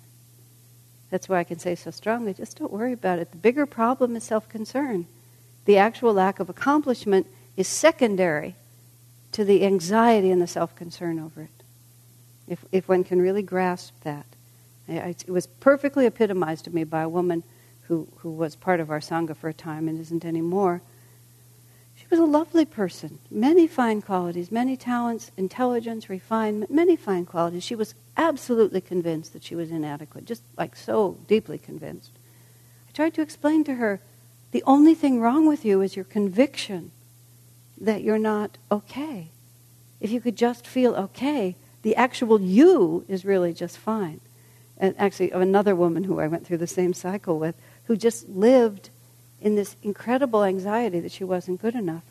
That's 1.13 1.29
why 1.29 1.41
I 1.41 1.45
can 1.45 1.59
say 1.59 1.75
so 1.75 1.91
strongly 1.91 2.33
just 2.33 2.57
don't 2.57 2.73
worry 2.73 2.95
about 2.95 3.19
it. 3.19 3.33
The 3.33 3.37
bigger 3.37 3.67
problem 3.67 4.17
is 4.17 4.25
self 4.25 4.49
concern. 4.49 5.07
The 5.67 5.77
actual 5.77 6.15
lack 6.15 6.41
of 6.41 6.49
accomplishment 6.49 7.27
is 7.55 7.69
secondary 7.69 8.55
to 9.33 9.45
the 9.45 9.63
anxiety 9.67 10.31
and 10.31 10.41
the 10.41 10.47
self 10.47 10.75
concern 10.75 11.19
over 11.19 11.43
it. 11.43 11.63
If, 12.49 12.65
if 12.73 12.89
one 12.89 13.05
can 13.05 13.21
really 13.21 13.43
grasp 13.43 13.93
that. 14.05 14.25
It 14.89 15.29
was 15.29 15.47
perfectly 15.47 16.07
epitomized 16.07 16.65
to 16.65 16.75
me 16.75 16.83
by 16.83 17.03
a 17.03 17.09
woman 17.11 17.43
who, 17.83 18.09
who 18.17 18.31
was 18.31 18.57
part 18.57 18.81
of 18.81 18.91
our 18.91 19.01
Sangha 19.01 19.37
for 19.37 19.51
a 19.51 19.55
time 19.55 19.89
and 19.89 20.01
isn't 20.01 20.25
anymore. 20.25 20.81
Was 22.13 22.19
a 22.19 22.25
lovely 22.27 22.67
person, 22.67 23.21
many 23.31 23.67
fine 23.67 24.03
qualities, 24.03 24.53
many 24.53 24.77
talents, 24.77 25.31
intelligence, 25.39 26.11
refinement, 26.11 26.71
many 26.71 26.95
fine 26.95 27.25
qualities. 27.25 27.65
She 27.65 27.75
was 27.75 27.95
absolutely 28.19 28.83
convinced 28.83 29.33
that 29.33 29.43
she 29.43 29.55
was 29.55 29.71
inadequate, 29.71 30.27
just 30.27 30.43
like 30.59 30.77
so 30.77 31.17
deeply 31.27 31.57
convinced. 31.57 32.11
I 32.87 32.93
tried 32.93 33.15
to 33.15 33.23
explain 33.23 33.65
to 33.65 33.77
her 33.77 34.03
the 34.51 34.63
only 34.67 34.95
thing 34.95 35.23
wrong 35.23 35.47
with 35.47 35.65
you 35.65 35.81
is 35.81 35.97
your 35.97 36.05
conviction 36.05 36.91
that 37.81 38.03
you're 38.03 38.19
not 38.19 38.59
okay. 38.71 39.29
If 39.99 40.11
you 40.11 40.21
could 40.21 40.37
just 40.37 40.67
feel 40.67 40.95
okay, 40.95 41.57
the 41.81 41.97
actual 41.97 42.43
you 42.43 43.07
is 43.09 43.25
really 43.25 43.55
just 43.55 43.79
fine 43.79 44.21
and 44.77 44.95
actually 44.99 45.33
of 45.33 45.41
another 45.41 45.75
woman 45.75 46.05
who 46.05 46.21
I 46.21 46.27
went 46.27 46.47
through 46.47 46.59
the 46.59 46.67
same 46.67 46.93
cycle 46.93 47.39
with, 47.39 47.55
who 47.85 47.97
just 47.97 48.29
lived 48.29 48.91
in 49.43 49.57
this 49.57 49.77
incredible 49.83 50.45
anxiety 50.45 51.01
that 51.01 51.13
she 51.13 51.25
wasn't 51.25 51.61
good 51.61 51.75
enough. 51.75 52.03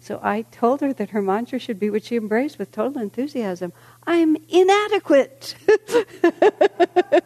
So 0.00 0.18
I 0.22 0.42
told 0.42 0.80
her 0.80 0.92
that 0.94 1.10
her 1.10 1.20
mantra 1.20 1.58
should 1.58 1.78
be 1.78 1.90
what 1.90 2.04
she 2.04 2.16
embraced 2.16 2.58
with 2.58 2.72
total 2.72 3.00
enthusiasm 3.02 3.72
I'm 4.06 4.36
inadequate. 4.48 5.54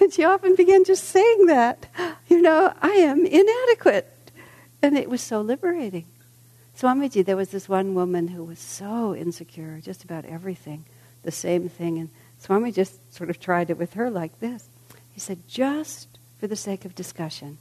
and 0.00 0.12
she 0.12 0.24
often 0.24 0.56
began 0.56 0.84
just 0.84 1.04
saying 1.04 1.46
that. 1.46 1.86
You 2.28 2.40
know, 2.40 2.72
I 2.80 2.90
am 2.90 3.26
inadequate. 3.26 4.32
And 4.82 4.96
it 4.96 5.10
was 5.10 5.20
so 5.20 5.40
liberating. 5.42 6.06
Swamiji, 6.76 7.24
there 7.24 7.36
was 7.36 7.50
this 7.50 7.68
one 7.68 7.94
woman 7.94 8.28
who 8.28 8.42
was 8.42 8.58
so 8.58 9.14
insecure, 9.14 9.80
just 9.82 10.02
about 10.02 10.24
everything, 10.24 10.86
the 11.22 11.30
same 11.30 11.68
thing. 11.68 11.98
And 11.98 12.08
Swami 12.38 12.72
just 12.72 12.98
sort 13.14 13.28
of 13.28 13.38
tried 13.38 13.68
it 13.68 13.76
with 13.76 13.92
her 13.94 14.08
like 14.10 14.40
this. 14.40 14.68
He 15.12 15.20
said, 15.20 15.46
just 15.46 16.08
for 16.38 16.46
the 16.46 16.56
sake 16.56 16.86
of 16.86 16.94
discussion, 16.94 17.58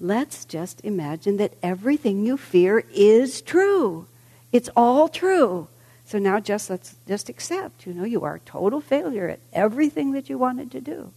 let's 0.00 0.44
just 0.44 0.80
imagine 0.84 1.36
that 1.38 1.54
everything 1.62 2.24
you 2.24 2.36
fear 2.36 2.84
is 2.92 3.40
true. 3.42 4.06
It's 4.52 4.70
all 4.76 5.08
true. 5.08 5.68
So 6.04 6.18
now 6.18 6.38
just 6.38 6.70
let's 6.70 6.94
just 7.06 7.28
accept, 7.28 7.86
you 7.86 7.92
know, 7.92 8.04
you 8.04 8.22
are 8.24 8.36
a 8.36 8.40
total 8.40 8.80
failure 8.80 9.28
at 9.28 9.40
everything 9.52 10.12
that 10.12 10.28
you 10.28 10.38
wanted 10.38 10.70
to 10.72 10.80
do. 10.80 11.12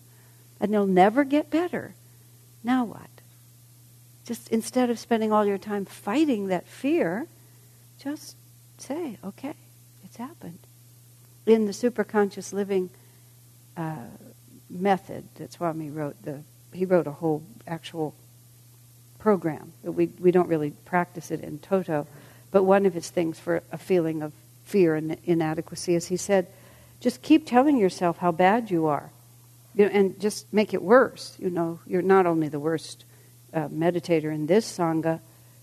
And 0.60 0.72
you'll 0.72 0.88
never 0.88 1.24
get 1.24 1.50
better. 1.50 1.94
Now 2.64 2.86
what? 2.86 3.10
Just 4.26 4.50
instead 4.50 4.90
of 4.90 5.00
spending 5.00 5.32
all 5.32 5.46
your 5.46 5.58
time 5.58 5.86
fighting 5.86 6.48
that 6.48 6.68
fear, 6.68 7.28
just 8.02 8.36
say, 8.78 9.18
okay, 9.24 9.54
it's 10.04 10.18
happened. 10.18 10.60
In 11.46 11.66
the 11.66 11.72
superconscious 11.72 12.52
living 12.54 12.90
uh, 13.78 13.96
method 14.70 15.28
that 15.36 15.54
Swami 15.54 15.90
wrote. 15.90 16.22
The, 16.24 16.42
he 16.74 16.86
wrote 16.86 17.08
a 17.08 17.12
whole 17.12 17.44
actual 17.68 18.14
program. 19.20 19.74
We, 19.84 20.08
we 20.20 20.32
don't 20.32 20.48
really 20.48 20.72
practice 20.86 21.30
it 21.30 21.42
in 21.42 21.60
toto, 21.60 22.08
but 22.52 22.64
one 22.64 22.86
of 22.86 22.94
his 22.94 23.10
things 23.10 23.38
for 23.38 23.62
a 23.72 23.78
feeling 23.78 24.22
of 24.22 24.34
fear 24.64 24.96
and 24.96 25.18
inadequacy 25.26 25.96
is 25.96 26.08
he 26.08 26.18
said, 26.18 26.48
just 27.00 27.22
keep 27.22 27.46
telling 27.46 27.78
yourself 27.78 28.18
how 28.18 28.32
bad 28.32 28.72
you 28.72 28.88
are, 28.88 29.12
you 29.76 29.86
know, 29.86 29.92
and 29.92 30.20
just 30.20 30.52
make 30.54 30.74
it 30.74 30.82
worse. 30.82 31.36
You 31.40 31.50
know, 31.50 31.80
you're 31.86 32.02
not 32.02 32.26
only 32.26 32.50
the 32.50 32.60
worst 32.60 33.06
uh, 33.54 33.68
meditator 33.68 34.34
in 34.34 34.48
this 34.48 34.78
sangha, 34.78 35.20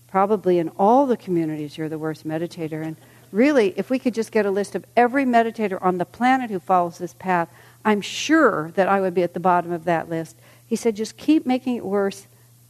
probably 0.07 0.57
in 0.59 0.69
all 0.77 1.05
the 1.05 1.17
communities 1.17 1.77
you're 1.77 1.89
the 1.89 1.99
worst 1.99 2.27
meditator. 2.27 2.83
And 2.85 2.95
really, 3.31 3.73
if 3.77 3.89
we 3.89 3.99
could 3.99 4.13
just 4.13 4.31
get 4.31 4.45
a 4.45 4.51
list 4.51 4.75
of 4.75 4.85
every 4.95 5.25
meditator 5.25 5.77
on 5.81 5.97
the 5.97 6.05
planet 6.05 6.49
who 6.49 6.59
follows 6.59 6.97
this 6.97 7.13
path, 7.13 7.49
I'm 7.83 8.01
sure 8.01 8.71
that 8.71 8.87
I 8.87 8.99
would 9.01 9.13
be 9.13 9.23
at 9.23 9.33
the 9.33 9.39
bottom 9.39 9.71
of 9.71 9.85
that 9.85 10.09
list. 10.09 10.35
He 10.65 10.75
said, 10.75 10.95
just 10.95 11.17
keep 11.17 11.45
making 11.45 11.75
it 11.75 11.85
worse 11.85 12.27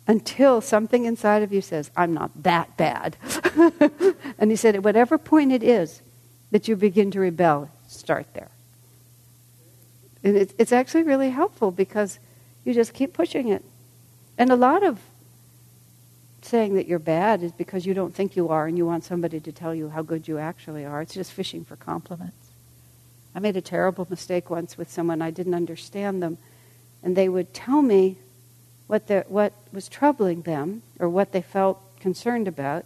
until 0.07 0.61
something 0.61 1.05
inside 1.05 1.43
of 1.43 1.51
you 1.51 1.61
says, 1.61 1.91
I'm 1.95 2.13
not 2.13 2.43
that 2.43 2.77
bad. 2.77 3.17
and 4.39 4.49
he 4.49 4.55
said, 4.55 4.75
at 4.75 4.83
whatever 4.83 5.17
point 5.17 5.51
it 5.51 5.61
is 5.61 6.01
that 6.51 6.67
you 6.67 6.75
begin 6.77 7.11
to 7.11 7.19
rebel, 7.19 7.69
start 7.87 8.25
there. 8.33 8.49
And 10.23 10.37
it's, 10.37 10.53
it's 10.57 10.71
actually 10.71 11.03
really 11.03 11.29
helpful 11.29 11.71
because 11.71 12.19
you 12.63 12.73
just 12.73 12.93
keep 12.93 13.13
pushing 13.13 13.49
it. 13.49 13.63
And 14.37 14.49
a 14.49 14.55
lot 14.55 14.83
of 14.83 14.99
saying 16.41 16.75
that 16.75 16.87
you're 16.87 16.99
bad 16.99 17.43
is 17.43 17.51
because 17.51 17.85
you 17.85 17.93
don't 17.93 18.15
think 18.15 18.35
you 18.35 18.47
are 18.47 18.67
and 18.67 18.77
you 18.77 18.85
want 18.85 19.03
somebody 19.03 19.39
to 19.41 19.51
tell 19.51 19.75
you 19.75 19.89
how 19.89 20.01
good 20.01 20.27
you 20.27 20.37
actually 20.37 20.85
are. 20.85 21.01
It's 21.01 21.13
just 21.13 21.33
fishing 21.33 21.65
for 21.65 21.75
compliments. 21.75 22.51
I 23.35 23.39
made 23.39 23.57
a 23.57 23.61
terrible 23.61 24.07
mistake 24.09 24.49
once 24.49 24.77
with 24.77 24.89
someone. 24.89 25.21
I 25.21 25.31
didn't 25.31 25.53
understand 25.53 26.23
them. 26.23 26.37
And 27.03 27.15
they 27.15 27.27
would 27.27 27.53
tell 27.53 27.81
me 27.81 28.17
what, 28.87 29.07
the, 29.07 29.25
what 29.27 29.53
was 29.71 29.87
troubling 29.87 30.41
them 30.41 30.81
or 30.99 31.09
what 31.09 31.31
they 31.31 31.41
felt 31.41 31.79
concerned 31.99 32.47
about. 32.47 32.85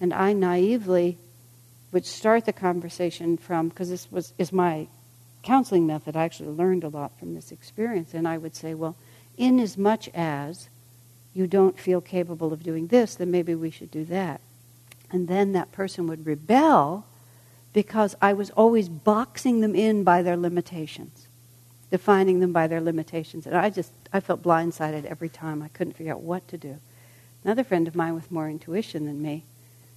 And 0.00 0.12
I 0.12 0.32
naively 0.32 1.18
would 1.92 2.04
start 2.04 2.44
the 2.44 2.52
conversation 2.52 3.36
from, 3.36 3.68
because 3.68 3.88
this 3.88 4.10
was, 4.12 4.34
is 4.36 4.52
my 4.52 4.88
counseling 5.42 5.86
method, 5.86 6.16
I 6.16 6.24
actually 6.24 6.50
learned 6.50 6.84
a 6.84 6.88
lot 6.88 7.18
from 7.18 7.34
this 7.34 7.52
experience. 7.52 8.12
And 8.14 8.28
I 8.28 8.36
would 8.38 8.54
say, 8.54 8.74
well, 8.74 8.96
in 9.36 9.60
as 9.60 9.78
much 9.78 10.08
as 10.14 10.68
you 11.32 11.46
don't 11.46 11.78
feel 11.78 12.00
capable 12.00 12.52
of 12.52 12.62
doing 12.62 12.88
this, 12.88 13.14
then 13.14 13.30
maybe 13.30 13.54
we 13.54 13.70
should 13.70 13.90
do 13.90 14.04
that. 14.06 14.40
And 15.10 15.28
then 15.28 15.52
that 15.52 15.72
person 15.72 16.06
would 16.08 16.26
rebel 16.26 17.06
because 17.72 18.16
I 18.20 18.32
was 18.32 18.50
always 18.50 18.88
boxing 18.88 19.60
them 19.60 19.74
in 19.74 20.04
by 20.04 20.22
their 20.22 20.36
limitations, 20.36 21.28
defining 21.90 22.40
them 22.40 22.52
by 22.52 22.66
their 22.66 22.80
limitations. 22.80 23.46
And 23.46 23.56
I 23.56 23.70
just, 23.70 23.92
I 24.12 24.20
felt 24.20 24.42
blindsided 24.42 25.04
every 25.04 25.28
time. 25.28 25.62
I 25.62 25.68
couldn't 25.68 25.96
figure 25.96 26.12
out 26.12 26.22
what 26.22 26.48
to 26.48 26.58
do. 26.58 26.78
Another 27.44 27.64
friend 27.64 27.86
of 27.86 27.94
mine 27.94 28.14
with 28.14 28.30
more 28.30 28.48
intuition 28.48 29.06
than 29.06 29.22
me 29.22 29.44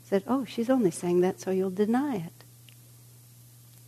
said, 0.03 0.23
Oh, 0.27 0.45
she's 0.45 0.69
only 0.69 0.91
saying 0.91 1.21
that 1.21 1.39
so 1.39 1.51
you'll 1.51 1.69
deny 1.69 2.17
it. 2.17 2.43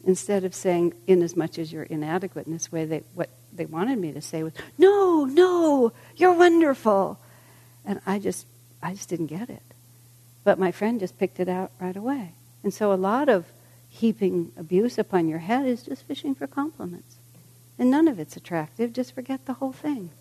Instead 0.06 0.44
of 0.44 0.54
saying, 0.54 0.94
in 1.08 1.22
as 1.22 1.36
much 1.36 1.58
as 1.58 1.72
you're 1.72 1.84
inadequate 1.84 2.46
in 2.46 2.54
this 2.54 2.72
way, 2.72 2.86
they, 2.86 3.04
what 3.14 3.30
they 3.54 3.66
wanted 3.66 3.98
me 4.00 4.12
to 4.12 4.22
say 4.22 4.44
was, 4.44 4.54
No, 4.78 5.26
no, 5.26 5.94
you're 6.16 6.34
wonderful. 6.34 7.20
And 7.86 8.00
I 8.06 8.20
just, 8.20 8.48
I 8.82 8.94
just 8.94 9.10
didn't 9.10 9.28
get 9.28 9.50
it. 9.50 9.64
But 10.44 10.60
my 10.60 10.72
friend 10.72 11.00
just 11.00 11.18
picked 11.18 11.40
it 11.40 11.50
out 11.50 11.72
right 11.80 11.96
away. 11.96 12.34
And 12.64 12.74
so 12.74 12.92
a 12.92 12.96
lot 12.96 13.30
of 13.30 13.46
heaping 13.90 14.52
abuse 14.58 14.98
upon 14.98 15.28
your 15.28 15.40
head 15.40 15.66
is 15.66 15.84
just 15.84 16.04
fishing 16.04 16.34
for 16.34 16.48
compliments. 16.48 17.16
And 17.78 17.90
none 17.90 18.08
of 18.08 18.20
it's 18.20 18.38
attractive. 18.38 18.94
Just 18.94 19.14
forget 19.16 19.46
the 19.46 19.54
whole 19.54 19.72
thing. 19.72 20.12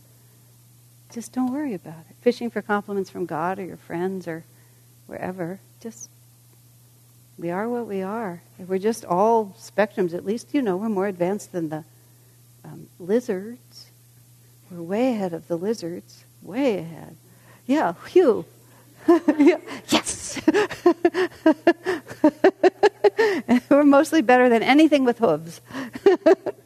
Just 1.12 1.32
don't 1.32 1.52
worry 1.52 1.74
about 1.74 2.04
it. 2.08 2.16
Fishing 2.22 2.48
for 2.50 2.62
compliments 2.62 3.10
from 3.10 3.26
God 3.26 3.58
or 3.58 3.64
your 3.64 3.76
friends 3.76 4.26
or 4.26 4.44
wherever. 5.06 5.60
Just, 5.80 6.08
we 7.38 7.50
are 7.50 7.68
what 7.68 7.86
we 7.86 8.00
are. 8.00 8.40
We're 8.58 8.78
just 8.78 9.04
all 9.04 9.54
spectrums. 9.58 10.14
At 10.14 10.24
least, 10.24 10.54
you 10.54 10.62
know, 10.62 10.76
we're 10.76 10.88
more 10.88 11.06
advanced 11.06 11.52
than 11.52 11.68
the 11.68 11.84
um, 12.64 12.88
lizards. 12.98 13.90
We're 14.70 14.82
way 14.82 15.12
ahead 15.12 15.34
of 15.34 15.48
the 15.48 15.56
lizards. 15.56 16.24
Way 16.40 16.78
ahead. 16.78 17.16
Yeah, 17.66 17.92
phew. 17.92 18.46
yes. 19.08 20.40
We're 23.68 23.84
mostly 23.84 24.22
better 24.22 24.48
than 24.48 24.62
anything 24.62 25.04
with 25.04 25.18
hooves. 25.18 25.60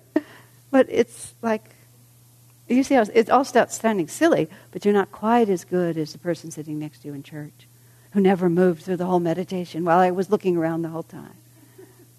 but 0.77 0.87
it's 0.91 1.33
like, 1.41 1.71
you 2.69 2.83
see 2.83 2.97
it's 2.97 3.31
all 3.31 3.47
sounding 3.47 4.09
silly, 4.09 4.47
but 4.73 4.85
you're 4.85 4.93
not 4.93 5.11
quite 5.11 5.49
as 5.49 5.65
good 5.65 5.97
as 5.97 6.13
the 6.13 6.19
person 6.19 6.51
sitting 6.51 6.79
next 6.79 6.99
to 6.99 7.09
you 7.09 7.15
in 7.15 7.23
church 7.23 7.67
who 8.11 8.21
never 8.21 8.51
moved 8.51 8.83
through 8.83 8.99
the 8.99 9.07
whole 9.07 9.19
meditation 9.19 9.87
while 9.87 9.99
I 9.99 10.11
was 10.11 10.29
looking 10.29 10.55
around 10.55 10.83
the 10.83 10.91
whole 10.91 11.03
time. 11.03 11.39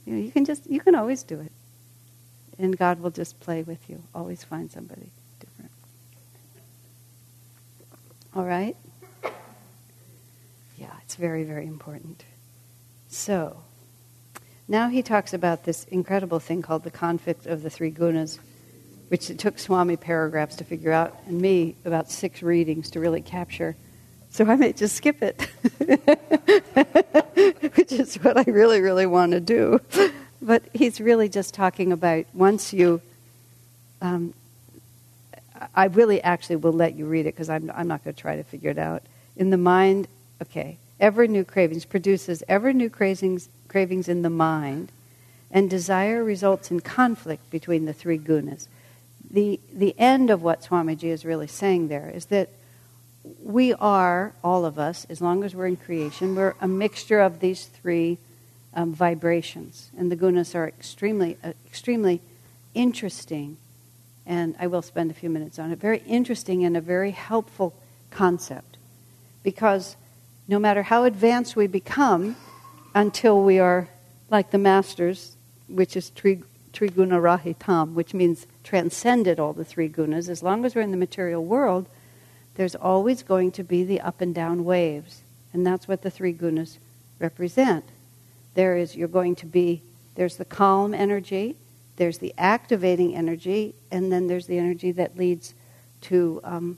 You 0.06 0.14
know, 0.14 0.20
you 0.24 0.32
can 0.32 0.44
just, 0.44 0.66
you 0.66 0.80
can 0.80 0.96
always 0.96 1.22
do 1.22 1.40
it. 1.40 1.52
And 2.58 2.76
God 2.76 3.00
will 3.00 3.12
just 3.12 3.40
play 3.40 3.62
with 3.62 3.88
you. 3.92 4.02
Always 4.16 4.44
find 4.44 4.72
somebody 4.72 5.12
different. 5.40 5.72
All 8.36 8.44
right? 8.44 8.76
Yeah, 10.80 10.94
it's 11.04 11.14
very, 11.14 11.44
very 11.44 11.68
important. 11.68 12.24
So, 13.08 13.62
now 14.68 14.90
he 14.90 15.02
talks 15.02 15.34
about 15.34 15.64
this 15.64 15.86
incredible 15.86 16.40
thing 16.40 16.62
called 16.62 16.84
the 16.84 16.92
conflict 16.92 17.46
of 17.46 17.64
the 17.64 17.70
three 17.70 17.92
gunas, 17.92 18.38
which 19.10 19.30
it 19.30 19.40
took 19.40 19.58
Swami 19.58 19.96
paragraphs 19.96 20.58
to 20.58 20.64
figure 20.64 20.92
out, 20.92 21.18
and 21.28 21.40
me 21.42 21.76
about 21.86 22.12
six 22.12 22.42
readings 22.42 22.92
to 22.92 23.00
really 23.00 23.22
capture. 23.22 23.76
So 24.30 24.46
I 24.46 24.56
may 24.56 24.74
just 24.74 24.96
skip 24.96 25.24
it, 25.24 25.42
which 27.76 27.92
is 27.92 28.16
what 28.16 28.38
I 28.38 28.44
really, 28.50 28.82
really 28.82 29.06
want 29.06 29.32
to 29.32 29.40
do. 29.40 29.80
But 30.42 30.64
he's 30.74 31.00
really 31.00 31.30
just 31.30 31.54
talking 31.54 31.92
about 31.92 32.26
once 32.34 32.74
you. 32.74 33.02
Um, 34.02 34.34
I 35.74 35.86
really 35.86 36.22
actually 36.22 36.58
will 36.58 36.74
let 36.74 36.94
you 36.96 37.08
read 37.08 37.22
it 37.22 37.34
because 37.34 37.50
I'm, 37.50 37.72
I'm 37.74 37.88
not 37.88 38.04
going 38.04 38.14
to 38.14 38.22
try 38.22 38.36
to 38.36 38.44
figure 38.44 38.70
it 38.70 38.78
out. 38.78 39.02
In 39.36 39.50
the 39.50 39.58
mind, 39.58 40.08
okay, 40.42 40.78
ever 41.00 41.26
new 41.26 41.44
cravings 41.44 41.86
produces 41.86 42.44
ever 42.48 42.74
new 42.74 42.90
cravings, 42.90 43.50
cravings 43.68 44.08
in 44.08 44.22
the 44.22 44.30
mind, 44.30 44.92
and 45.50 45.70
desire 45.70 46.24
results 46.24 46.70
in 46.70 46.82
conflict 46.82 47.50
between 47.50 47.86
the 47.86 47.94
three 47.94 48.20
gunas. 48.20 48.68
The, 49.30 49.60
the 49.74 49.94
end 49.98 50.30
of 50.30 50.42
what 50.42 50.62
Swamiji 50.62 51.06
is 51.06 51.26
really 51.26 51.48
saying 51.48 51.88
there 51.88 52.10
is 52.10 52.26
that 52.26 52.50
we 53.44 53.74
are, 53.74 54.34
all 54.44 54.66
of 54.66 54.80
us, 54.80 55.06
as 55.10 55.22
long 55.22 55.44
as 55.44 55.54
we're 55.54 55.68
in 55.68 55.76
creation, 55.76 56.36
we're 56.36 56.56
a 56.62 56.68
mixture 56.68 57.20
of 57.20 57.40
these 57.40 57.66
three 57.66 58.18
um, 58.74 58.94
vibrations. 58.94 59.92
And 59.98 60.12
the 60.12 60.16
gunas 60.16 60.56
are 60.56 60.68
extremely, 60.68 61.38
uh, 61.44 61.54
extremely 61.66 62.22
interesting, 62.74 63.58
and 64.26 64.56
I 64.60 64.68
will 64.68 64.82
spend 64.82 65.12
a 65.12 65.14
few 65.14 65.30
minutes 65.30 65.60
on 65.60 65.72
it. 65.72 65.80
Very 65.80 66.04
interesting 66.08 66.64
and 66.64 66.78
a 66.78 66.82
very 66.82 67.12
helpful 67.12 67.74
concept. 68.12 68.78
Because 69.44 69.96
no 70.48 70.60
matter 70.60 70.84
how 70.84 71.04
advanced 71.04 71.56
we 71.56 71.68
become, 71.68 72.36
until 72.96 73.44
we 73.44 73.60
are 73.60 73.88
like 74.30 74.52
the 74.52 74.58
masters, 74.58 75.36
which 75.68 75.96
is 75.96 76.10
tri, 76.12 76.40
Triguna 76.78 77.20
Rahitam, 77.20 77.94
which 77.94 78.14
means 78.14 78.46
transcended 78.64 79.40
all 79.40 79.54
the 79.54 79.66
three 79.66 79.90
gunas, 79.90 80.30
as 80.30 80.44
long 80.44 80.64
as 80.64 80.76
we're 80.76 80.82
in 80.82 80.92
the 80.92 80.98
material 80.98 81.44
world, 81.44 81.88
there's 82.54 82.76
always 82.76 83.24
going 83.24 83.52
to 83.54 83.64
be 83.64 83.84
the 83.84 84.00
up 84.00 84.22
and 84.22 84.36
down 84.36 84.64
waves. 84.64 85.22
And 85.54 85.66
that's 85.66 85.88
what 85.88 86.04
the 86.04 86.12
three 86.12 86.34
gunas 86.34 86.78
represent. 87.18 87.86
There 88.54 88.78
is, 88.78 88.96
you're 88.96 89.08
going 89.08 89.36
to 89.38 89.48
be, 89.48 89.82
there's 90.14 90.38
the 90.38 90.46
calm 90.46 90.94
energy, 90.94 91.56
there's 91.96 92.20
the 92.20 92.34
activating 92.38 93.16
energy, 93.16 93.74
and 93.90 94.12
then 94.12 94.28
there's 94.28 94.46
the 94.46 94.60
energy 94.60 94.92
that 94.92 95.18
leads 95.18 95.56
to 96.02 96.42
um, 96.44 96.78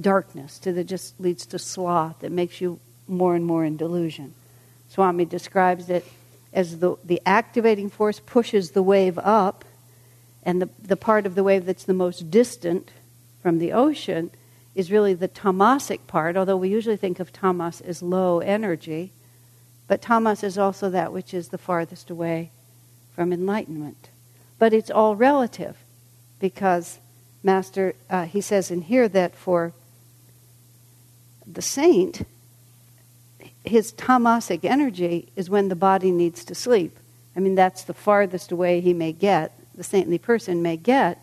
darkness, 0.00 0.58
to 0.60 0.72
the 0.72 0.82
just 0.82 1.18
leads 1.20 1.46
to 1.46 1.60
sloth, 1.60 2.20
that 2.20 2.32
makes 2.32 2.60
you 2.60 2.80
more 3.06 3.36
and 3.36 3.46
more 3.46 3.64
in 3.64 3.76
delusion. 3.76 4.34
Swami 4.88 5.24
describes 5.24 5.88
it 5.90 6.04
as 6.52 6.78
the, 6.78 6.96
the 7.04 7.20
activating 7.24 7.88
force 7.88 8.20
pushes 8.20 8.70
the 8.70 8.82
wave 8.82 9.18
up, 9.18 9.64
and 10.42 10.60
the, 10.60 10.68
the 10.80 10.96
part 10.96 11.26
of 11.26 11.34
the 11.34 11.44
wave 11.44 11.66
that's 11.66 11.84
the 11.84 11.94
most 11.94 12.30
distant 12.30 12.90
from 13.42 13.58
the 13.58 13.72
ocean 13.72 14.30
is 14.74 14.90
really 14.90 15.14
the 15.14 15.28
tamasic 15.28 16.06
part, 16.06 16.36
although 16.36 16.56
we 16.56 16.68
usually 16.68 16.96
think 16.96 17.20
of 17.20 17.32
tamas 17.32 17.80
as 17.80 18.02
low 18.02 18.40
energy. 18.40 19.12
But 19.86 20.00
tamas 20.00 20.42
is 20.42 20.56
also 20.56 20.88
that 20.90 21.12
which 21.12 21.34
is 21.34 21.48
the 21.48 21.58
farthest 21.58 22.10
away 22.10 22.50
from 23.14 23.32
enlightenment. 23.32 24.08
But 24.58 24.72
it's 24.72 24.90
all 24.90 25.16
relative 25.16 25.76
because 26.38 26.98
Master, 27.42 27.94
uh, 28.08 28.24
he 28.24 28.40
says 28.40 28.70
in 28.70 28.82
here 28.82 29.08
that 29.08 29.34
for 29.34 29.72
the 31.46 31.62
saint, 31.62 32.26
his 33.64 33.92
tamasic 33.92 34.64
energy 34.64 35.28
is 35.36 35.48
when 35.48 35.68
the 35.68 35.76
body 35.76 36.10
needs 36.10 36.44
to 36.44 36.54
sleep. 36.54 36.98
I 37.36 37.40
mean, 37.40 37.54
that's 37.54 37.84
the 37.84 37.94
farthest 37.94 38.52
away 38.52 38.80
he 38.80 38.92
may 38.92 39.12
get, 39.12 39.52
the 39.74 39.84
saintly 39.84 40.18
person 40.18 40.62
may 40.62 40.76
get 40.76 41.18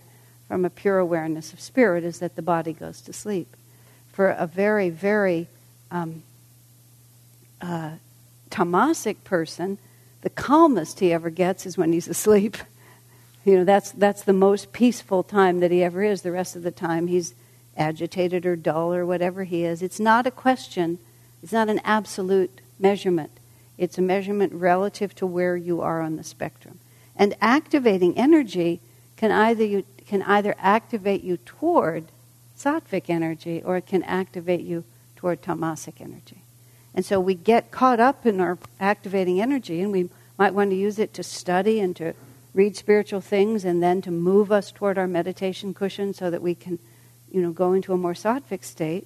from 0.47 0.65
a 0.65 0.69
pure 0.69 0.97
awareness 0.97 1.53
of 1.53 1.59
spirit, 1.59 2.03
is 2.03 2.19
that 2.19 2.35
the 2.35 2.41
body 2.41 2.73
goes 2.73 3.01
to 3.01 3.13
sleep. 3.13 3.55
For 4.11 4.29
a 4.29 4.47
very, 4.47 4.89
very 4.89 5.47
um, 5.91 6.23
uh, 7.61 7.91
tamasic 8.49 9.23
person, 9.23 9.77
the 10.21 10.29
calmest 10.29 10.99
he 10.99 11.13
ever 11.13 11.29
gets 11.29 11.65
is 11.65 11.77
when 11.77 11.93
he's 11.93 12.07
asleep. 12.07 12.57
You 13.45 13.59
know, 13.59 13.63
that's, 13.63 13.91
that's 13.91 14.23
the 14.23 14.33
most 14.33 14.73
peaceful 14.73 15.23
time 15.23 15.61
that 15.61 15.71
he 15.71 15.81
ever 15.81 16.03
is. 16.03 16.21
The 16.21 16.31
rest 16.31 16.57
of 16.57 16.61
the 16.61 16.71
time, 16.71 17.07
he's 17.07 17.33
agitated 17.77 18.45
or 18.45 18.57
dull 18.57 18.93
or 18.93 19.05
whatever 19.05 19.45
he 19.45 19.63
is. 19.63 19.81
It's 19.81 19.99
not 19.99 20.27
a 20.27 20.31
question, 20.31 20.99
it's 21.41 21.51
not 21.51 21.69
an 21.69 21.79
absolute 21.83 22.61
measurement. 22.79 23.31
It's 23.77 23.97
a 23.97 24.01
measurement 24.01 24.53
relative 24.53 25.15
to 25.15 25.25
where 25.25 25.55
you 25.55 25.81
are 25.81 26.01
on 26.01 26.17
the 26.17 26.23
spectrum. 26.23 26.79
And 27.15 27.35
activating 27.41 28.17
energy 28.17 28.81
can 29.17 29.31
either, 29.31 29.65
you, 29.65 29.85
can 30.05 30.21
either 30.23 30.55
activate 30.57 31.23
you 31.23 31.37
toward 31.37 32.05
sattvic 32.57 33.09
energy 33.09 33.61
or 33.63 33.77
it 33.77 33.85
can 33.85 34.03
activate 34.03 34.61
you 34.61 34.83
toward 35.15 35.41
tamasic 35.41 36.01
energy. 36.01 36.43
And 36.93 37.05
so 37.05 37.19
we 37.19 37.35
get 37.35 37.71
caught 37.71 37.99
up 37.99 38.25
in 38.25 38.41
our 38.41 38.57
activating 38.79 39.41
energy 39.41 39.81
and 39.81 39.91
we 39.91 40.09
might 40.37 40.53
want 40.53 40.71
to 40.71 40.75
use 40.75 40.99
it 40.99 41.13
to 41.13 41.23
study 41.23 41.79
and 41.79 41.95
to 41.97 42.13
read 42.53 42.75
spiritual 42.75 43.21
things 43.21 43.63
and 43.63 43.83
then 43.83 44.01
to 44.01 44.11
move 44.11 44.51
us 44.51 44.71
toward 44.71 44.97
our 44.97 45.07
meditation 45.07 45.73
cushion 45.73 46.13
so 46.13 46.29
that 46.29 46.41
we 46.41 46.55
can, 46.55 46.79
you 47.31 47.41
know, 47.41 47.51
go 47.51 47.73
into 47.73 47.93
a 47.93 47.97
more 47.97 48.13
sattvic 48.13 48.63
state. 48.63 49.05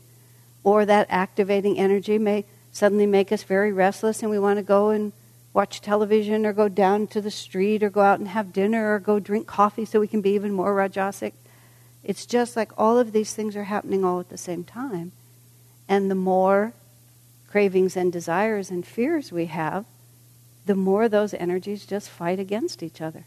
Or 0.63 0.85
that 0.85 1.07
activating 1.09 1.77
energy 1.77 2.17
may 2.17 2.45
suddenly 2.71 3.05
make 3.05 3.31
us 3.31 3.43
very 3.43 3.71
restless 3.71 4.21
and 4.21 4.31
we 4.31 4.39
want 4.39 4.57
to 4.57 4.63
go 4.63 4.89
and 4.89 5.13
watch 5.53 5.81
television 5.81 6.45
or 6.45 6.53
go 6.53 6.67
down 6.67 7.07
to 7.07 7.21
the 7.21 7.31
street 7.31 7.83
or 7.83 7.89
go 7.89 8.01
out 8.01 8.19
and 8.19 8.27
have 8.29 8.53
dinner 8.53 8.95
or 8.95 8.99
go 8.99 9.19
drink 9.19 9.45
coffee 9.45 9.85
so 9.85 9.99
we 9.99 10.07
can 10.07 10.21
be 10.21 10.31
even 10.31 10.51
more 10.51 10.75
rajasic. 10.75 11.33
It's 12.03 12.25
just 12.25 12.55
like 12.55 12.71
all 12.77 12.97
of 12.97 13.11
these 13.11 13.33
things 13.33 13.55
are 13.55 13.65
happening 13.65 14.03
all 14.03 14.19
at 14.19 14.29
the 14.29 14.37
same 14.37 14.63
time. 14.63 15.11
And 15.87 16.09
the 16.09 16.15
more 16.15 16.73
cravings 17.47 17.95
and 17.95 18.11
desires 18.11 18.71
and 18.71 18.85
fears 18.85 19.31
we 19.31 19.45
have, 19.45 19.85
the 20.65 20.75
more 20.75 21.07
those 21.07 21.33
energies 21.35 21.85
just 21.85 22.09
fight 22.09 22.39
against 22.39 22.81
each 22.81 22.99
other. 22.99 23.25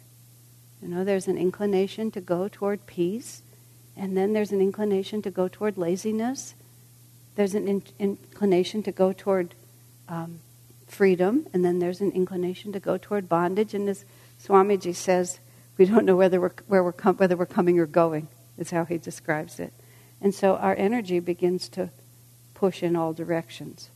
You 0.82 0.89
know, 0.89 1.05
there's 1.05 1.28
an 1.28 1.39
inclination 1.39 2.11
to 2.11 2.20
go 2.20 2.49
toward 2.49 2.87
peace, 2.87 3.43
and 3.97 4.16
then 4.16 4.32
there's 4.32 4.53
an 4.53 4.61
inclination 4.61 5.22
to 5.22 5.30
go 5.30 5.49
toward 5.49 5.78
laziness. 5.78 6.55
There's 7.37 7.55
an 7.55 7.68
in- 7.68 7.82
inclination 7.99 8.82
to 8.82 8.93
go 8.93 9.12
toward 9.12 9.55
um, 10.09 10.41
freedom, 10.87 11.47
and 11.53 11.64
then 11.64 11.78
there's 11.78 12.01
an 12.01 12.12
inclination 12.12 12.72
to 12.72 12.80
go 12.80 12.99
toward 12.99 13.28
bondage. 13.28 13.74
And 13.74 13.89
as 13.89 14.05
Swamiji 14.43 14.95
says, 14.95 15.39
we 15.78 15.84
don't 15.84 16.05
know 16.05 16.16
whether 16.16 16.41
we're, 16.41 16.53
where 16.66 16.82
we're 16.82 16.93
com- 16.93 17.16
whether 17.16 17.37
we're 17.37 17.47
coming 17.47 17.78
or 17.78 17.87
going, 17.87 18.28
is 18.59 18.70
how 18.70 18.84
he 18.84 18.99
describes 18.99 19.61
it. 19.61 19.72
And 20.20 20.34
so 20.34 20.57
our 20.57 20.74
energy 20.74 21.20
begins 21.20 21.68
to 21.70 21.91
push 22.55 22.82
in 22.82 22.97
all 22.97 23.12
directions. 23.12 23.91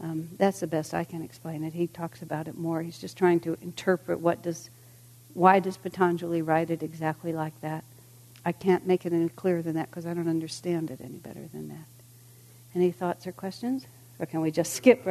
Um, 0.00 0.30
that's 0.36 0.60
the 0.60 0.66
best 0.66 0.92
I 0.92 1.04
can 1.04 1.22
explain 1.22 1.62
it. 1.62 1.74
He 1.74 1.86
talks 1.86 2.22
about 2.22 2.48
it 2.48 2.58
more. 2.58 2.82
He's 2.82 2.98
just 2.98 3.16
trying 3.16 3.38
to 3.40 3.56
interpret 3.62 4.18
what 4.18 4.42
does 4.42 4.68
why 5.34 5.60
does 5.60 5.78
Patanjali 5.78 6.42
write 6.42 6.70
it 6.70 6.82
exactly 6.82 7.32
like 7.32 7.58
that? 7.62 7.84
I 8.44 8.52
can't 8.52 8.86
make 8.86 9.06
it 9.06 9.12
any 9.12 9.28
clearer 9.28 9.62
than 9.62 9.76
that 9.76 9.88
because 9.88 10.04
I 10.04 10.12
don't 10.12 10.28
understand 10.28 10.90
it 10.90 11.00
any 11.00 11.18
better 11.18 11.48
than 11.52 11.68
that. 11.68 12.01
Any 12.74 12.90
thoughts 12.90 13.26
or 13.26 13.32
questions? 13.32 13.86
Or 14.18 14.26
can 14.26 14.40
we 14.40 14.50
just 14.50 14.72
skip? 14.72 15.04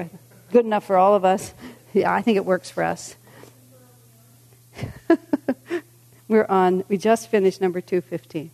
Good 0.52 0.66
enough 0.66 0.86
for 0.86 0.98
all 0.98 1.16
of 1.16 1.26
us. 1.26 1.54
Yeah, 1.94 2.14
I 2.14 2.22
think 2.22 2.38
it 2.38 2.46
works 2.46 2.70
for 2.70 2.84
us. 2.84 3.16
We're 6.28 6.46
on, 6.48 6.86
we 6.88 6.98
just 6.98 7.30
finished 7.30 7.60
number 7.60 7.82
215. 7.82 8.52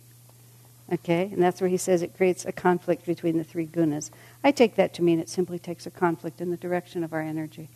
Okay? 0.92 1.30
And 1.32 1.42
that's 1.42 1.60
where 1.60 1.70
he 1.70 1.76
says 1.76 2.02
it 2.02 2.16
creates 2.16 2.44
a 2.44 2.52
conflict 2.52 3.06
between 3.06 3.38
the 3.38 3.44
three 3.44 3.66
gunas. 3.66 4.10
I 4.42 4.50
take 4.50 4.76
that 4.76 4.94
to 4.94 5.02
mean 5.02 5.20
it 5.20 5.28
simply 5.28 5.58
takes 5.58 5.86
a 5.86 5.90
conflict 5.90 6.40
in 6.40 6.50
the 6.50 6.56
direction 6.56 7.04
of 7.04 7.12
our 7.12 7.20
energy. 7.20 7.68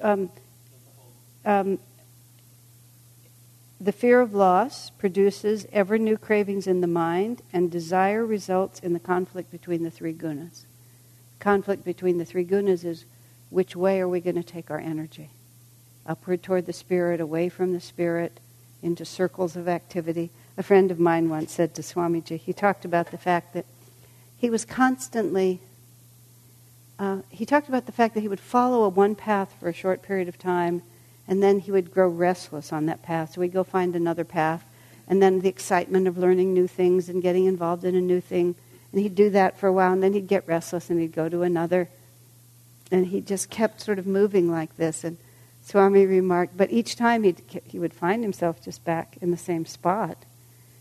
Um, 0.00 0.30
um, 1.44 1.78
the 3.82 3.90
fear 3.90 4.20
of 4.20 4.32
loss 4.32 4.90
produces 4.90 5.66
ever 5.72 5.98
new 5.98 6.16
cravings 6.16 6.68
in 6.68 6.80
the 6.80 6.86
mind, 6.86 7.42
and 7.52 7.68
desire 7.68 8.24
results 8.24 8.78
in 8.78 8.92
the 8.92 9.00
conflict 9.00 9.50
between 9.50 9.82
the 9.82 9.90
three 9.90 10.12
gunas. 10.12 10.66
Conflict 11.40 11.84
between 11.84 12.18
the 12.18 12.24
three 12.24 12.44
gunas 12.44 12.84
is 12.84 13.06
which 13.50 13.74
way 13.74 14.00
are 14.00 14.08
we 14.08 14.20
going 14.20 14.36
to 14.36 14.44
take 14.44 14.70
our 14.70 14.78
energy? 14.78 15.30
Upward 16.06 16.44
toward 16.44 16.66
the 16.66 16.72
spirit, 16.72 17.20
away 17.20 17.48
from 17.48 17.72
the 17.72 17.80
spirit, 17.80 18.38
into 18.82 19.04
circles 19.04 19.56
of 19.56 19.66
activity. 19.66 20.30
A 20.56 20.62
friend 20.62 20.92
of 20.92 21.00
mine 21.00 21.28
once 21.28 21.52
said 21.52 21.74
to 21.74 21.82
Swamiji, 21.82 22.38
he 22.38 22.52
talked 22.52 22.84
about 22.84 23.10
the 23.10 23.18
fact 23.18 23.52
that 23.54 23.66
he 24.36 24.48
was 24.48 24.64
constantly, 24.64 25.60
uh, 27.00 27.22
he 27.30 27.44
talked 27.44 27.68
about 27.68 27.86
the 27.86 27.92
fact 27.92 28.14
that 28.14 28.20
he 28.20 28.28
would 28.28 28.40
follow 28.40 28.84
a 28.84 28.88
one 28.88 29.16
path 29.16 29.56
for 29.58 29.68
a 29.68 29.72
short 29.72 30.02
period 30.02 30.28
of 30.28 30.38
time 30.38 30.82
and 31.28 31.42
then 31.42 31.60
he 31.60 31.70
would 31.70 31.92
grow 31.92 32.08
restless 32.08 32.72
on 32.72 32.86
that 32.86 33.02
path. 33.02 33.34
So 33.34 33.40
he'd 33.40 33.52
go 33.52 33.64
find 33.64 33.94
another 33.94 34.24
path. 34.24 34.64
And 35.08 35.22
then 35.22 35.40
the 35.40 35.48
excitement 35.48 36.08
of 36.08 36.18
learning 36.18 36.54
new 36.54 36.66
things 36.66 37.08
and 37.08 37.22
getting 37.22 37.46
involved 37.46 37.84
in 37.84 37.94
a 37.94 38.00
new 38.00 38.20
thing. 38.20 38.54
And 38.92 39.00
he'd 39.00 39.14
do 39.14 39.30
that 39.30 39.58
for 39.58 39.66
a 39.66 39.72
while, 39.72 39.92
and 39.92 40.02
then 40.02 40.12
he'd 40.12 40.28
get 40.28 40.46
restless 40.46 40.90
and 40.90 41.00
he'd 41.00 41.12
go 41.12 41.28
to 41.28 41.42
another. 41.42 41.88
And 42.90 43.06
he 43.06 43.20
just 43.20 43.50
kept 43.50 43.80
sort 43.80 43.98
of 43.98 44.06
moving 44.06 44.50
like 44.50 44.76
this. 44.76 45.04
And 45.04 45.16
Swami 45.64 46.06
remarked, 46.06 46.56
but 46.56 46.72
each 46.72 46.96
time 46.96 47.22
he'd, 47.22 47.40
he 47.64 47.78
would 47.78 47.94
find 47.94 48.22
himself 48.22 48.62
just 48.62 48.84
back 48.84 49.16
in 49.20 49.30
the 49.30 49.36
same 49.36 49.64
spot. 49.64 50.18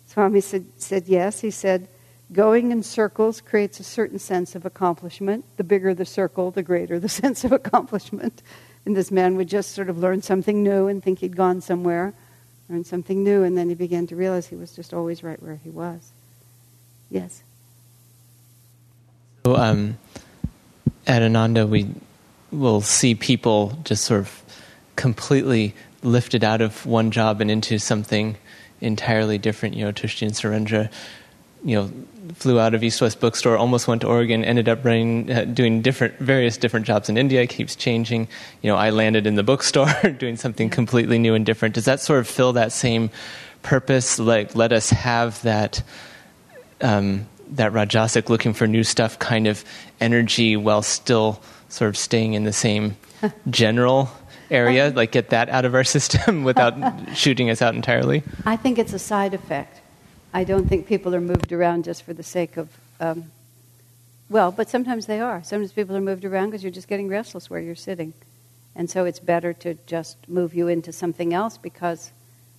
Swami 0.08 0.42
said, 0.42 0.66
said 0.78 1.04
yes. 1.08 1.40
He 1.40 1.52
said, 1.52 1.88
going 2.34 2.72
in 2.72 2.84
circles 2.84 3.40
creates 3.42 3.80
a 3.80 3.84
certain 3.84 4.20
sense 4.20 4.56
of 4.56 4.66
accomplishment. 4.66 5.46
The 5.58 5.64
bigger 5.64 5.94
the 5.94 6.06
circle, 6.06 6.52
the 6.52 6.64
greater 6.64 7.00
the 7.00 7.10
sense 7.22 7.44
of 7.44 7.52
accomplishment. 7.52 8.42
And 8.86 8.96
this 8.96 9.12
man 9.12 9.36
would 9.36 9.48
just 9.48 9.72
sort 9.72 9.90
of 9.90 9.98
learn 9.98 10.22
something 10.22 10.64
new 10.64 10.88
and 10.88 11.04
think 11.04 11.20
he'd 11.20 11.36
gone 11.36 11.62
somewhere, 11.62 12.14
learn 12.70 12.84
something 12.84 13.24
new, 13.24 13.44
and 13.44 13.58
then 13.58 13.70
he 13.70 13.76
began 13.76 14.08
to 14.08 14.16
realize 14.16 14.48
he 14.48 14.56
was 14.56 14.76
just 14.76 14.94
always 14.94 15.24
right 15.24 15.42
where 15.42 15.60
he 15.64 15.70
was. 15.70 16.12
Yes? 17.10 17.44
So, 19.46 19.56
um, 19.56 19.98
at 21.06 21.22
Ananda, 21.22 21.68
we 21.68 21.90
will 22.52 22.82
see 22.82 23.16
people 23.16 23.78
just 23.84 24.04
sort 24.06 24.22
of 24.22 24.44
completely 24.96 25.74
lifted 26.04 26.44
out 26.44 26.62
of 26.62 26.86
one 26.86 27.12
job 27.12 27.42
and 27.42 27.52
into 27.52 27.78
something 27.78 28.38
entirely 28.82 29.38
different. 29.38 29.76
You 29.76 29.86
know, 29.86 29.92
Tushti 29.92 30.24
and 30.24 30.34
Surendra, 30.34 30.92
you 31.64 31.76
know, 31.76 31.92
flew 32.34 32.60
out 32.60 32.74
of 32.74 32.84
East 32.84 33.02
West 33.02 33.20
Bookstore, 33.20 33.58
almost 33.58 33.88
went 33.88 34.02
to 34.02 34.08
Oregon, 34.08 34.44
ended 34.44 34.68
up 34.68 34.84
running, 34.84 35.32
uh, 35.32 35.46
doing 35.46 35.82
different, 35.82 36.18
various 36.20 36.58
different 36.58 36.86
jobs 36.86 37.10
in 37.10 37.18
India. 37.18 37.46
Keeps 37.48 37.76
changing. 37.76 38.28
You 38.62 38.72
know, 38.72 38.78
I 38.78 38.90
landed 38.90 39.28
in 39.28 39.36
the 39.36 39.44
bookstore, 39.44 39.92
doing 40.18 40.38
something 40.38 40.70
completely 40.70 41.20
new 41.20 41.36
and 41.36 41.46
different. 41.46 41.76
Does 41.76 41.86
that 41.86 42.00
sort 42.00 42.20
of 42.20 42.28
fill 42.28 42.54
that 42.54 42.72
same 42.72 43.10
purpose? 43.62 44.20
Like, 44.20 44.56
let 44.56 44.72
us 44.72 44.90
have 44.90 45.42
that. 45.44 45.84
Um, 46.82 47.28
that 47.52 47.74
rajasic 47.74 48.30
looking 48.30 48.54
for 48.54 48.66
new 48.66 48.84
stuff 48.84 49.20
kind 49.20 49.46
of 49.46 49.66
energy 50.00 50.56
while 50.56 50.82
still 50.82 51.42
sort 51.68 51.90
of 51.90 51.98
staying 51.98 52.34
in 52.34 52.46
the 52.46 52.54
same 52.54 52.96
general 53.50 54.10
area 54.50 54.92
like 54.96 55.12
get 55.12 55.30
that 55.30 55.50
out 55.50 55.66
of 55.66 55.76
our 55.76 55.84
system 55.96 56.44
without 56.44 56.74
shooting 57.16 57.50
us 57.50 57.62
out 57.62 57.76
entirely 57.76 58.24
i 58.46 58.56
think 58.56 58.80
it's 58.80 58.94
a 58.94 59.00
side 59.00 59.34
effect 59.34 59.81
I 60.34 60.46
don't 60.46 60.68
think 60.68 60.88
people 60.88 61.14
are 61.14 61.22
moved 61.22 61.52
around 61.52 61.84
just 61.84 62.04
for 62.04 62.14
the 62.14 62.24
sake 62.24 62.56
of, 62.56 62.70
um, 63.02 63.32
well, 64.30 64.52
but 64.52 64.70
sometimes 64.70 65.06
they 65.06 65.20
are. 65.20 65.44
Sometimes 65.44 65.74
people 65.74 65.96
are 65.96 66.02
moved 66.02 66.24
around 66.24 66.48
because 66.52 66.64
you're 66.64 66.72
just 66.72 66.88
getting 66.88 67.10
restless 67.10 67.50
where 67.50 67.60
you're 67.60 67.76
sitting. 67.76 68.14
And 68.74 68.90
so 68.90 69.04
it's 69.04 69.20
better 69.20 69.52
to 69.54 69.74
just 69.86 70.18
move 70.30 70.54
you 70.54 70.70
into 70.70 70.94
something 70.94 71.34
else 71.34 71.58
because 71.58 72.12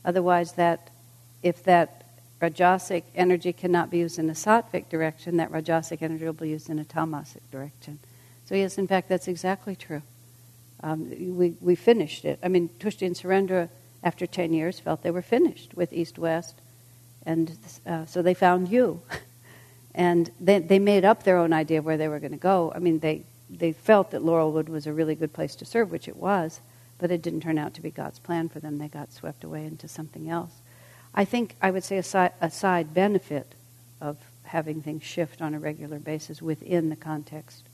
otherwise, 0.05 0.53
that 0.53 0.91
if 1.43 1.65
that 1.65 2.05
rajasic 2.43 3.05
energy 3.15 3.55
cannot 3.55 3.91
be 3.91 3.99
used 3.99 4.19
in 4.19 4.29
a 4.29 4.35
sattvic 4.35 4.91
direction, 4.91 5.39
that 5.39 5.51
rajasic 5.51 6.03
energy 6.03 6.27
will 6.27 6.35
be 6.35 6.51
used 6.51 6.69
in 6.69 6.79
a 6.79 6.85
tamasic 6.85 7.41
direction. 7.51 7.99
So, 8.45 8.55
yes, 8.55 8.77
in 8.77 8.87
fact, 8.87 9.09
that's 9.09 9.29
exactly 9.29 9.77
true. 9.77 10.03
Um, 10.83 11.09
we, 11.39 11.55
we 11.61 11.75
finished 11.75 12.27
it. 12.27 12.39
I 12.43 12.49
mean, 12.49 12.69
Tushti 12.81 13.07
and 13.07 13.17
Surendra, 13.17 13.71
after 14.03 14.27
10 14.27 14.53
years, 14.53 14.79
felt 14.79 15.03
they 15.03 15.11
were 15.11 15.23
finished 15.23 15.73
with 15.75 15.93
East 15.93 16.19
West 16.19 16.57
and 17.27 17.57
uh, 17.87 18.07
so 18.07 18.23
they 18.23 18.35
found 18.35 18.69
you. 18.69 19.01
and 19.95 20.31
they, 20.41 20.59
they 20.59 20.79
made 20.79 21.05
up 21.05 21.23
their 21.23 21.39
own 21.39 21.53
idea 21.53 21.79
of 21.79 21.85
where 21.85 21.97
they 21.97 22.09
were 22.09 22.19
going 22.19 22.33
to 22.33 22.39
go. 22.39 22.73
I 22.75 22.79
mean, 22.79 22.99
they, 22.99 23.25
they 23.51 23.73
felt 23.73 24.11
that 24.13 24.23
Laurelwood 24.23 24.69
was 24.69 24.87
a 24.87 24.93
really 24.93 25.15
good 25.15 25.33
place 25.33 25.55
to 25.57 25.65
serve, 25.65 25.91
which 25.91 26.09
it 26.09 26.17
was, 26.17 26.61
but 26.99 27.11
it 27.11 27.23
didn't 27.23 27.41
turn 27.41 27.59
out 27.59 27.75
to 27.75 27.81
be 27.81 27.91
God's 27.91 28.19
plan 28.19 28.49
for 28.49 28.61
them. 28.61 28.79
They 28.79 28.89
got 28.89 29.13
swept 29.13 29.45
away 29.45 29.65
into 29.67 29.89
something 29.89 30.31
else. 30.31 30.53
I 31.15 31.25
think 31.25 31.57
I 31.61 31.71
would 31.71 31.85
say 31.85 31.99
a 31.99 32.03
side, 32.03 32.33
a 32.41 32.51
side 32.51 32.95
benefit 32.95 33.55
of 34.01 34.17
having 34.45 34.83
things 34.83 35.03
shift 35.03 35.43
on 35.43 35.55
a 35.55 35.59
regular 35.59 35.99
basis 35.99 36.41
within 36.41 36.89
the 36.89 36.97
context 36.97 37.65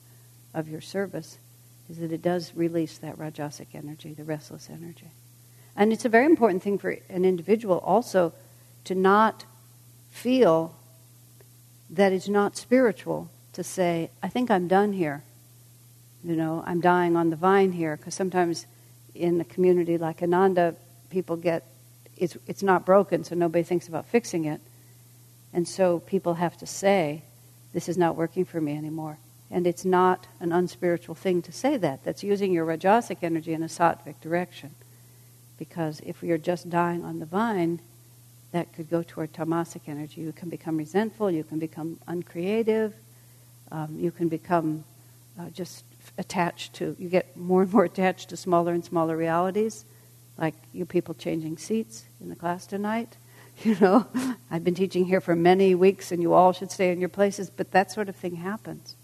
of 0.55 0.69
your 0.69 0.81
service 0.81 1.39
is 1.89 1.99
that 1.99 2.13
it 2.13 2.23
does 2.23 2.53
release 2.55 2.99
that 2.99 3.19
rajasic 3.19 3.69
energy, 3.75 4.13
the 4.13 4.25
restless 4.25 4.69
energy. 4.71 5.11
And 5.75 5.93
it's 5.93 6.05
a 6.05 6.09
very 6.09 6.27
important 6.27 6.63
thing 6.63 6.79
for 6.79 6.91
an 7.09 7.25
individual 7.25 7.79
also 7.79 8.33
to 8.89 8.95
not 8.95 9.45
feel 10.11 10.75
that 11.91 12.11
it's 12.11 12.29
not 12.29 12.57
spiritual 12.57 13.31
to 13.53 13.63
say, 13.63 14.11
I 14.23 14.29
think 14.29 14.51
I'm 14.51 14.67
done 14.67 14.95
here. 14.95 15.23
You 16.25 16.37
know, 16.37 16.65
I'm 16.67 16.81
dying 16.81 17.15
on 17.15 17.29
the 17.29 17.37
vine 17.37 17.73
here, 17.73 17.99
because 17.99 18.15
sometimes 18.15 18.67
in 19.15 19.41
a 19.43 19.45
community 19.45 19.99
like 19.99 20.23
Ananda, 20.23 20.75
people 21.11 21.37
get 21.37 21.65
it's, 22.17 22.37
it's 22.47 22.63
not 22.63 22.85
broken, 22.85 23.25
so 23.25 23.35
nobody 23.35 23.63
thinks 23.63 23.89
about 23.89 24.07
fixing 24.07 24.47
it. 24.47 24.61
And 25.53 25.69
so 25.69 26.01
people 26.01 26.35
have 26.35 26.57
to 26.59 26.67
say, 26.67 27.23
This 27.73 27.89
is 27.89 27.99
not 27.99 28.17
working 28.17 28.45
for 28.45 28.61
me 28.61 28.77
anymore. 28.77 29.19
And 29.51 29.67
it's 29.67 29.85
not 29.85 30.27
an 30.41 30.51
unspiritual 30.51 31.15
thing 31.15 31.43
to 31.43 31.53
say 31.53 31.77
that. 31.77 32.05
That's 32.05 32.23
using 32.23 32.53
your 32.53 32.67
Rajasic 32.67 33.19
energy 33.23 33.53
in 33.53 33.63
a 33.63 33.67
sattvic 33.67 34.21
direction. 34.21 34.75
Because 35.59 36.01
if 36.05 36.23
you're 36.23 36.39
just 36.39 36.71
dying 36.71 37.05
on 37.05 37.19
the 37.19 37.27
vine, 37.27 37.81
that 38.53 38.73
could 38.73 38.89
go 38.89 39.03
toward 39.03 39.33
tamasic 39.33 39.83
energy. 39.87 40.21
You 40.21 40.33
can 40.33 40.49
become 40.49 40.77
resentful, 40.77 41.31
you 41.31 41.45
can 41.45 41.59
become 41.59 41.99
uncreative, 42.07 42.95
um, 43.71 43.97
you 43.99 44.11
can 44.11 44.29
become 44.29 44.85
uh, 45.39 45.51
just 45.51 45.85
attached 46.17 46.75
to, 46.75 46.97
you 46.99 47.09
get 47.09 47.37
more 47.37 47.63
and 47.63 47.73
more 47.73 47.85
attached 47.93 48.31
to 48.31 48.37
smaller 48.37 48.73
and 48.73 48.85
smaller 48.85 49.17
realities, 49.17 49.85
like 50.37 50.55
you 50.73 50.87
people 50.87 51.15
changing 51.15 51.59
seats 51.59 52.05
in 52.21 52.29
the 52.29 52.37
class 52.37 52.67
tonight. 52.67 53.17
You 53.65 53.77
know, 53.81 54.07
I've 54.53 54.63
been 54.63 54.77
teaching 54.77 55.07
here 55.07 55.21
for 55.21 55.35
many 55.35 55.75
weeks 55.75 56.13
and 56.13 56.23
you 56.23 56.33
all 56.33 56.53
should 56.53 56.71
stay 56.71 56.93
in 56.93 57.01
your 57.01 57.09
places, 57.09 57.51
but 57.51 57.73
that 57.73 57.91
sort 57.91 58.09
of 58.09 58.15
thing 58.15 58.37
happens. 58.37 58.95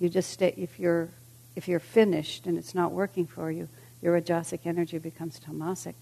You 0.00 0.08
just 0.08 0.30
stay, 0.30 0.52
if 0.56 0.80
you're, 0.80 1.10
if 1.54 1.68
you're 1.68 1.78
finished 1.78 2.48
and 2.48 2.58
it's 2.58 2.74
not 2.74 2.90
working 2.90 3.28
for 3.28 3.48
you, 3.48 3.68
your 4.02 4.20
Rajasic 4.20 4.66
energy 4.66 4.98
becomes 4.98 5.38
tamasic 5.38 5.94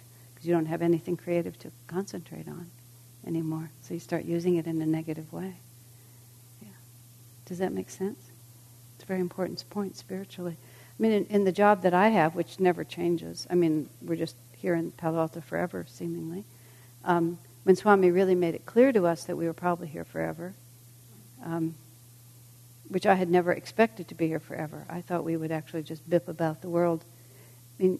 because 0.45 0.51
you 0.51 0.55
don't 0.55 0.66
have 0.66 0.82
anything 0.82 1.16
creative 1.16 1.59
to 1.59 1.70
concentrate 1.86 2.47
on 2.47 2.70
anymore. 3.26 3.70
So 3.80 3.95
you 3.95 4.01
start 4.01 4.26
using 4.26 4.57
it 4.57 4.66
in 4.66 4.82
a 4.82 4.86
negative 4.86 5.32
way. 5.32 5.55
Yeah. 6.61 6.68
Does 7.47 7.59
that 7.59 7.72
make 7.72 7.88
sense? 7.88 8.18
It's 8.95 9.05
a 9.05 9.07
very 9.07 9.20
important 9.20 9.64
point 9.70 9.97
spiritually. 9.97 10.59
I 10.59 11.03
mean, 11.03 11.12
in, 11.12 11.26
in 11.26 11.45
the 11.45 11.53
job 11.53 11.80
that 11.80 11.95
I 11.95 12.09
have, 12.11 12.34
which 12.34 12.61
never 12.61 12.84
changes, 12.84 13.47
I 13.49 13.55
mean, 13.55 13.88
we're 14.03 14.16
just 14.16 14.36
here 14.53 14.74
in 14.74 14.90
Palo 14.90 15.18
Alto 15.18 15.40
forever, 15.40 15.86
seemingly. 15.88 16.45
Um, 17.07 17.38
when 17.62 17.74
Swami 17.74 18.11
really 18.11 18.34
made 18.34 18.55
it 18.55 18.66
clear 18.66 18.92
to 18.92 19.07
us 19.07 19.24
that 19.24 19.36
we 19.36 19.47
were 19.47 19.55
probably 19.55 19.88
here 19.88 20.05
forever, 20.05 20.53
um, 21.42 21.74
which 22.88 23.07
I 23.07 23.14
had 23.14 23.30
never 23.30 23.51
expected 23.51 24.09
to 24.09 24.14
be 24.14 24.28
here 24.28 24.40
forever. 24.40 24.84
I 24.90 25.01
thought 25.01 25.24
we 25.24 25.38
would 25.38 25.51
actually 25.51 25.84
just 25.84 26.09
bip 26.09 26.28
about 26.28 26.61
the 26.61 26.68
world. 26.68 27.03
I 27.80 27.82
mean, 27.82 27.99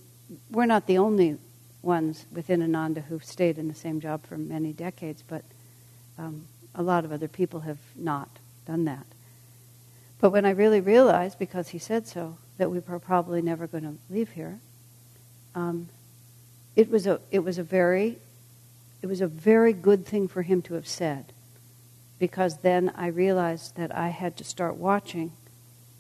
we're 0.51 0.67
not 0.67 0.87
the 0.87 0.99
only 0.99 1.39
ones 1.85 2.27
within 2.33 2.63
Ananda 2.63 3.03
who've 3.03 3.25
stayed 3.25 3.59
in 3.59 3.69
the 3.69 3.75
same 3.75 4.01
job 4.01 4.27
for 4.27 4.37
many 4.37 4.73
decades, 4.73 5.23
but 5.27 5.43
um, 6.19 6.47
a 6.75 6.83
lot 6.83 7.05
of 7.05 7.13
other 7.13 7.29
people 7.29 7.61
have 7.61 7.79
not 7.95 8.29
done 8.67 8.85
that. 8.85 9.07
But 10.21 10.31
when 10.31 10.45
I 10.45 10.51
really 10.51 10.81
realized, 10.81 11.39
because 11.39 11.69
he 11.69 11.79
said 11.79 12.07
so, 12.07 12.39
that 12.57 12.71
we 12.71 12.79
were 12.79 12.99
probably 12.99 13.43
never 13.43 13.67
going 13.67 13.85
to 13.85 13.95
leave 14.09 14.31
here, 14.31 14.59
um, 15.55 15.89
it 16.77 16.91
was 16.91 17.07
a 17.07 17.21
it 17.31 17.41
was 17.41 17.59
a 17.59 17.63
very 17.63 18.19
it 19.03 19.07
was 19.07 19.21
a 19.21 19.27
very 19.27 19.73
good 19.73 20.07
thing 20.07 20.29
for 20.29 20.43
him 20.43 20.63
to 20.63 20.75
have 20.75 20.89
said 20.89 21.33
because 22.19 22.59
then 22.59 22.93
I 22.97 23.09
realized 23.09 23.77
that 23.77 23.95
I 23.95 24.09
had 24.09 24.37
to 24.39 24.45
start 24.45 24.77
watching 24.77 25.33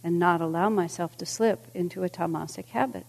and 0.03 0.19
not 0.19 0.41
allow 0.41 0.69
myself 0.69 1.17
to 1.19 1.27
slip 1.27 1.67
into 1.75 2.03
a 2.03 2.09
tamasic 2.09 2.67
habit 2.67 3.07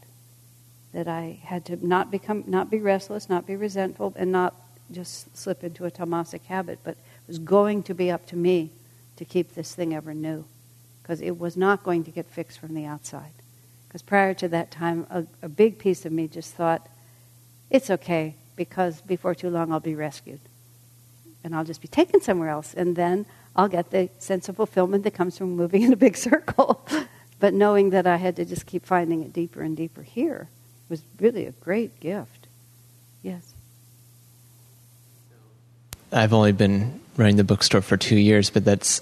that 0.95 1.07
I 1.07 1.39
had 1.43 1.65
to 1.65 1.85
not 1.85 2.09
become 2.09 2.43
not 2.47 2.71
be 2.71 2.79
restless 2.79 3.29
not 3.29 3.45
be 3.45 3.55
resentful 3.55 4.13
and 4.15 4.31
not 4.31 4.55
just 4.91 5.35
slip 5.37 5.63
into 5.63 5.85
a 5.85 5.91
tamasic 5.91 6.43
habit 6.45 6.79
but 6.83 6.93
it 6.93 7.27
was 7.27 7.39
going 7.39 7.83
to 7.83 7.93
be 7.93 8.09
up 8.09 8.25
to 8.27 8.35
me 8.35 8.71
to 9.17 9.25
keep 9.25 9.53
this 9.53 9.75
thing 9.75 9.93
ever 9.93 10.13
new 10.13 10.45
because 11.01 11.21
it 11.21 11.37
was 11.37 11.55
not 11.55 11.83
going 11.83 12.03
to 12.03 12.11
get 12.11 12.25
fixed 12.25 12.59
from 12.59 12.73
the 12.73 12.85
outside 12.85 13.33
because 13.87 14.01
prior 14.01 14.33
to 14.33 14.47
that 14.47 14.71
time 14.71 15.05
a, 15.09 15.25
a 15.43 15.49
big 15.49 15.77
piece 15.77 16.05
of 16.05 16.11
me 16.11 16.27
just 16.27 16.53
thought 16.53 16.87
it's 17.69 17.89
okay 17.89 18.35
because 18.55 19.01
before 19.01 19.35
too 19.35 19.49
long 19.49 19.71
I'll 19.71 19.79
be 19.79 19.95
rescued. 19.95 20.39
And 21.43 21.55
I'll 21.55 21.63
just 21.63 21.81
be 21.81 21.87
taken 21.87 22.21
somewhere 22.21 22.49
else. 22.49 22.73
And 22.73 22.95
then 22.95 23.25
I'll 23.55 23.67
get 23.67 23.91
the 23.91 24.09
sense 24.17 24.49
of 24.49 24.55
fulfillment 24.55 25.03
that 25.03 25.13
comes 25.13 25.37
from 25.37 25.55
moving 25.55 25.81
in 25.83 25.93
a 25.93 25.97
big 25.97 26.17
circle. 26.17 26.85
but 27.39 27.53
knowing 27.53 27.91
that 27.91 28.07
I 28.07 28.17
had 28.17 28.35
to 28.37 28.45
just 28.45 28.65
keep 28.65 28.85
finding 28.85 29.21
it 29.21 29.33
deeper 29.33 29.61
and 29.61 29.75
deeper 29.75 30.01
here 30.01 30.49
was 30.89 31.01
really 31.19 31.45
a 31.45 31.51
great 31.51 31.99
gift. 31.99 32.47
Yes. 33.23 33.53
I've 36.11 36.33
only 36.33 36.51
been 36.51 36.99
running 37.17 37.37
the 37.37 37.43
bookstore 37.43 37.81
for 37.81 37.97
two 37.97 38.17
years, 38.17 38.49
but 38.49 38.65
that's 38.65 39.01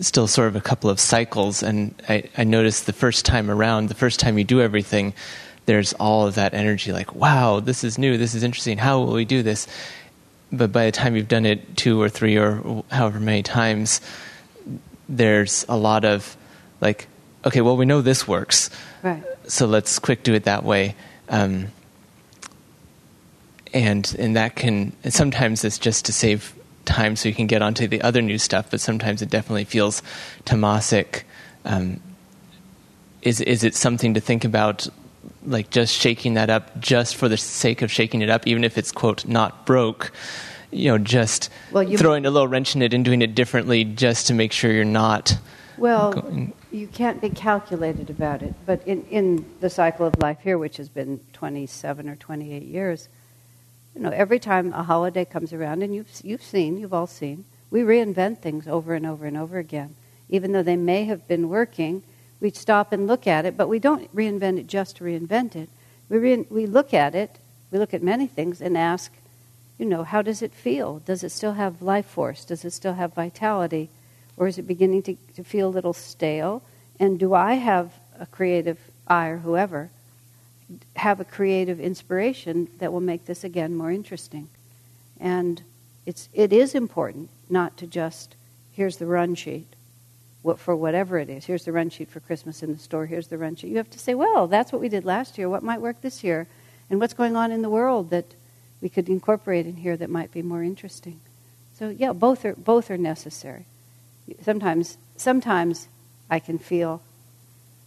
still 0.00 0.26
sort 0.26 0.48
of 0.48 0.56
a 0.56 0.60
couple 0.60 0.90
of 0.90 0.98
cycles. 1.00 1.62
And 1.62 1.94
I, 2.08 2.24
I 2.36 2.44
noticed 2.44 2.86
the 2.86 2.92
first 2.92 3.24
time 3.24 3.50
around, 3.50 3.88
the 3.88 3.94
first 3.94 4.20
time 4.20 4.38
you 4.38 4.44
do 4.44 4.60
everything, 4.60 5.14
there's 5.66 5.92
all 5.94 6.26
of 6.26 6.34
that 6.34 6.54
energy 6.54 6.92
like, 6.92 7.14
wow, 7.14 7.60
this 7.60 7.84
is 7.84 7.98
new, 7.98 8.18
this 8.18 8.34
is 8.34 8.42
interesting, 8.42 8.78
how 8.78 9.00
will 9.00 9.14
we 9.14 9.24
do 9.24 9.42
this? 9.42 9.66
But 10.52 10.72
by 10.72 10.86
the 10.86 10.92
time 10.92 11.16
you've 11.16 11.28
done 11.28 11.46
it 11.46 11.76
two 11.76 12.00
or 12.00 12.08
three 12.08 12.36
or 12.36 12.84
however 12.90 13.18
many 13.18 13.42
times, 13.42 14.00
there's 15.08 15.64
a 15.68 15.76
lot 15.76 16.04
of 16.04 16.36
like, 16.80 17.08
okay, 17.44 17.60
well, 17.60 17.76
we 17.76 17.86
know 17.86 18.02
this 18.02 18.28
works. 18.28 18.70
Right. 19.02 19.22
So 19.48 19.66
let's 19.66 19.98
quick 19.98 20.22
do 20.22 20.34
it 20.34 20.44
that 20.44 20.64
way. 20.64 20.94
Um, 21.28 21.68
and 23.72 24.14
and 24.18 24.36
that 24.36 24.54
can 24.56 24.92
sometimes 25.08 25.64
it's 25.64 25.78
just 25.78 26.04
to 26.06 26.12
save 26.12 26.54
time 26.84 27.16
so 27.16 27.28
you 27.28 27.34
can 27.34 27.46
get 27.46 27.62
onto 27.62 27.86
the 27.88 28.00
other 28.02 28.22
new 28.22 28.38
stuff, 28.38 28.70
but 28.70 28.80
sometimes 28.80 29.22
it 29.22 29.30
definitely 29.30 29.64
feels 29.64 30.02
tamasic. 30.44 31.22
Um, 31.64 32.00
is 33.22 33.40
is 33.40 33.64
it 33.64 33.74
something 33.74 34.14
to 34.14 34.20
think 34.20 34.44
about 34.44 34.86
like 35.46 35.70
just 35.70 35.94
shaking 35.94 36.34
that 36.34 36.50
up 36.50 36.78
just 36.80 37.16
for 37.16 37.28
the 37.28 37.36
sake 37.36 37.82
of 37.82 37.90
shaking 37.90 38.22
it 38.22 38.30
up, 38.30 38.46
even 38.46 38.64
if 38.64 38.78
it's 38.78 38.92
quote 38.92 39.26
not 39.26 39.66
broke. 39.66 40.12
You 40.70 40.90
know, 40.90 40.98
just 40.98 41.50
well, 41.70 41.88
throwing 41.96 42.26
a 42.26 42.30
little 42.30 42.48
wrench 42.48 42.74
in 42.74 42.82
it 42.82 42.92
and 42.92 43.04
doing 43.04 43.22
it 43.22 43.34
differently 43.34 43.84
just 43.84 44.26
to 44.26 44.34
make 44.34 44.52
sure 44.52 44.72
you're 44.72 44.84
not. 44.84 45.38
Well, 45.78 46.12
going. 46.12 46.52
You 46.74 46.88
can't 46.88 47.20
be 47.20 47.30
calculated 47.30 48.10
about 48.10 48.42
it. 48.42 48.52
But 48.66 48.86
in, 48.86 49.04
in 49.04 49.44
the 49.60 49.70
cycle 49.70 50.06
of 50.06 50.18
life 50.18 50.38
here, 50.42 50.58
which 50.58 50.76
has 50.78 50.88
been 50.88 51.20
27 51.32 52.08
or 52.08 52.16
28 52.16 52.62
years, 52.62 53.08
you 53.94 54.00
know, 54.00 54.10
every 54.10 54.40
time 54.40 54.72
a 54.72 54.82
holiday 54.82 55.24
comes 55.24 55.52
around, 55.52 55.84
and 55.84 55.94
you've, 55.94 56.10
you've 56.24 56.42
seen, 56.42 56.76
you've 56.76 56.92
all 56.92 57.06
seen, 57.06 57.44
we 57.70 57.82
reinvent 57.82 58.38
things 58.38 58.66
over 58.66 58.94
and 58.94 59.06
over 59.06 59.24
and 59.24 59.36
over 59.36 59.58
again. 59.58 59.94
Even 60.28 60.50
though 60.50 60.64
they 60.64 60.76
may 60.76 61.04
have 61.04 61.28
been 61.28 61.48
working, 61.48 62.02
we 62.40 62.50
stop 62.50 62.92
and 62.92 63.06
look 63.06 63.26
at 63.28 63.46
it, 63.46 63.56
but 63.56 63.68
we 63.68 63.78
don't 63.78 64.14
reinvent 64.14 64.58
it 64.58 64.66
just 64.66 64.96
to 64.96 65.04
reinvent 65.04 65.54
it. 65.54 65.68
We, 66.08 66.18
re- 66.18 66.46
we 66.50 66.66
look 66.66 66.92
at 66.92 67.14
it, 67.14 67.38
we 67.70 67.78
look 67.78 67.94
at 67.94 68.02
many 68.02 68.26
things 68.26 68.60
and 68.60 68.76
ask, 68.76 69.12
you 69.78 69.86
know, 69.86 70.02
how 70.02 70.22
does 70.22 70.42
it 70.42 70.52
feel? 70.52 70.98
Does 71.00 71.22
it 71.22 71.30
still 71.30 71.52
have 71.52 71.82
life 71.82 72.06
force? 72.06 72.44
Does 72.44 72.64
it 72.64 72.72
still 72.72 72.94
have 72.94 73.14
vitality? 73.14 73.90
Or 74.36 74.46
is 74.46 74.58
it 74.58 74.66
beginning 74.66 75.02
to, 75.04 75.16
to 75.36 75.44
feel 75.44 75.68
a 75.68 75.70
little 75.70 75.92
stale? 75.92 76.62
And 76.98 77.18
do 77.18 77.34
I 77.34 77.54
have 77.54 77.92
a 78.18 78.26
creative 78.26 78.78
eye 79.06 79.28
or 79.28 79.38
whoever 79.38 79.90
have 80.96 81.20
a 81.20 81.24
creative 81.24 81.78
inspiration 81.78 82.68
that 82.78 82.92
will 82.92 83.00
make 83.00 83.26
this 83.26 83.44
again 83.44 83.74
more 83.74 83.90
interesting? 83.90 84.48
And 85.20 85.62
it's, 86.06 86.28
it 86.32 86.52
is 86.52 86.74
important 86.74 87.30
not 87.48 87.76
to 87.78 87.86
just, 87.86 88.34
here's 88.72 88.96
the 88.96 89.06
run 89.06 89.34
sheet 89.34 89.66
for 90.58 90.76
whatever 90.76 91.18
it 91.18 91.30
is. 91.30 91.46
Here's 91.46 91.64
the 91.64 91.72
run 91.72 91.88
sheet 91.88 92.10
for 92.10 92.20
Christmas 92.20 92.62
in 92.62 92.72
the 92.72 92.78
store. 92.78 93.06
Here's 93.06 93.28
the 93.28 93.38
run 93.38 93.56
sheet. 93.56 93.70
You 93.70 93.78
have 93.78 93.90
to 93.90 93.98
say, 93.98 94.14
well, 94.14 94.46
that's 94.46 94.72
what 94.72 94.80
we 94.80 94.90
did 94.90 95.04
last 95.04 95.38
year. 95.38 95.48
What 95.48 95.62
might 95.62 95.80
work 95.80 96.02
this 96.02 96.22
year? 96.22 96.46
And 96.90 97.00
what's 97.00 97.14
going 97.14 97.34
on 97.34 97.50
in 97.50 97.62
the 97.62 97.70
world 97.70 98.10
that 98.10 98.26
we 98.82 98.90
could 98.90 99.08
incorporate 99.08 99.66
in 99.66 99.76
here 99.76 99.96
that 99.96 100.10
might 100.10 100.32
be 100.32 100.42
more 100.42 100.62
interesting? 100.62 101.20
So 101.78 101.88
yeah, 101.88 102.12
both 102.12 102.44
are 102.44 102.54
both 102.54 102.90
are 102.90 102.98
necessary. 102.98 103.64
Sometimes 104.42 104.98
sometimes 105.16 105.88
I 106.30 106.38
can 106.38 106.58
feel 106.58 107.02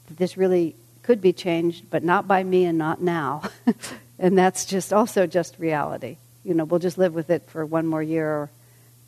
that 0.08 0.18
this 0.18 0.38
really 0.38 0.76
could 1.04 1.22
be 1.22 1.34
changed, 1.34 1.90
but 1.90 2.04
not 2.04 2.28
by 2.28 2.44
me 2.44 2.66
and 2.66 2.78
not 2.78 3.02
now. 3.02 3.44
and 4.20 4.38
that's 4.38 4.66
just 4.66 4.92
also 4.92 5.26
just 5.26 5.58
reality. 5.58 6.18
You 6.44 6.54
know, 6.54 6.66
we'll 6.66 6.80
just 6.80 6.98
live 6.98 7.14
with 7.14 7.30
it 7.30 7.44
for 7.48 7.66
one 7.66 7.88
more 7.88 8.04
year 8.04 8.30
or 8.30 8.50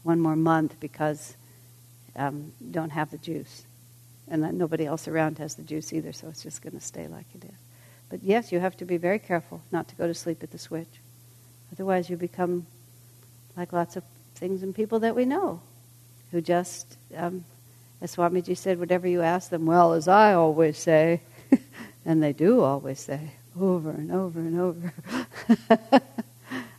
one 0.04 0.20
more 0.20 0.36
month 0.36 0.80
because 0.80 1.36
um, 2.16 2.54
don't 2.72 2.92
have 2.92 3.12
the 3.12 3.18
juice. 3.18 3.66
And 4.28 4.44
that 4.44 4.54
nobody 4.54 4.86
else 4.86 5.08
around 5.08 5.40
has 5.40 5.56
the 5.56 5.64
juice 5.64 5.92
either, 5.92 6.14
so 6.14 6.28
it's 6.28 6.44
just 6.44 6.62
going 6.62 6.74
to 6.74 6.82
stay 6.82 7.08
like 7.08 7.26
it 7.34 7.44
is. 7.46 7.58
But 8.10 8.24
yes, 8.24 8.52
you 8.52 8.60
have 8.60 8.78
to 8.78 8.86
be 8.86 8.98
very 8.98 9.20
careful 9.20 9.62
not 9.72 9.88
to 9.88 9.96
go 9.96 10.08
to 10.08 10.14
sleep 10.14 10.44
at 10.44 10.52
the 10.52 10.58
switch. 10.58 11.00
Otherwise, 11.74 12.10
you 12.10 12.18
become 12.18 12.66
like 13.58 13.74
lots 13.74 13.96
of 13.96 14.04
things 14.36 14.64
and 14.64 14.74
people 14.74 15.00
that 15.00 15.16
we 15.16 15.26
know 15.26 15.62
who 16.32 16.42
just, 16.42 16.98
um, 17.16 17.44
as 18.02 18.16
Swamiji 18.16 18.56
said, 18.56 18.80
whatever 18.80 19.08
you 19.08 19.22
ask 19.22 19.50
them, 19.50 19.66
well, 19.66 19.94
as 19.94 20.08
I 20.08 20.34
always 20.34 20.78
say, 20.78 21.22
and 22.06 22.22
they 22.22 22.34
do 22.34 22.62
always 22.62 23.00
say, 23.00 23.32
over 23.60 23.92
and 23.92 24.12
over 24.12 24.40
and 24.40 24.60
over. 24.60 24.94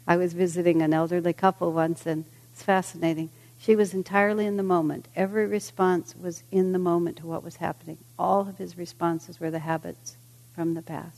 I 0.07 0.17
was 0.17 0.33
visiting 0.33 0.83
an 0.83 0.93
elderly 0.93 1.33
couple 1.33 1.73
once, 1.73 2.07
and 2.07 2.25
it's 2.53 2.63
fascinating. 2.63 3.31
She 3.61 3.77
was 3.77 3.93
entirely 3.93 4.47
in 4.47 4.57
the 4.57 4.63
moment. 4.63 5.07
Every 5.15 5.47
response 5.47 6.15
was 6.21 6.43
in 6.51 6.73
the 6.73 6.79
moment 6.79 7.19
to 7.19 7.27
what 7.27 7.45
was 7.45 7.57
happening. 7.57 7.99
All 8.19 8.49
of 8.49 8.59
his 8.59 8.79
responses 8.79 9.39
were 9.39 9.51
the 9.51 9.59
habits 9.59 10.17
from 10.55 10.75
the 10.75 10.83
past. 10.83 11.17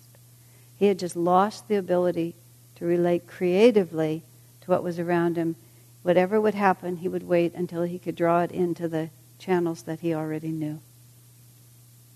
He 0.77 0.87
had 0.87 0.99
just 0.99 1.15
lost 1.15 1.69
the 1.69 1.77
ability 1.77 2.35
to 2.77 2.85
relate 2.85 3.29
creatively 3.29 4.25
to 4.63 4.71
what 4.71 4.83
was 4.83 4.99
around 4.99 5.37
him. 5.37 5.55
Whatever 6.03 6.41
would 6.41 6.55
happen, 6.55 6.97
he 6.97 7.09
would 7.09 7.23
wait 7.23 7.55
until 7.55 7.83
he 7.83 7.99
could 7.99 8.17
draw 8.17 8.43
it 8.43 8.51
into 8.51 8.89
the 8.89 9.11
channels 9.39 9.83
that 9.83 10.01
he 10.01 10.15
already 10.15 10.51
knew. 10.51 10.81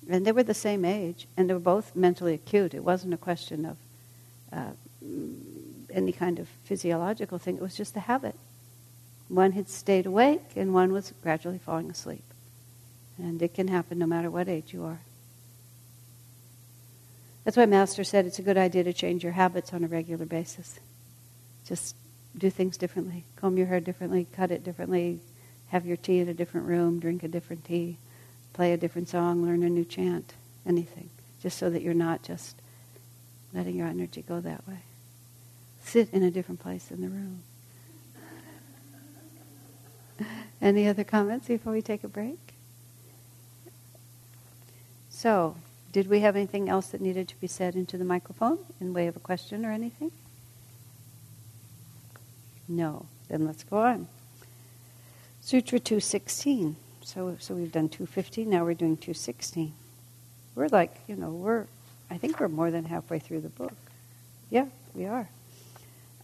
And 0.08 0.26
they 0.26 0.32
were 0.32 0.42
the 0.42 0.54
same 0.54 0.84
age, 0.84 1.26
and 1.36 1.48
they 1.48 1.54
were 1.54 1.60
both 1.60 1.94
mentally 1.94 2.34
acute. 2.34 2.74
It 2.74 2.84
wasn't 2.84 3.14
a 3.14 3.18
question 3.18 3.64
of 3.64 3.76
uh, 4.52 4.70
any 5.92 6.12
kind 6.12 6.38
of 6.38 6.48
physiological 6.64 7.38
thing, 7.38 7.56
it 7.56 7.62
was 7.62 7.76
just 7.76 7.96
a 7.96 8.00
habit. 8.00 8.36
One 9.28 9.52
had 9.52 9.68
stayed 9.68 10.06
awake, 10.06 10.42
and 10.54 10.72
one 10.72 10.92
was 10.92 11.12
gradually 11.22 11.58
falling 11.58 11.90
asleep. 11.90 12.24
And 13.18 13.42
it 13.42 13.54
can 13.54 13.68
happen 13.68 13.98
no 13.98 14.06
matter 14.06 14.30
what 14.30 14.48
age 14.48 14.72
you 14.72 14.84
are. 14.84 15.00
That's 17.44 17.56
why 17.56 17.66
Master 17.66 18.04
said 18.04 18.26
it's 18.26 18.38
a 18.38 18.42
good 18.42 18.58
idea 18.58 18.84
to 18.84 18.92
change 18.92 19.22
your 19.22 19.32
habits 19.32 19.72
on 19.72 19.84
a 19.84 19.88
regular 19.88 20.26
basis. 20.26 20.78
Just 21.64 21.96
do 22.38 22.50
things 22.50 22.76
differently. 22.76 23.24
Comb 23.36 23.56
your 23.56 23.66
hair 23.66 23.80
differently, 23.80 24.26
cut 24.32 24.50
it 24.50 24.62
differently, 24.64 25.20
have 25.68 25.86
your 25.86 25.96
tea 25.96 26.20
in 26.20 26.28
a 26.28 26.34
different 26.34 26.66
room, 26.66 27.00
drink 27.00 27.22
a 27.22 27.28
different 27.28 27.64
tea, 27.64 27.96
play 28.52 28.72
a 28.72 28.76
different 28.76 29.08
song, 29.08 29.44
learn 29.44 29.62
a 29.62 29.70
new 29.70 29.84
chant, 29.84 30.34
anything. 30.66 31.08
Just 31.42 31.58
so 31.58 31.70
that 31.70 31.82
you're 31.82 31.94
not 31.94 32.22
just 32.22 32.56
letting 33.52 33.76
your 33.76 33.86
energy 33.86 34.22
go 34.22 34.40
that 34.40 34.66
way. 34.66 34.80
Sit 35.82 36.10
in 36.12 36.22
a 36.22 36.30
different 36.30 36.60
place 36.60 36.90
in 36.90 37.00
the 37.00 37.08
room. 37.08 37.42
Any 40.60 40.88
other 40.88 41.04
comments 41.04 41.48
before 41.48 41.72
we 41.72 41.82
take 41.82 42.04
a 42.04 42.08
break? 42.08 42.38
So, 45.10 45.56
did 45.92 46.08
we 46.08 46.20
have 46.20 46.36
anything 46.36 46.68
else 46.68 46.88
that 46.88 47.00
needed 47.00 47.28
to 47.28 47.40
be 47.40 47.46
said 47.46 47.74
into 47.74 47.96
the 47.96 48.04
microphone 48.04 48.58
in 48.80 48.92
way 48.92 49.06
of 49.06 49.16
a 49.16 49.20
question 49.20 49.64
or 49.64 49.72
anything? 49.72 50.12
No. 52.68 53.06
Then 53.28 53.46
let's 53.46 53.64
go 53.64 53.78
on. 53.78 54.08
Sutra 55.40 55.78
216. 55.78 56.76
So, 57.02 57.36
so 57.38 57.54
we've 57.54 57.70
done 57.70 57.88
215, 57.88 58.50
now 58.50 58.64
we're 58.64 58.74
doing 58.74 58.96
216. 58.96 59.72
We're 60.56 60.68
like, 60.68 60.92
you 61.06 61.14
know, 61.14 61.30
we're, 61.30 61.66
I 62.10 62.18
think 62.18 62.40
we're 62.40 62.48
more 62.48 62.72
than 62.72 62.84
halfway 62.84 63.20
through 63.20 63.42
the 63.42 63.48
book. 63.48 63.76
Yeah, 64.50 64.66
we 64.92 65.06
are. 65.06 65.28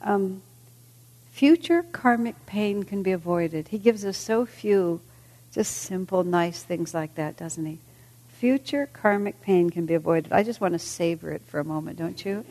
Um, 0.00 0.42
future 1.30 1.84
karmic 1.84 2.46
pain 2.46 2.82
can 2.82 3.04
be 3.04 3.12
avoided. 3.12 3.68
He 3.68 3.78
gives 3.78 4.04
us 4.04 4.16
so 4.16 4.44
few 4.44 5.00
just 5.52 5.76
simple, 5.76 6.24
nice 6.24 6.62
things 6.62 6.94
like 6.94 7.14
that, 7.16 7.36
doesn't 7.36 7.64
he? 7.64 7.78
Future 8.38 8.88
karmic 8.92 9.40
pain 9.42 9.70
can 9.70 9.86
be 9.86 9.94
avoided. 9.94 10.32
I 10.32 10.42
just 10.42 10.60
want 10.60 10.72
to 10.72 10.78
savor 10.78 11.30
it 11.30 11.42
for 11.46 11.60
a 11.60 11.64
moment, 11.64 11.98
don't 11.98 12.24
you? 12.24 12.44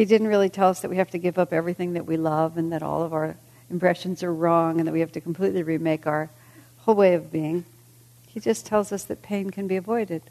He 0.00 0.06
didn't 0.06 0.28
really 0.28 0.48
tell 0.48 0.70
us 0.70 0.80
that 0.80 0.88
we 0.88 0.96
have 0.96 1.10
to 1.10 1.18
give 1.18 1.38
up 1.38 1.52
everything 1.52 1.92
that 1.92 2.06
we 2.06 2.16
love 2.16 2.56
and 2.56 2.72
that 2.72 2.82
all 2.82 3.02
of 3.02 3.12
our 3.12 3.36
impressions 3.68 4.22
are 4.22 4.32
wrong 4.32 4.78
and 4.78 4.88
that 4.88 4.92
we 4.92 5.00
have 5.00 5.12
to 5.12 5.20
completely 5.20 5.62
remake 5.62 6.06
our 6.06 6.30
whole 6.78 6.94
way 6.94 7.12
of 7.12 7.30
being. 7.30 7.66
He 8.26 8.40
just 8.40 8.64
tells 8.64 8.92
us 8.92 9.04
that 9.04 9.20
pain 9.20 9.50
can 9.50 9.66
be 9.66 9.76
avoided. 9.76 10.22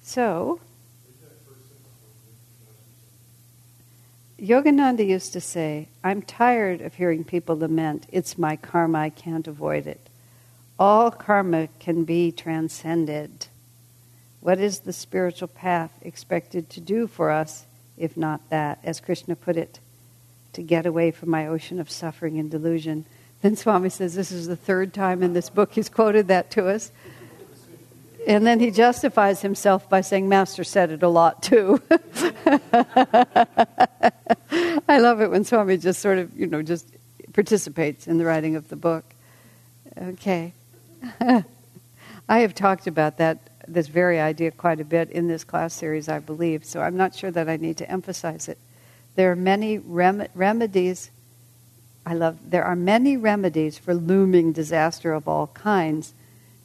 So, 0.00 0.60
Yogananda 4.38 5.04
used 5.04 5.32
to 5.32 5.40
say, 5.40 5.88
I'm 6.04 6.22
tired 6.22 6.80
of 6.80 6.94
hearing 6.94 7.24
people 7.24 7.58
lament, 7.58 8.06
it's 8.12 8.38
my 8.38 8.54
karma, 8.54 8.98
I 9.00 9.10
can't 9.10 9.48
avoid 9.48 9.88
it. 9.88 10.08
All 10.78 11.10
karma 11.10 11.66
can 11.80 12.04
be 12.04 12.30
transcended. 12.30 13.48
What 14.38 14.60
is 14.60 14.78
the 14.78 14.92
spiritual 14.92 15.48
path 15.48 15.90
expected 16.00 16.70
to 16.70 16.80
do 16.80 17.08
for 17.08 17.32
us, 17.32 17.66
if 17.96 18.16
not 18.16 18.48
that? 18.50 18.78
As 18.84 19.00
Krishna 19.00 19.36
put 19.36 19.56
it, 19.56 19.78
to 20.54 20.62
get 20.62 20.86
away 20.86 21.10
from 21.10 21.30
my 21.30 21.46
ocean 21.46 21.78
of 21.80 21.90
suffering 21.90 22.38
and 22.38 22.50
delusion. 22.50 23.04
Then 23.42 23.56
Swami 23.56 23.90
says 23.90 24.14
this 24.14 24.32
is 24.32 24.46
the 24.46 24.56
third 24.56 24.94
time 24.94 25.22
in 25.22 25.34
this 25.34 25.50
book 25.50 25.74
he's 25.74 25.90
quoted 25.90 26.28
that 26.28 26.50
to 26.52 26.66
us. 26.66 26.90
And 28.26 28.46
then 28.46 28.58
he 28.58 28.70
justifies 28.70 29.42
himself 29.42 29.86
by 29.90 30.00
saying, 30.00 30.30
Master 30.30 30.64
said 30.64 30.90
it 30.90 31.02
a 31.02 31.08
lot 31.08 31.42
too. 31.42 31.82
I 34.88 34.98
love 34.98 35.20
it 35.20 35.30
when 35.30 35.44
Swami 35.44 35.76
just 35.76 36.00
sort 36.00 36.16
of, 36.16 36.34
you 36.38 36.46
know, 36.46 36.62
just 36.62 36.88
participates 37.34 38.06
in 38.06 38.16
the 38.16 38.24
writing 38.24 38.56
of 38.56 38.68
the 38.68 38.76
book. 38.76 39.04
Okay. 40.00 40.54
I 41.20 41.44
have 42.38 42.54
talked 42.54 42.86
about 42.86 43.18
that 43.18 43.40
this 43.68 43.88
very 43.88 44.20
idea 44.20 44.50
quite 44.50 44.80
a 44.80 44.84
bit 44.84 45.10
in 45.10 45.28
this 45.28 45.44
class 45.44 45.74
series, 45.74 46.08
I 46.08 46.18
believe, 46.18 46.64
so 46.64 46.80
I'm 46.80 46.96
not 46.96 47.14
sure 47.14 47.30
that 47.30 47.48
I 47.48 47.56
need 47.56 47.76
to 47.78 47.90
emphasize 47.90 48.48
it. 48.48 48.58
There 49.14 49.30
are 49.30 49.36
many 49.36 49.78
rem- 49.78 50.26
remedies. 50.34 51.10
I 52.04 52.14
love, 52.14 52.38
there 52.44 52.64
are 52.64 52.76
many 52.76 53.16
remedies 53.16 53.78
for 53.78 53.94
looming 53.94 54.52
disaster 54.52 55.12
of 55.12 55.28
all 55.28 55.48
kinds. 55.48 56.14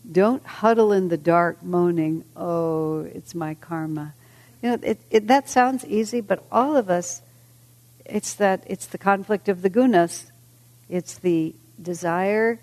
Don't 0.09 0.45
huddle 0.45 0.91
in 0.91 1.09
the 1.09 1.17
dark 1.17 1.63
moaning, 1.63 2.23
oh, 2.35 3.01
it's 3.01 3.35
my 3.35 3.53
karma. 3.53 4.13
You 4.61 4.69
know, 4.69 4.79
it, 4.81 4.99
it, 5.09 5.27
that 5.27 5.49
sounds 5.49 5.85
easy, 5.85 6.21
but 6.21 6.43
all 6.51 6.75
of 6.75 6.89
us, 6.89 7.21
it's 8.05 8.33
that, 8.35 8.63
it's 8.67 8.87
the 8.87 8.97
conflict 8.97 9.47
of 9.47 9.61
the 9.61 9.69
gunas. 9.69 10.31
It's 10.89 11.17
the 11.17 11.53
desire 11.81 12.59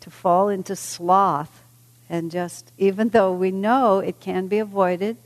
to 0.00 0.10
fall 0.10 0.48
into 0.48 0.74
sloth 0.74 1.61
and 2.12 2.30
just 2.30 2.72
even 2.76 3.08
though 3.08 3.32
we 3.32 3.50
know 3.50 4.00
it 4.00 4.20
can 4.20 4.46
be 4.46 4.58
avoided, 4.58 5.16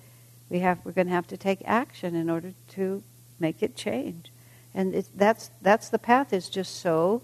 we 0.48 0.60
have 0.60 0.78
we're 0.84 0.92
going 0.92 1.08
to 1.08 1.12
have 1.12 1.26
to 1.26 1.36
take 1.36 1.60
action 1.64 2.14
in 2.14 2.30
order 2.30 2.52
to 2.68 3.02
make 3.40 3.60
it 3.60 3.74
change. 3.74 4.30
And 4.72 4.94
it, 4.94 5.06
that's 5.16 5.50
that's 5.60 5.88
the 5.88 5.98
path. 5.98 6.32
Is 6.32 6.48
just 6.48 6.76
so. 6.80 7.22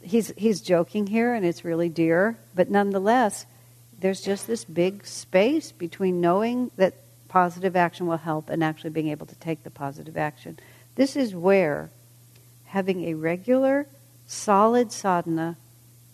He's 0.00 0.32
he's 0.38 0.62
joking 0.62 1.06
here, 1.06 1.34
and 1.34 1.44
it's 1.44 1.62
really 1.62 1.90
dear, 1.90 2.38
but 2.54 2.70
nonetheless, 2.70 3.44
there's 3.98 4.22
just 4.22 4.46
this 4.46 4.64
big 4.64 5.06
space 5.06 5.70
between 5.70 6.22
knowing 6.22 6.70
that 6.76 6.94
positive 7.28 7.76
action 7.76 8.06
will 8.06 8.16
help 8.16 8.48
and 8.48 8.64
actually 8.64 8.90
being 8.90 9.08
able 9.08 9.26
to 9.26 9.34
take 9.36 9.62
the 9.62 9.70
positive 9.70 10.16
action. 10.16 10.58
This 10.94 11.16
is 11.16 11.34
where 11.34 11.90
having 12.64 13.04
a 13.04 13.14
regular, 13.14 13.86
solid 14.26 14.90
sadhana 14.90 15.58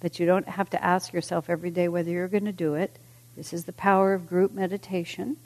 that 0.01 0.19
you 0.19 0.27
don't 0.27 0.49
have 0.49 0.71
to 0.71 0.83
ask 0.83 1.13
yourself 1.13 1.49
every 1.49 1.71
day 1.71 1.89
whether 1.89 2.11
you're 2.11 2.29
going 2.29 2.45
to 2.45 2.53
do 2.53 2.75
it. 2.75 2.99
This 3.37 3.53
is 3.53 3.65
the 3.65 3.73
power 3.73 4.15
of 4.15 4.29
group 4.29 4.53
meditation 4.53 5.37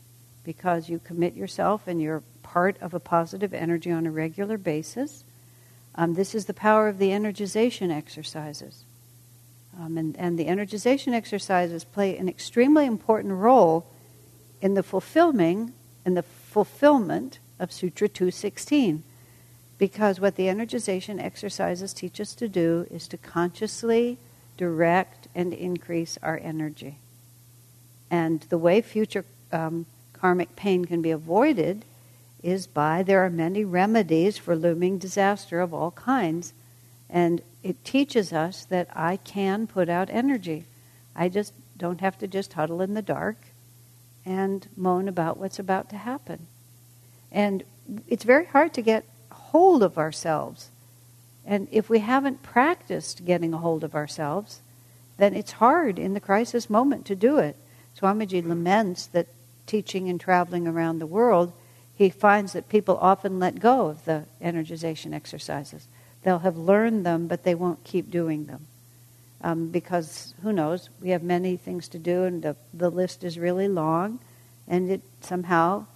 because 0.45 0.89
you 0.89 0.99
commit 0.99 1.35
yourself 1.35 1.87
and 1.87 2.01
you're 2.01 2.23
part 2.43 2.77
of 2.81 2.95
a 2.95 3.01
positive 3.01 3.53
energy 3.53 3.91
on 3.91 4.07
a 4.07 4.11
regular 4.11 4.59
basis. 4.59 5.25
Um, 5.95 6.15
this 6.15 6.35
is 6.35 6.47
the 6.47 6.55
power 6.55 6.89
of 6.89 6.99
the 6.99 7.11
energization 7.11 7.91
exercises. 7.91 8.85
Um, 9.79 9.99
and, 9.99 10.17
and 10.17 10.39
the 10.39 10.47
energization 10.47 11.13
exercises 11.13 11.85
play 11.85 12.17
an 12.17 12.29
extremely 12.29 12.87
important 12.87 13.35
role 13.35 13.87
in 14.61 14.75
the 14.75 14.83
fulfilling 14.83 15.73
in 16.07 16.15
the 16.15 16.23
fulfillment 16.23 17.39
of 17.59 17.73
Sutra 17.73 18.09
216. 18.09 19.03
Because 19.79 20.21
what 20.21 20.37
the 20.37 20.45
energization 20.45 21.21
exercises 21.21 21.93
teach 21.93 22.21
us 22.21 22.35
to 22.35 22.49
do 22.49 22.87
is 22.91 23.09
to 23.09 23.17
consciously 23.17 24.19
direct 24.57 25.29
and 25.35 25.53
increase 25.53 26.19
our 26.23 26.39
energy. 26.43 26.99
And 28.11 28.41
the 28.49 28.59
way 28.59 28.81
future 28.81 29.25
um, 29.53 29.87
karmic 30.13 30.57
pain 30.57 30.85
can 30.85 31.03
be 31.03 31.11
avoided 31.11 31.85
is 32.43 32.67
by 32.67 33.03
there 33.03 33.25
are 33.25 33.31
many 33.31 33.65
remedies 33.65 34.39
for 34.39 34.55
looming 34.55 34.99
disaster 34.99 35.61
of 35.61 35.73
all 35.73 35.91
kinds. 35.93 36.53
And 37.09 37.41
it 37.63 37.85
teaches 37.85 38.33
us 38.33 38.65
that 38.67 38.89
I 38.95 39.17
can 39.17 39.67
put 39.67 39.89
out 39.89 40.11
energy. 40.11 40.65
I 41.17 41.29
just 41.29 41.53
don't 41.77 42.01
have 42.01 42.19
to 42.19 42.29
just 42.29 42.53
huddle 42.53 42.83
in 42.83 42.95
the 42.95 43.03
dark 43.03 43.37
and 44.25 44.69
moan 44.77 45.09
about 45.09 45.39
what's 45.39 45.59
about 45.59 45.89
to 45.91 45.97
happen. 45.97 46.47
And 47.33 47.65
it's 48.07 48.25
very 48.25 48.47
hard 48.47 48.75
to 48.75 48.83
get 48.83 49.05
hold 49.31 49.83
of 49.83 49.99
ourselves 49.99 50.71
and 51.47 51.69
if 51.71 51.89
we 51.89 51.99
haven't 51.99 52.43
practiced 52.43 53.25
getting 53.25 53.53
a 53.53 53.59
hold 53.59 53.85
of 53.85 53.95
ourselves, 53.95 54.61
then 55.19 55.35
it's 55.35 55.53
hard 55.53 55.99
in 55.99 56.15
the 56.15 56.21
crisis 56.21 56.71
moment 56.71 57.05
to 57.07 57.15
do 57.15 57.39
it. 57.39 57.57
Swamiji 57.99 58.47
laments 58.47 59.07
that 59.07 59.29
teaching 59.67 60.09
and 60.09 60.21
traveling 60.21 60.67
around 60.67 60.99
the 60.99 61.07
world, 61.07 61.53
he 61.95 62.11
finds 62.11 62.53
that 62.53 62.69
people 62.69 62.99
often 62.99 63.39
let 63.39 63.61
go 63.61 63.87
of 63.87 64.05
the 64.05 64.25
energization 64.43 65.15
exercises. 65.15 65.87
They'll 66.23 66.41
have 66.41 66.57
learned 66.57 67.07
them, 67.07 67.29
but 67.29 67.45
they 67.45 67.55
won't 67.55 67.85
keep 67.85 68.11
doing 68.11 68.47
them. 68.47 68.67
Um, 69.43 69.69
because 69.69 70.35
who 70.43 70.53
knows, 70.53 70.89
we 71.01 71.11
have 71.11 71.23
many 71.23 71.57
things 71.57 71.89
to 71.89 71.99
do, 71.99 72.25
and 72.25 72.43
the, 72.43 72.57
the 72.73 72.91
list 72.91 73.23
is 73.23 73.39
really 73.39 73.69
long, 73.69 74.19
and 74.67 74.91
it 74.91 75.03
somehow 75.21 75.87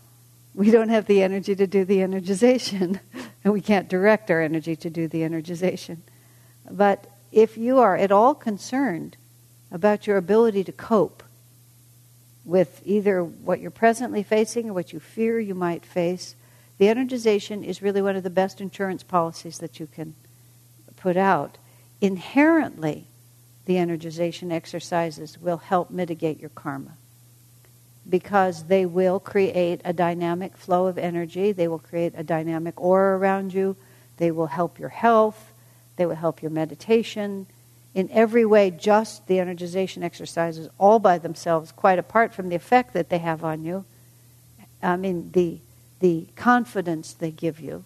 we 0.62 0.70
don't 0.70 0.88
have 0.88 1.06
the 1.06 1.22
energy 1.22 1.54
to 1.54 1.66
do 1.66 1.84
the 1.84 1.98
energization, 1.98 3.00
and 3.44 3.52
we 3.52 3.60
can't 3.60 3.88
direct 3.88 4.30
our 4.30 4.42
energy 4.42 4.74
to 4.74 4.90
do 4.90 5.06
the 5.06 5.22
energization. 5.22 5.98
But 6.70 7.06
if 7.30 7.56
you 7.56 7.78
are 7.78 7.96
at 7.96 8.10
all 8.10 8.34
concerned 8.34 9.16
about 9.70 10.06
your 10.06 10.16
ability 10.16 10.64
to 10.64 10.72
cope 10.72 11.22
with 12.44 12.82
either 12.84 13.22
what 13.22 13.60
you're 13.60 13.70
presently 13.70 14.22
facing 14.22 14.70
or 14.70 14.72
what 14.72 14.92
you 14.92 14.98
fear 14.98 15.38
you 15.38 15.54
might 15.54 15.86
face, 15.86 16.34
The 16.78 16.86
energization 16.86 17.64
is 17.64 17.82
really 17.82 18.00
one 18.00 18.14
of 18.14 18.22
the 18.22 18.30
best 18.30 18.60
insurance 18.60 19.02
policies 19.02 19.58
that 19.58 19.80
you 19.80 19.86
can 19.86 20.14
put 20.96 21.16
out. 21.16 21.58
Inherently, 22.00 23.08
the 23.66 23.74
energization 23.74 24.52
exercises 24.52 25.38
will 25.38 25.58
help 25.58 25.90
mitigate 25.90 26.40
your 26.40 26.50
karma 26.50 26.96
because 28.08 28.64
they 28.64 28.86
will 28.86 29.20
create 29.20 29.80
a 29.84 29.92
dynamic 29.92 30.56
flow 30.56 30.86
of 30.86 30.96
energy, 30.98 31.52
they 31.52 31.68
will 31.68 31.78
create 31.78 32.14
a 32.16 32.24
dynamic 32.24 32.80
aura 32.80 33.18
around 33.18 33.52
you, 33.52 33.76
they 34.16 34.30
will 34.30 34.46
help 34.46 34.78
your 34.78 34.88
health, 34.88 35.52
they 35.96 36.06
will 36.06 36.14
help 36.14 36.40
your 36.40 36.50
meditation. 36.50 37.46
In 37.94 38.08
every 38.10 38.44
way, 38.44 38.70
just 38.70 39.26
the 39.26 39.38
energization 39.38 40.02
exercises 40.02 40.68
all 40.78 40.98
by 40.98 41.18
themselves, 41.18 41.72
quite 41.72 41.98
apart 41.98 42.32
from 42.32 42.48
the 42.48 42.56
effect 42.56 42.94
that 42.94 43.08
they 43.08 43.18
have 43.18 43.44
on 43.44 43.64
you. 43.64 43.84
I 44.82 44.96
mean, 44.96 45.30
the, 45.32 45.58
the 46.00 46.26
confidence 46.36 47.12
they 47.12 47.30
give 47.30 47.60
you 47.60 47.84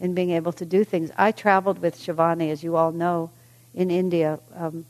in 0.00 0.14
being 0.14 0.30
able 0.30 0.52
to 0.52 0.64
do 0.64 0.82
things. 0.82 1.10
I 1.16 1.30
traveled 1.30 1.78
with 1.78 1.96
Shivani, 1.96 2.50
as 2.50 2.64
you 2.64 2.76
all 2.76 2.90
know, 2.90 3.30
in 3.74 3.90
India. 3.90 4.40
Um, 4.56 4.84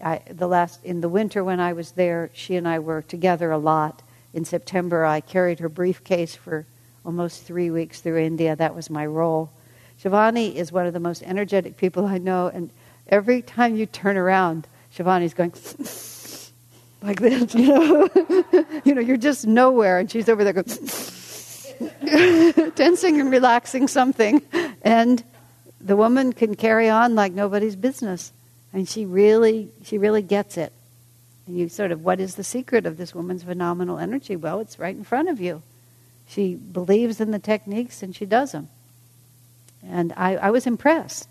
I, 0.00 0.20
the 0.30 0.46
last 0.46 0.84
in 0.84 1.00
the 1.00 1.08
winter 1.08 1.42
when 1.42 1.60
I 1.60 1.72
was 1.72 1.92
there, 1.92 2.30
she 2.32 2.56
and 2.56 2.68
I 2.68 2.78
were 2.78 3.02
together 3.02 3.50
a 3.50 3.58
lot. 3.58 4.02
In 4.32 4.44
September, 4.44 5.04
I 5.04 5.20
carried 5.20 5.60
her 5.60 5.68
briefcase 5.68 6.34
for 6.34 6.66
almost 7.04 7.44
three 7.44 7.70
weeks 7.70 8.00
through 8.00 8.18
India. 8.18 8.54
That 8.54 8.74
was 8.74 8.90
my 8.90 9.06
role. 9.06 9.50
Shivani 10.02 10.54
is 10.54 10.70
one 10.70 10.86
of 10.86 10.92
the 10.92 11.00
most 11.00 11.22
energetic 11.24 11.76
people 11.76 12.06
I 12.06 12.18
know, 12.18 12.48
and 12.48 12.70
every 13.08 13.42
time 13.42 13.74
you 13.74 13.86
turn 13.86 14.16
around, 14.16 14.68
Shivani's 14.94 15.34
going 15.34 15.50
like 17.02 17.20
this, 17.20 17.54
you 17.54 17.66
know. 17.66 18.08
you 18.84 18.94
know, 18.94 19.00
you're 19.00 19.16
just 19.16 19.46
nowhere, 19.46 19.98
and 19.98 20.10
she's 20.10 20.28
over 20.28 20.44
there 20.44 20.52
going 20.52 20.66
tensing 22.76 23.20
and 23.20 23.30
relaxing 23.30 23.88
something, 23.88 24.42
and 24.82 25.24
the 25.80 25.96
woman 25.96 26.32
can 26.32 26.54
carry 26.54 26.88
on 26.88 27.14
like 27.14 27.32
nobody's 27.32 27.74
business, 27.74 28.32
and 28.72 28.88
she 28.88 29.04
really, 29.06 29.70
she 29.82 29.98
really 29.98 30.22
gets 30.22 30.56
it. 30.56 30.72
And 31.46 31.58
you 31.58 31.68
sort 31.68 31.92
of, 31.92 32.04
what 32.04 32.20
is 32.20 32.34
the 32.34 32.44
secret 32.44 32.84
of 32.84 32.96
this 32.96 33.14
woman's 33.14 33.42
phenomenal 33.42 33.98
energy? 33.98 34.36
Well, 34.36 34.60
it's 34.60 34.78
right 34.78 34.94
in 34.94 35.04
front 35.04 35.28
of 35.28 35.40
you. 35.40 35.62
She 36.26 36.54
believes 36.54 37.20
in 37.20 37.30
the 37.30 37.38
techniques 37.38 38.02
and 38.02 38.14
she 38.14 38.26
does 38.26 38.52
them. 38.52 38.68
And 39.82 40.12
I, 40.16 40.36
I 40.36 40.50
was 40.50 40.66
impressed 40.66 41.28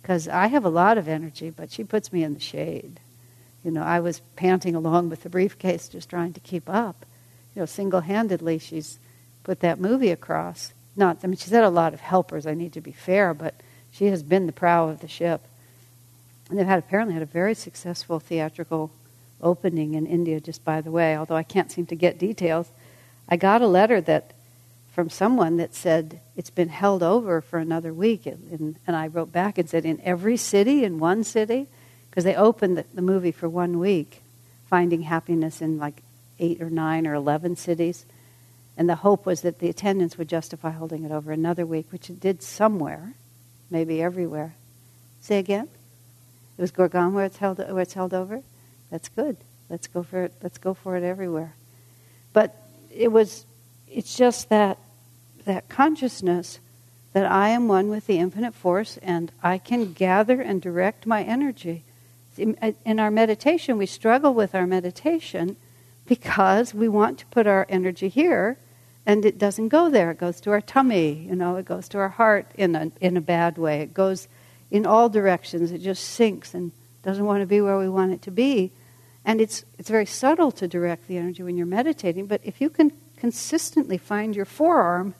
because 0.00 0.26
I 0.26 0.46
have 0.46 0.64
a 0.64 0.70
lot 0.70 0.96
of 0.96 1.08
energy, 1.08 1.50
but 1.50 1.70
she 1.70 1.84
puts 1.84 2.12
me 2.12 2.24
in 2.24 2.34
the 2.34 2.40
shade. 2.40 2.98
You 3.62 3.70
know, 3.70 3.82
I 3.82 4.00
was 4.00 4.20
panting 4.36 4.74
along 4.74 5.10
with 5.10 5.22
the 5.22 5.28
briefcase 5.28 5.88
just 5.88 6.08
trying 6.08 6.32
to 6.32 6.40
keep 6.40 6.68
up. 6.68 7.04
You 7.54 7.60
know, 7.60 7.66
single 7.66 8.00
handedly, 8.00 8.58
she's 8.58 8.98
put 9.44 9.60
that 9.60 9.78
movie 9.78 10.10
across. 10.10 10.72
Not, 10.96 11.18
I 11.22 11.26
mean, 11.26 11.36
she's 11.36 11.52
had 11.52 11.64
a 11.64 11.70
lot 11.70 11.94
of 11.94 12.00
helpers, 12.00 12.46
I 12.46 12.54
need 12.54 12.72
to 12.72 12.80
be 12.80 12.92
fair, 12.92 13.34
but 13.34 13.54
she 13.90 14.06
has 14.06 14.22
been 14.22 14.46
the 14.46 14.52
prow 14.52 14.88
of 14.88 15.00
the 15.00 15.08
ship. 15.08 15.46
And 16.52 16.58
they've 16.58 16.66
had 16.66 16.80
apparently 16.80 17.14
had 17.14 17.22
a 17.22 17.24
very 17.24 17.54
successful 17.54 18.20
theatrical 18.20 18.90
opening 19.40 19.94
in 19.94 20.04
India, 20.04 20.38
just 20.38 20.62
by 20.66 20.82
the 20.82 20.90
way, 20.90 21.16
although 21.16 21.34
I 21.34 21.44
can't 21.44 21.72
seem 21.72 21.86
to 21.86 21.96
get 21.96 22.18
details. 22.18 22.70
I 23.26 23.38
got 23.38 23.62
a 23.62 23.66
letter 23.66 24.02
that 24.02 24.34
from 24.92 25.08
someone 25.08 25.56
that 25.56 25.74
said 25.74 26.20
it's 26.36 26.50
been 26.50 26.68
held 26.68 27.02
over 27.02 27.40
for 27.40 27.58
another 27.58 27.94
week. 27.94 28.26
And, 28.26 28.76
and 28.86 28.94
I 28.94 29.06
wrote 29.06 29.32
back 29.32 29.56
and 29.56 29.66
said, 29.66 29.86
in 29.86 29.98
every 30.02 30.36
city, 30.36 30.84
in 30.84 30.98
one 30.98 31.24
city, 31.24 31.68
because 32.10 32.24
they 32.24 32.36
opened 32.36 32.76
the, 32.76 32.84
the, 32.92 33.00
movie 33.00 33.32
for 33.32 33.48
one 33.48 33.78
week, 33.78 34.20
finding 34.66 35.00
happiness 35.00 35.62
in 35.62 35.78
like 35.78 36.02
eight 36.38 36.60
or 36.60 36.68
nine 36.68 37.06
or 37.06 37.14
11 37.14 37.56
cities. 37.56 38.04
And 38.76 38.90
the 38.90 38.96
hope 38.96 39.24
was 39.24 39.40
that 39.40 39.58
the 39.58 39.70
attendance 39.70 40.18
would 40.18 40.28
justify 40.28 40.72
holding 40.72 41.02
it 41.04 41.12
over 41.12 41.32
another 41.32 41.64
week, 41.64 41.86
which 41.90 42.10
it 42.10 42.20
did 42.20 42.42
somewhere, 42.42 43.14
maybe 43.70 44.02
everywhere. 44.02 44.54
Say 45.22 45.38
again? 45.38 45.68
It 46.56 46.60
was 46.60 46.72
Gurgaon 46.72 47.12
where 47.12 47.24
it's 47.24 47.38
held, 47.38 47.58
where 47.58 47.80
it's 47.80 47.94
held 47.94 48.14
over? 48.14 48.42
That's 48.90 49.08
good. 49.08 49.36
Let's 49.68 49.86
go 49.86 50.02
for 50.02 50.24
it. 50.24 50.34
Let's 50.42 50.58
go 50.58 50.74
for 50.74 50.96
it 50.96 51.02
everywhere. 51.02 51.54
But 52.32 52.56
it 52.90 53.10
was 53.10 53.46
it's 53.88 54.16
just 54.16 54.48
that 54.48 54.78
that 55.44 55.68
consciousness 55.68 56.60
that 57.12 57.30
I 57.30 57.48
am 57.48 57.68
one 57.68 57.88
with 57.88 58.06
the 58.06 58.18
infinite 58.18 58.54
force 58.54 58.98
and 59.02 59.32
I 59.42 59.58
can 59.58 59.92
gather 59.92 60.40
and 60.40 60.62
direct 60.62 61.06
my 61.06 61.22
energy. 61.22 61.84
Uh, 62.38 62.72
in 62.84 62.98
our 62.98 63.10
meditation, 63.10 63.76
we 63.76 63.86
struggle 63.86 64.32
with 64.32 64.54
our 64.54 64.66
meditation 64.66 65.56
because 66.06 66.72
we 66.72 66.88
want 66.88 67.18
to 67.18 67.26
put 67.26 67.46
our 67.46 67.66
energy 67.68 68.08
here 68.08 68.56
and 69.04 69.24
it 69.24 69.38
doesn't 69.38 69.68
go 69.68 69.90
there. 69.90 70.10
It 70.12 70.18
goes 70.18 70.40
to 70.42 70.50
our 70.50 70.60
tummy, 70.60 71.26
you 71.28 71.34
know, 71.34 71.56
it 71.56 71.64
goes 71.64 71.88
to 71.90 71.98
our 71.98 72.08
heart 72.08 72.46
in 72.56 72.74
a, 72.74 72.90
in 73.00 73.16
a 73.16 73.20
bad 73.20 73.58
way. 73.58 73.80
It 73.80 73.92
goes 73.92 74.28
in 74.72 74.86
all 74.86 75.10
directions. 75.10 75.70
It 75.70 75.82
just 75.82 76.02
sinks 76.02 76.54
and 76.54 76.72
doesn't 77.02 77.26
want 77.26 77.42
to 77.42 77.46
be 77.46 77.60
where 77.60 77.78
we 77.78 77.90
want 77.90 78.12
it 78.12 78.22
to 78.22 78.30
be. 78.30 78.72
And 79.24 79.40
it's, 79.40 79.64
it's 79.78 79.90
very 79.90 80.06
subtle 80.06 80.50
to 80.52 80.66
direct 80.66 81.06
the 81.06 81.18
energy 81.18 81.42
when 81.42 81.56
you're 81.56 81.66
meditating, 81.66 82.26
but 82.26 82.40
if 82.42 82.60
you 82.60 82.70
can 82.70 82.90
consistently 83.16 83.98
find 83.98 84.34
your 84.34 84.46
forearm 84.46 85.14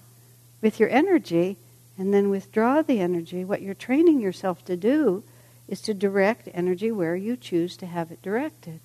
with 0.60 0.80
your 0.80 0.88
energy 0.88 1.58
and 1.98 2.12
then 2.12 2.30
withdraw 2.30 2.82
the 2.82 2.98
energy, 2.98 3.44
what 3.44 3.62
you're 3.62 3.74
training 3.74 4.20
yourself 4.20 4.64
to 4.64 4.76
do 4.76 5.22
is 5.68 5.80
to 5.82 5.94
direct 5.94 6.48
energy 6.54 6.90
where 6.90 7.14
you 7.14 7.36
choose 7.36 7.76
to 7.76 7.86
have 7.86 8.10
it 8.10 8.22
directed. 8.22 8.80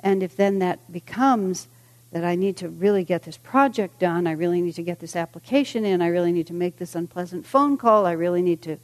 And 0.00 0.22
if 0.22 0.36
then 0.36 0.60
that 0.60 0.90
becomes 0.90 1.66
that 2.12 2.24
I 2.24 2.36
need 2.36 2.56
to 2.58 2.68
really 2.68 3.04
get 3.04 3.24
this 3.24 3.36
project 3.36 3.98
done, 3.98 4.26
I 4.26 4.32
really 4.32 4.62
need 4.62 4.76
to 4.76 4.82
get 4.82 5.00
this 5.00 5.16
application 5.16 5.84
in, 5.84 6.00
I 6.00 6.06
really 6.06 6.32
need 6.32 6.46
to 6.46 6.54
make 6.54 6.76
this 6.76 6.94
unpleasant 6.94 7.46
phone 7.46 7.76
call, 7.76 8.06
I 8.06 8.12
really 8.12 8.42
need 8.42 8.62
to 8.62 8.78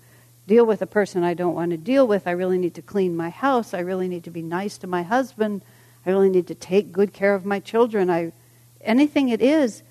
deal 0.48 0.66
with 0.66 0.82
a 0.82 0.86
person 0.86 1.22
I 1.22 1.34
don't 1.34 1.54
want 1.54 1.70
to 1.70 1.76
deal 1.76 2.06
with, 2.06 2.26
I 2.26 2.32
really 2.32 2.58
need 2.58 2.74
to 2.74 2.82
clean 2.82 3.14
my 3.16 3.28
house, 3.30 3.74
I 3.74 3.80
really 3.80 4.08
need 4.08 4.24
to 4.24 4.30
be 4.30 4.42
nice 4.42 4.78
to 4.78 4.86
my 4.86 5.02
husband, 5.02 5.62
I 6.04 6.10
really 6.10 6.30
need 6.30 6.46
to 6.48 6.54
take 6.54 6.90
good 6.90 7.12
care 7.12 7.34
of 7.34 7.44
my 7.44 7.60
children, 7.60 8.10
I 8.10 8.32
anything 8.80 9.28
it 9.28 9.42
is, 9.42 9.82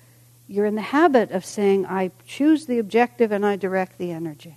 you're 0.48 0.66
in 0.66 0.74
the 0.74 0.82
habit 0.82 1.30
of 1.30 1.44
saying, 1.44 1.86
I 1.86 2.10
choose 2.26 2.66
the 2.66 2.78
objective 2.78 3.30
and 3.32 3.46
I 3.46 3.56
direct 3.56 3.98
the 3.98 4.10
energy. 4.10 4.56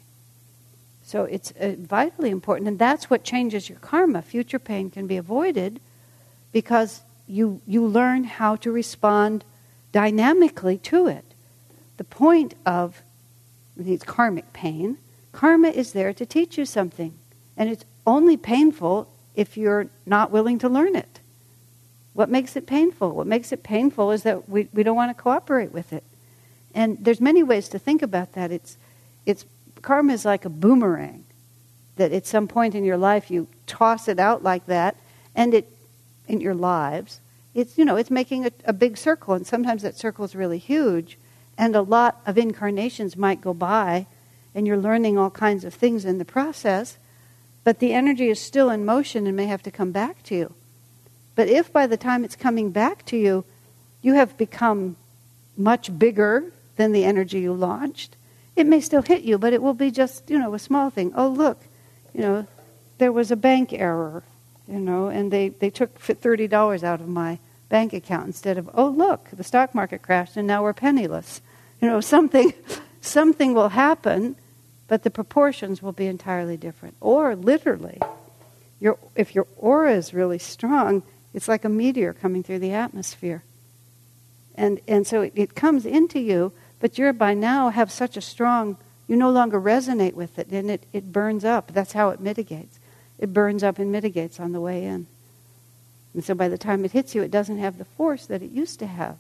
So 1.04 1.26
it's 1.26 1.52
uh, 1.60 1.76
vitally 1.78 2.30
important, 2.30 2.68
and 2.68 2.80
that's 2.80 3.10
what 3.10 3.24
changes 3.24 3.70
your 3.70 3.80
karma. 3.80 4.22
Future 4.22 4.60
pain 4.60 4.89
can 4.89 5.08
be 5.08 5.18
avoided 5.18 5.80
because 6.52 7.02
you, 7.28 7.62
you 7.68 7.86
learn 7.86 8.24
how 8.24 8.56
to 8.58 8.72
respond 8.72 9.43
dynamically 9.91 10.78
to 10.78 11.08
it. 11.08 11.26
The 11.97 12.04
point 12.06 12.56
of 12.66 13.04
these 13.76 14.04
karmic 14.04 14.54
pain, 14.54 14.97
karma 15.32 15.70
is 15.70 15.94
there 15.94 16.14
to 16.14 16.26
teach 16.26 16.58
you 16.58 16.66
something, 16.66 17.18
and 17.58 17.70
it's 17.70 17.86
only 18.06 18.38
painful 18.38 19.10
if 19.36 19.58
you're 19.58 19.88
not 20.06 20.32
willing 20.32 20.60
to 20.60 20.70
learn 20.70 20.96
it. 20.96 21.20
What 22.14 22.30
makes 22.30 22.56
it 22.56 22.68
painful? 22.68 23.12
What 23.12 23.28
makes 23.28 23.52
it 23.52 23.64
painful 23.64 24.12
is 24.12 24.24
that 24.24 24.50
we, 24.50 24.68
we 24.74 24.84
don't 24.84 24.96
want 24.96 25.16
to 25.16 25.22
cooperate 25.22 25.72
with 25.72 25.94
it. 25.94 26.04
And 26.74 26.98
there's 27.00 27.22
many 27.22 27.44
ways 27.44 27.70
to 27.70 27.80
think 27.80 28.02
about 28.02 28.34
that. 28.34 28.52
It's, 28.52 28.78
it's 29.26 29.46
karma 29.82 30.14
is 30.14 30.26
like 30.26 30.46
a 30.46 30.50
boomerang 30.50 31.24
that 31.96 32.12
at 32.12 32.26
some 32.26 32.48
point 32.48 32.76
in 32.76 32.84
your 32.84 32.98
life 32.98 33.32
you 33.32 33.48
toss 33.68 34.08
it 34.08 34.20
out 34.20 34.44
like 34.44 34.66
that, 34.66 34.96
and 35.36 35.54
it 35.54 35.68
in 36.28 36.42
your 36.42 36.56
lives, 36.56 37.20
it's 37.54 37.78
you 37.78 37.86
know 37.86 37.96
it's 37.98 38.12
making 38.12 38.46
a, 38.46 38.52
a 38.66 38.74
big 38.74 38.98
circle, 38.98 39.34
and 39.34 39.46
sometimes 39.46 39.82
that 39.82 39.98
circle 39.98 40.26
is 40.26 40.36
really 40.36 40.58
huge, 40.58 41.18
and 41.58 41.76
a 41.76 41.82
lot 41.82 42.22
of 42.26 42.38
incarnations 42.38 43.18
might 43.18 43.42
go 43.42 43.54
by, 43.54 44.08
and 44.54 44.68
you're 44.68 44.78
learning 44.78 45.18
all 45.18 45.30
kinds 45.30 45.64
of 45.64 45.74
things 45.74 46.06
in 46.06 46.18
the 46.18 46.26
process, 46.26 46.97
but 47.64 47.80
the 47.80 47.93
energy 47.93 48.30
is 48.30 48.39
still 48.39 48.70
in 48.70 48.86
motion 48.86 49.28
and 49.28 49.36
may 49.36 49.45
have 49.45 49.64
to 49.64 49.72
come 49.72 49.91
back 49.91 50.24
to 50.24 50.36
you. 50.36 50.54
But 51.36 51.47
if 51.47 51.72
by 51.72 51.88
the 51.88 51.97
time 51.97 52.24
it's 52.24 52.36
coming 52.36 52.72
back 52.72 53.06
to 53.06 53.18
you, 53.18 53.45
you 54.02 54.14
have 54.14 54.38
become 54.38 54.95
much 55.56 55.97
bigger 55.97 56.52
than 56.76 56.91
the 56.91 57.04
energy 57.04 57.39
you 57.39 57.54
launched, 57.54 58.16
it 58.56 58.66
may 58.66 58.82
still 58.82 59.02
hit 59.02 59.24
you, 59.24 59.38
but 59.38 59.54
it 59.54 59.62
will 59.62 59.74
be 59.74 59.91
just, 59.91 60.30
you 60.30 60.38
know, 60.38 60.54
a 60.54 60.60
small 60.60 60.89
thing. 60.89 61.14
Oh, 61.16 61.28
look, 61.28 61.62
you 62.14 62.22
know, 62.22 62.47
there 62.97 63.12
was 63.12 63.32
a 63.32 63.36
bank 63.36 63.72
error, 63.74 64.24
you 64.68 64.80
know, 64.80 65.08
and 65.08 65.32
they, 65.32 65.49
they 65.49 65.70
took 65.70 65.99
$30 65.99 66.84
out 66.84 67.02
of 67.02 67.08
my 67.08 67.39
bank 67.70 67.93
account 67.93 68.28
instead 68.28 68.58
of, 68.58 68.70
oh, 68.74 68.89
look, 68.89 69.30
the 69.32 69.43
stock 69.43 69.74
market 69.74 70.02
crashed 70.02 70.36
and 70.38 70.47
now 70.47 70.64
we're 70.64 70.74
penniless. 70.74 71.41
You 71.82 71.88
know, 71.88 72.02
something, 72.02 72.54
something 73.02 73.54
will 73.54 73.70
happen, 73.70 74.36
but 74.92 75.04
the 75.04 75.10
proportions 75.10 75.82
will 75.82 75.94
be 75.94 76.06
entirely 76.06 76.58
different. 76.58 76.98
Or 77.00 77.34
literally, 77.34 77.98
your, 78.82 79.00
if 79.16 79.34
your 79.34 79.48
aura 79.56 79.94
is 79.94 80.14
really 80.14 80.38
strong, 80.38 81.04
it's 81.34 81.48
like 81.48 81.64
a 81.64 81.70
meteor 81.70 82.12
coming 82.12 82.44
through 82.44 82.60
the 82.60 82.74
atmosphere. 82.74 83.42
And, 84.54 84.82
and 84.89 85.08
so 85.08 85.22
it, 85.22 85.32
it 85.34 85.56
comes 85.56 85.86
into 85.86 86.20
you, 86.20 86.52
but 86.82 86.98
you're 86.98 87.14
by 87.14 87.34
now 87.34 87.70
have 87.70 87.89
such 87.89 88.18
a 88.18 88.22
strong, 88.22 88.76
you 89.08 89.16
no 89.16 89.30
longer 89.30 89.62
resonate 89.62 90.14
with 90.14 90.38
it, 90.38 90.50
and 90.52 90.70
it, 90.70 90.86
it 90.92 91.14
burns 91.14 91.46
up. 91.46 91.72
That's 91.72 91.94
how 91.94 92.10
it 92.10 92.20
mitigates. 92.20 92.78
It 93.18 93.32
burns 93.32 93.64
up 93.64 93.80
and 93.80 93.94
mitigates 93.94 94.42
on 94.42 94.52
the 94.52 94.60
way 94.60 94.84
in. 94.84 95.08
And 96.14 96.22
so 96.22 96.36
by 96.36 96.50
the 96.50 96.58
time 96.58 96.84
it 96.84 96.92
hits 96.92 97.16
you, 97.16 97.22
it 97.22 97.32
doesn't 97.32 97.60
have 97.60 97.78
the 97.78 97.86
force 97.86 98.26
that 98.26 98.42
it 98.42 98.52
used 98.52 98.80
to 98.80 98.88
have. 98.88 99.16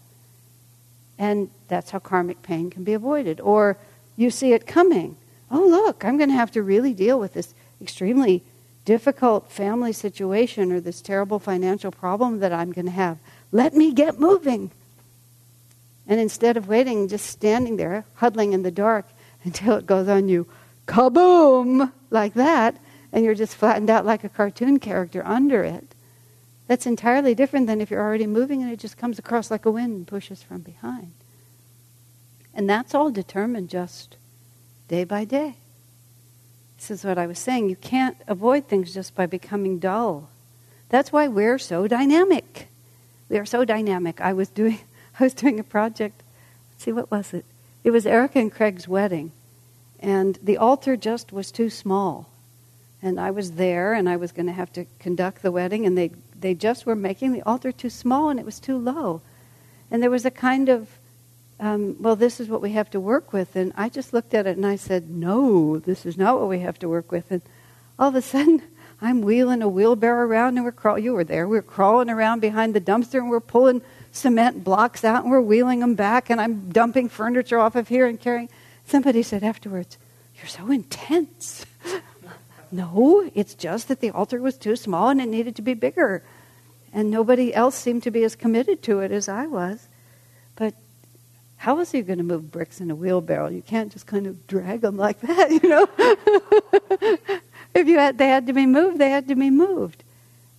And 1.17 1.49
that's 1.69 1.91
how 1.91 1.99
karmic 1.99 2.43
pain 2.43 2.69
can 2.69 2.83
be 2.83 2.91
avoided. 2.91 3.39
Or 3.39 3.77
you 4.17 4.31
see 4.31 4.51
it 4.51 4.67
coming. 4.67 5.15
Oh, 5.51 5.67
look, 5.67 6.05
I'm 6.05 6.17
going 6.17 6.29
to 6.29 6.35
have 6.35 6.51
to 6.51 6.63
really 6.63 6.93
deal 6.93 7.19
with 7.19 7.33
this 7.33 7.53
extremely 7.81 8.43
difficult 8.85 9.51
family 9.51 9.91
situation 9.91 10.71
or 10.71 10.79
this 10.79 11.01
terrible 11.01 11.39
financial 11.39 11.91
problem 11.91 12.39
that 12.39 12.53
I'm 12.53 12.71
going 12.71 12.85
to 12.85 12.91
have. 12.91 13.17
Let 13.51 13.73
me 13.73 13.91
get 13.91 14.19
moving. 14.19 14.71
And 16.07 16.19
instead 16.19 16.57
of 16.57 16.69
waiting, 16.69 17.07
just 17.07 17.25
standing 17.25 17.75
there, 17.75 18.05
huddling 18.15 18.53
in 18.53 18.63
the 18.63 18.71
dark 18.71 19.05
until 19.43 19.75
it 19.75 19.85
goes 19.85 20.07
on 20.07 20.29
you, 20.29 20.47
kaboom, 20.87 21.91
like 22.09 22.33
that, 22.35 22.77
and 23.11 23.25
you're 23.25 23.35
just 23.35 23.55
flattened 23.55 23.89
out 23.89 24.05
like 24.05 24.23
a 24.23 24.29
cartoon 24.29 24.79
character 24.79 25.21
under 25.25 25.63
it. 25.63 25.93
That's 26.67 26.85
entirely 26.85 27.35
different 27.35 27.67
than 27.67 27.81
if 27.81 27.91
you're 27.91 28.01
already 28.01 28.27
moving 28.27 28.61
and 28.63 28.71
it 28.71 28.79
just 28.79 28.97
comes 28.97 29.19
across 29.19 29.51
like 29.51 29.65
a 29.65 29.71
wind 29.71 29.93
and 29.93 30.07
pushes 30.07 30.41
from 30.41 30.61
behind. 30.61 31.11
And 32.53 32.69
that's 32.69 32.95
all 32.95 33.11
determined 33.11 33.69
just 33.69 34.15
day 34.91 35.05
by 35.05 35.23
day. 35.23 35.55
This 36.75 36.91
is 36.91 37.05
what 37.05 37.17
I 37.17 37.25
was 37.25 37.39
saying. 37.39 37.69
You 37.69 37.77
can't 37.77 38.17
avoid 38.27 38.67
things 38.67 38.93
just 38.93 39.15
by 39.15 39.25
becoming 39.25 39.79
dull. 39.79 40.29
That's 40.89 41.13
why 41.13 41.29
we're 41.29 41.59
so 41.59 41.87
dynamic. 41.87 42.67
We 43.29 43.37
are 43.37 43.45
so 43.45 43.63
dynamic. 43.63 44.19
I 44.19 44.33
was 44.33 44.49
doing 44.49 44.79
I 45.19 45.23
was 45.23 45.33
doing 45.33 45.61
a 45.61 45.63
project. 45.63 46.21
Let's 46.71 46.83
see 46.83 46.91
what 46.91 47.09
was 47.09 47.33
it? 47.33 47.45
It 47.85 47.91
was 47.91 48.05
Erica 48.05 48.39
and 48.39 48.51
Craig's 48.51 48.85
wedding. 48.85 49.31
And 50.01 50.37
the 50.43 50.57
altar 50.57 50.97
just 50.97 51.31
was 51.31 51.51
too 51.51 51.69
small. 51.69 52.29
And 53.01 53.17
I 53.17 53.31
was 53.31 53.51
there 53.51 53.93
and 53.93 54.09
I 54.09 54.17
was 54.17 54.33
going 54.33 54.47
to 54.47 54.51
have 54.51 54.73
to 54.73 54.85
conduct 54.99 55.41
the 55.41 55.53
wedding 55.53 55.85
and 55.85 55.97
they 55.97 56.11
they 56.37 56.53
just 56.53 56.85
were 56.85 56.95
making 56.97 57.31
the 57.31 57.43
altar 57.43 57.71
too 57.71 57.89
small 57.89 58.29
and 58.29 58.41
it 58.41 58.45
was 58.45 58.59
too 58.59 58.77
low. 58.77 59.21
And 59.89 60.03
there 60.03 60.11
was 60.11 60.25
a 60.25 60.31
kind 60.31 60.67
of 60.67 60.89
um, 61.61 61.95
well, 61.99 62.15
this 62.15 62.39
is 62.39 62.49
what 62.49 62.61
we 62.61 62.71
have 62.71 62.89
to 62.89 62.99
work 62.99 63.31
with. 63.31 63.55
And 63.55 63.71
I 63.77 63.87
just 63.87 64.13
looked 64.13 64.33
at 64.33 64.47
it 64.47 64.57
and 64.57 64.65
I 64.65 64.75
said, 64.75 65.11
no, 65.11 65.77
this 65.77 66.07
is 66.07 66.17
not 66.17 66.39
what 66.39 66.49
we 66.49 66.59
have 66.59 66.79
to 66.79 66.89
work 66.89 67.11
with. 67.11 67.29
And 67.29 67.43
all 67.99 68.09
of 68.09 68.15
a 68.15 68.21
sudden, 68.23 68.63
I'm 68.99 69.21
wheeling 69.21 69.61
a 69.61 69.69
wheelbarrow 69.69 70.25
around 70.25 70.57
and 70.57 70.65
we're 70.65 70.71
crawling. 70.71 71.03
You 71.03 71.13
were 71.13 71.23
there. 71.23 71.47
We 71.47 71.59
are 71.59 71.63
crawling 71.63 72.09
around 72.09 72.39
behind 72.39 72.73
the 72.73 72.81
dumpster 72.81 73.19
and 73.19 73.29
we're 73.29 73.39
pulling 73.39 73.83
cement 74.11 74.63
blocks 74.63 75.03
out 75.03 75.23
and 75.23 75.31
we're 75.31 75.39
wheeling 75.39 75.79
them 75.79 75.93
back 75.93 76.31
and 76.31 76.41
I'm 76.41 76.69
dumping 76.69 77.09
furniture 77.09 77.59
off 77.59 77.75
of 77.75 77.87
here 77.87 78.07
and 78.07 78.19
carrying. 78.19 78.49
Somebody 78.85 79.21
said 79.21 79.43
afterwards, 79.43 79.99
You're 80.37 80.47
so 80.47 80.71
intense. 80.71 81.65
no, 82.71 83.29
it's 83.35 83.53
just 83.53 83.87
that 83.87 84.01
the 84.01 84.09
altar 84.09 84.41
was 84.41 84.57
too 84.57 84.75
small 84.75 85.09
and 85.09 85.21
it 85.21 85.29
needed 85.29 85.55
to 85.57 85.61
be 85.61 85.75
bigger. 85.75 86.23
And 86.91 87.11
nobody 87.11 87.53
else 87.53 87.75
seemed 87.75 88.01
to 88.03 88.11
be 88.11 88.23
as 88.23 88.35
committed 88.35 88.81
to 88.83 88.99
it 88.99 89.11
as 89.11 89.29
I 89.29 89.45
was. 89.45 89.87
How 91.61 91.75
was 91.75 91.91
he 91.91 92.01
going 92.01 92.17
to 92.17 92.23
move 92.23 92.51
bricks 92.51 92.81
in 92.81 92.89
a 92.89 92.95
wheelbarrow? 92.95 93.49
You 93.49 93.61
can't 93.61 93.91
just 93.91 94.07
kind 94.07 94.25
of 94.25 94.47
drag 94.47 94.81
them 94.81 94.97
like 94.97 95.21
that, 95.21 95.51
you 95.63 95.69
know? 95.69 95.87
if 97.75 97.87
you 97.87 97.99
had, 97.99 98.17
they 98.17 98.29
had 98.29 98.47
to 98.47 98.53
be 98.53 98.65
moved, 98.65 98.97
they 98.97 99.11
had 99.11 99.27
to 99.27 99.35
be 99.35 99.51
moved. 99.51 100.03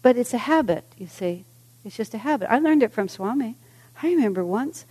But 0.00 0.16
it's 0.16 0.32
a 0.32 0.38
habit, 0.38 0.84
you 0.96 1.08
see. 1.08 1.44
It's 1.84 1.96
just 1.96 2.14
a 2.14 2.18
habit. 2.18 2.52
I 2.52 2.60
learned 2.60 2.84
it 2.84 2.92
from 2.92 3.08
Swami. 3.08 3.56
I 4.00 4.06
remember 4.06 4.44
once, 4.44 4.86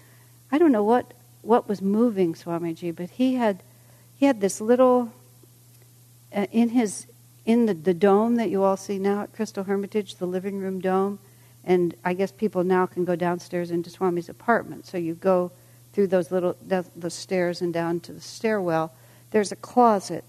I 0.51 0.57
don't 0.57 0.73
know 0.73 0.83
what, 0.83 1.13
what 1.43 1.69
was 1.69 1.81
moving 1.81 2.33
Swamiji, 2.33 2.93
but 2.93 3.11
he 3.11 3.35
had, 3.35 3.63
he 4.17 4.25
had 4.25 4.41
this 4.41 4.59
little, 4.59 5.13
uh, 6.35 6.45
in 6.51 6.69
his, 6.69 7.07
in 7.45 7.67
the, 7.67 7.73
the 7.73 7.93
dome 7.93 8.35
that 8.35 8.49
you 8.49 8.63
all 8.63 8.75
see 8.75 8.99
now 8.99 9.21
at 9.21 9.31
Crystal 9.31 9.63
Hermitage, 9.63 10.15
the 10.15 10.27
living 10.27 10.59
room 10.59 10.81
dome, 10.81 11.19
and 11.63 11.95
I 12.03 12.15
guess 12.15 12.33
people 12.33 12.65
now 12.65 12.85
can 12.85 13.05
go 13.05 13.15
downstairs 13.15 13.71
into 13.71 13.89
Swami's 13.89 14.27
apartment. 14.27 14.85
So 14.85 14.97
you 14.97 15.15
go 15.15 15.53
through 15.93 16.07
those 16.07 16.31
little 16.31 16.55
the, 16.65 17.09
stairs 17.09 17.61
and 17.61 17.73
down 17.73 17.99
to 18.01 18.13
the 18.13 18.21
stairwell. 18.21 18.93
There's 19.31 19.51
a 19.51 19.57
closet 19.57 20.23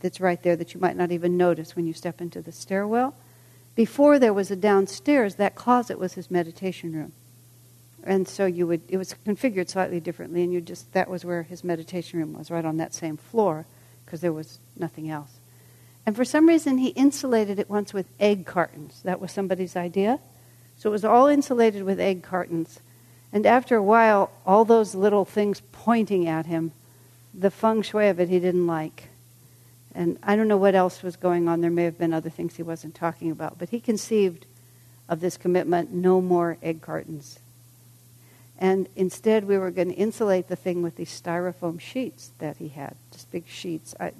that's 0.00 0.20
right 0.20 0.42
there 0.42 0.56
that 0.56 0.74
you 0.74 0.80
might 0.80 0.96
not 0.96 1.10
even 1.10 1.36
notice 1.36 1.74
when 1.74 1.86
you 1.86 1.92
step 1.92 2.20
into 2.20 2.40
the 2.40 2.52
stairwell. 2.52 3.14
Before 3.74 4.18
there 4.18 4.32
was 4.32 4.50
a 4.50 4.56
downstairs, 4.56 5.36
that 5.36 5.54
closet 5.54 5.98
was 5.98 6.14
his 6.14 6.30
meditation 6.30 6.92
room. 6.92 7.12
And 8.04 8.28
so 8.28 8.46
you 8.46 8.66
would 8.66 8.82
it 8.88 8.96
was 8.96 9.14
configured 9.26 9.68
slightly 9.68 10.00
differently 10.00 10.42
and 10.42 10.52
you 10.52 10.60
just 10.60 10.92
that 10.92 11.10
was 11.10 11.24
where 11.24 11.42
his 11.42 11.64
meditation 11.64 12.18
room 12.18 12.32
was, 12.32 12.50
right 12.50 12.64
on 12.64 12.76
that 12.78 12.94
same 12.94 13.16
floor, 13.16 13.66
because 14.04 14.20
there 14.20 14.32
was 14.32 14.58
nothing 14.76 15.10
else. 15.10 15.32
And 16.06 16.16
for 16.16 16.24
some 16.24 16.48
reason 16.48 16.78
he 16.78 16.88
insulated 16.88 17.58
it 17.58 17.68
once 17.68 17.92
with 17.92 18.06
egg 18.18 18.46
cartons. 18.46 19.00
That 19.02 19.20
was 19.20 19.32
somebody's 19.32 19.76
idea. 19.76 20.20
So 20.76 20.90
it 20.90 20.92
was 20.92 21.04
all 21.04 21.26
insulated 21.26 21.82
with 21.82 21.98
egg 21.98 22.22
cartons. 22.22 22.80
And 23.32 23.44
after 23.46 23.76
a 23.76 23.82
while, 23.82 24.30
all 24.46 24.64
those 24.64 24.94
little 24.94 25.24
things 25.24 25.62
pointing 25.72 26.26
at 26.26 26.46
him, 26.46 26.72
the 27.34 27.50
feng 27.50 27.82
shui 27.82 28.08
of 28.08 28.18
it 28.18 28.28
he 28.28 28.40
didn't 28.40 28.66
like. 28.66 29.08
And 29.94 30.18
I 30.22 30.36
don't 30.36 30.48
know 30.48 30.56
what 30.56 30.74
else 30.74 31.02
was 31.02 31.16
going 31.16 31.48
on. 31.48 31.60
There 31.60 31.70
may 31.70 31.84
have 31.84 31.98
been 31.98 32.14
other 32.14 32.30
things 32.30 32.56
he 32.56 32.62
wasn't 32.62 32.94
talking 32.94 33.30
about. 33.30 33.58
But 33.58 33.70
he 33.70 33.80
conceived 33.80 34.46
of 35.08 35.20
this 35.20 35.36
commitment 35.36 35.92
no 35.92 36.20
more 36.20 36.58
egg 36.62 36.82
cartons. 36.82 37.38
And 38.58 38.88
instead, 38.96 39.44
we 39.44 39.56
were 39.56 39.70
going 39.70 39.88
to 39.88 39.94
insulate 39.94 40.48
the 40.48 40.56
thing 40.56 40.82
with 40.82 40.96
these 40.96 41.10
styrofoam 41.10 41.80
sheets 41.80 42.32
that 42.38 42.56
he 42.56 42.68
had, 42.68 42.96
just 43.12 43.30
big 43.30 43.46
sheets. 43.46 43.94
I, 44.00 44.12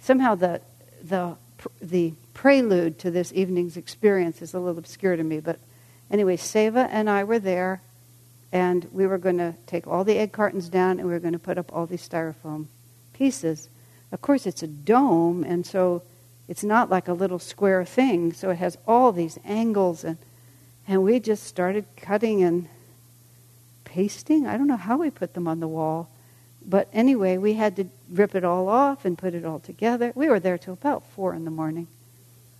somehow, 0.00 0.36
the, 0.36 0.60
the, 1.02 1.36
the 1.80 2.14
prelude 2.34 2.98
to 3.00 3.10
this 3.10 3.32
evening's 3.32 3.76
experience 3.76 4.40
is 4.42 4.54
a 4.54 4.60
little 4.60 4.78
obscure 4.78 5.16
to 5.16 5.24
me. 5.24 5.40
But 5.40 5.58
anyway, 6.08 6.36
Seva 6.36 6.88
and 6.90 7.10
I 7.10 7.24
were 7.24 7.40
there, 7.40 7.82
and 8.52 8.88
we 8.92 9.06
were 9.06 9.18
going 9.18 9.38
to 9.38 9.54
take 9.66 9.86
all 9.86 10.04
the 10.04 10.18
egg 10.18 10.32
cartons 10.32 10.68
down 10.68 10.98
and 10.98 11.06
we 11.06 11.12
were 11.12 11.20
going 11.20 11.32
to 11.32 11.38
put 11.38 11.58
up 11.58 11.72
all 11.72 11.86
these 11.86 12.06
styrofoam 12.06 12.66
pieces. 13.12 13.68
Of 14.10 14.22
course, 14.22 14.46
it's 14.46 14.62
a 14.62 14.66
dome, 14.66 15.44
and 15.44 15.66
so 15.66 16.02
it's 16.48 16.64
not 16.64 16.88
like 16.88 17.08
a 17.08 17.12
little 17.12 17.38
square 17.38 17.84
thing. 17.84 18.32
So 18.32 18.50
it 18.50 18.56
has 18.56 18.78
all 18.86 19.12
these 19.12 19.38
angles, 19.44 20.04
and 20.04 20.16
and 20.86 21.02
we 21.02 21.20
just 21.20 21.44
started 21.44 21.84
cutting 21.98 22.42
and 22.42 22.68
pasting. 23.84 24.46
I 24.46 24.56
don't 24.56 24.66
know 24.66 24.76
how 24.76 24.96
we 24.96 25.10
put 25.10 25.34
them 25.34 25.46
on 25.46 25.60
the 25.60 25.68
wall, 25.68 26.08
but 26.64 26.88
anyway, 26.94 27.36
we 27.36 27.54
had 27.54 27.76
to 27.76 27.84
rip 28.08 28.34
it 28.34 28.44
all 28.44 28.68
off 28.68 29.04
and 29.04 29.18
put 29.18 29.34
it 29.34 29.44
all 29.44 29.58
together. 29.58 30.12
We 30.14 30.30
were 30.30 30.40
there 30.40 30.56
till 30.56 30.72
about 30.72 31.02
four 31.10 31.34
in 31.34 31.44
the 31.44 31.50
morning, 31.50 31.88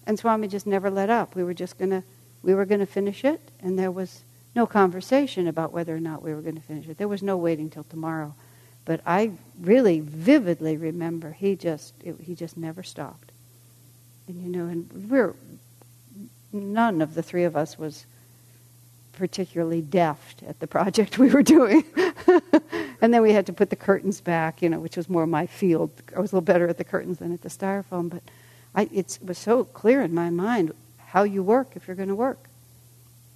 and 0.07 0.19
Swami 0.19 0.49
just 0.49 0.67
never 0.67 0.91
let 0.91 1.09
up. 1.09 1.35
We 1.35 1.45
were 1.45 1.55
just 1.55 1.79
gonna 1.79 2.05
we 2.43 2.55
were 2.55 2.67
gonna 2.67 2.85
finish 2.85 3.25
it, 3.25 3.41
and 3.63 3.79
there 3.79 3.91
was 3.91 4.23
no 4.59 4.67
conversation 4.67 5.47
about 5.47 5.73
whether 5.73 5.95
or 5.95 6.01
not 6.01 6.21
we 6.21 6.35
were 6.35 6.43
going 6.43 6.57
to 6.57 6.61
finish 6.61 6.89
it. 6.89 6.99
There 6.99 7.07
was 7.07 7.23
no 7.23 7.37
waiting 7.37 7.71
till 7.71 7.85
tomorrow. 7.85 8.35
But 8.85 9.01
I 9.07 9.31
really 9.61 10.01
vividly 10.01 10.77
remember 10.77 11.31
he 11.31 11.55
just 11.55 11.95
it, 12.03 12.17
he 12.21 12.35
just 12.35 12.57
never 12.57 12.83
stopped. 12.83 13.31
And 14.27 14.43
you 14.43 14.51
know, 14.51 14.67
and 14.67 15.09
we're 15.09 15.35
none 16.53 17.01
of 17.01 17.15
the 17.15 17.23
three 17.23 17.45
of 17.45 17.57
us 17.57 17.79
was 17.79 18.05
particularly 19.13 19.81
deft 19.81 20.43
at 20.43 20.59
the 20.59 20.67
project 20.67 21.19
we 21.19 21.31
were 21.31 21.45
doing. 21.45 21.85
and 23.01 23.15
then 23.15 23.23
we 23.23 23.33
had 23.33 23.47
to 23.47 23.53
put 23.53 23.71
the 23.71 23.77
curtains 23.77 24.21
back, 24.21 24.61
you 24.61 24.69
know, 24.69 24.81
which 24.81 24.97
was 24.97 25.09
more 25.09 25.25
my 25.25 25.47
field. 25.47 25.93
I 26.17 26.19
was 26.19 26.33
a 26.33 26.37
little 26.37 26.53
better 26.53 26.67
at 26.67 26.79
the 26.79 26.85
curtains 26.85 27.19
than 27.19 27.33
at 27.33 27.43
the 27.43 27.49
styrofoam, 27.49 28.11
but 28.11 28.25
I, 28.75 28.89
it 28.93 29.21
was 29.23 29.39
so 29.39 29.63
clear 29.63 30.03
in 30.03 30.13
my 30.13 30.31
mind 30.31 30.73
how 30.99 31.23
you 31.23 31.45
work 31.45 31.77
if 31.77 31.87
you're 31.87 31.97
going 31.97 32.09
to 32.09 32.17
work. 32.17 32.48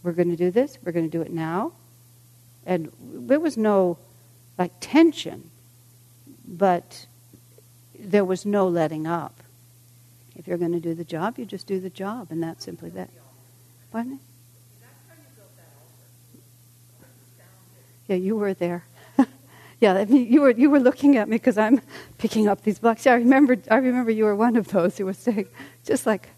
We're 0.03 0.13
going 0.13 0.31
to 0.31 0.37
do 0.37 0.51
this. 0.51 0.79
We're 0.85 0.93
going 0.93 1.09
to 1.09 1.17
do 1.17 1.23
it 1.23 1.33
now. 1.33 1.73
And 2.67 2.93
there 3.01 3.41
was 3.41 3.57
no 3.57 3.99
like 4.59 4.73
tension, 4.81 5.51
but 6.47 7.07
there 7.99 8.25
was 8.25 8.45
no 8.45 8.69
letting 8.69 9.07
up. 9.07 9.43
If 10.37 10.47
you're 10.47 10.59
going 10.59 10.73
to 10.73 10.81
do 10.81 10.95
the 10.95 11.05
job, 11.05 11.39
you 11.39 11.45
just 11.45 11.67
do 11.67 11.79
the 11.79 11.91
job, 11.91 12.29
and 12.31 12.43
that's 12.43 12.65
simply 12.65 12.91
that. 12.91 13.11
Pardon 13.91 14.13
me? 14.13 14.19
Yeah, 18.09 18.17
you 18.17 18.37
were 18.37 18.55
there. 18.55 18.85
yeah, 19.81 19.95
I 19.95 20.05
mean, 20.05 20.31
you 20.31 20.41
were 20.41 20.51
you 20.51 20.71
were 20.71 20.81
looking 20.81 21.17
at 21.17 21.29
me 21.29 21.37
because 21.37 21.57
I'm 21.57 21.81
picking 22.19 22.49
up 22.49 22.63
these 22.63 22.79
blocks. 22.79 23.07
Yeah, 23.07 23.13
I 23.13 23.17
remember. 23.17 23.57
I 23.71 23.77
remember 23.77 24.11
you 24.11 24.25
were 24.25 24.35
one 24.35 24.57
of 24.57 24.69
those 24.69 24.99
who 24.99 25.07
was 25.07 25.19
saying, 25.19 25.47
just 25.85 26.07
like, 26.07 26.29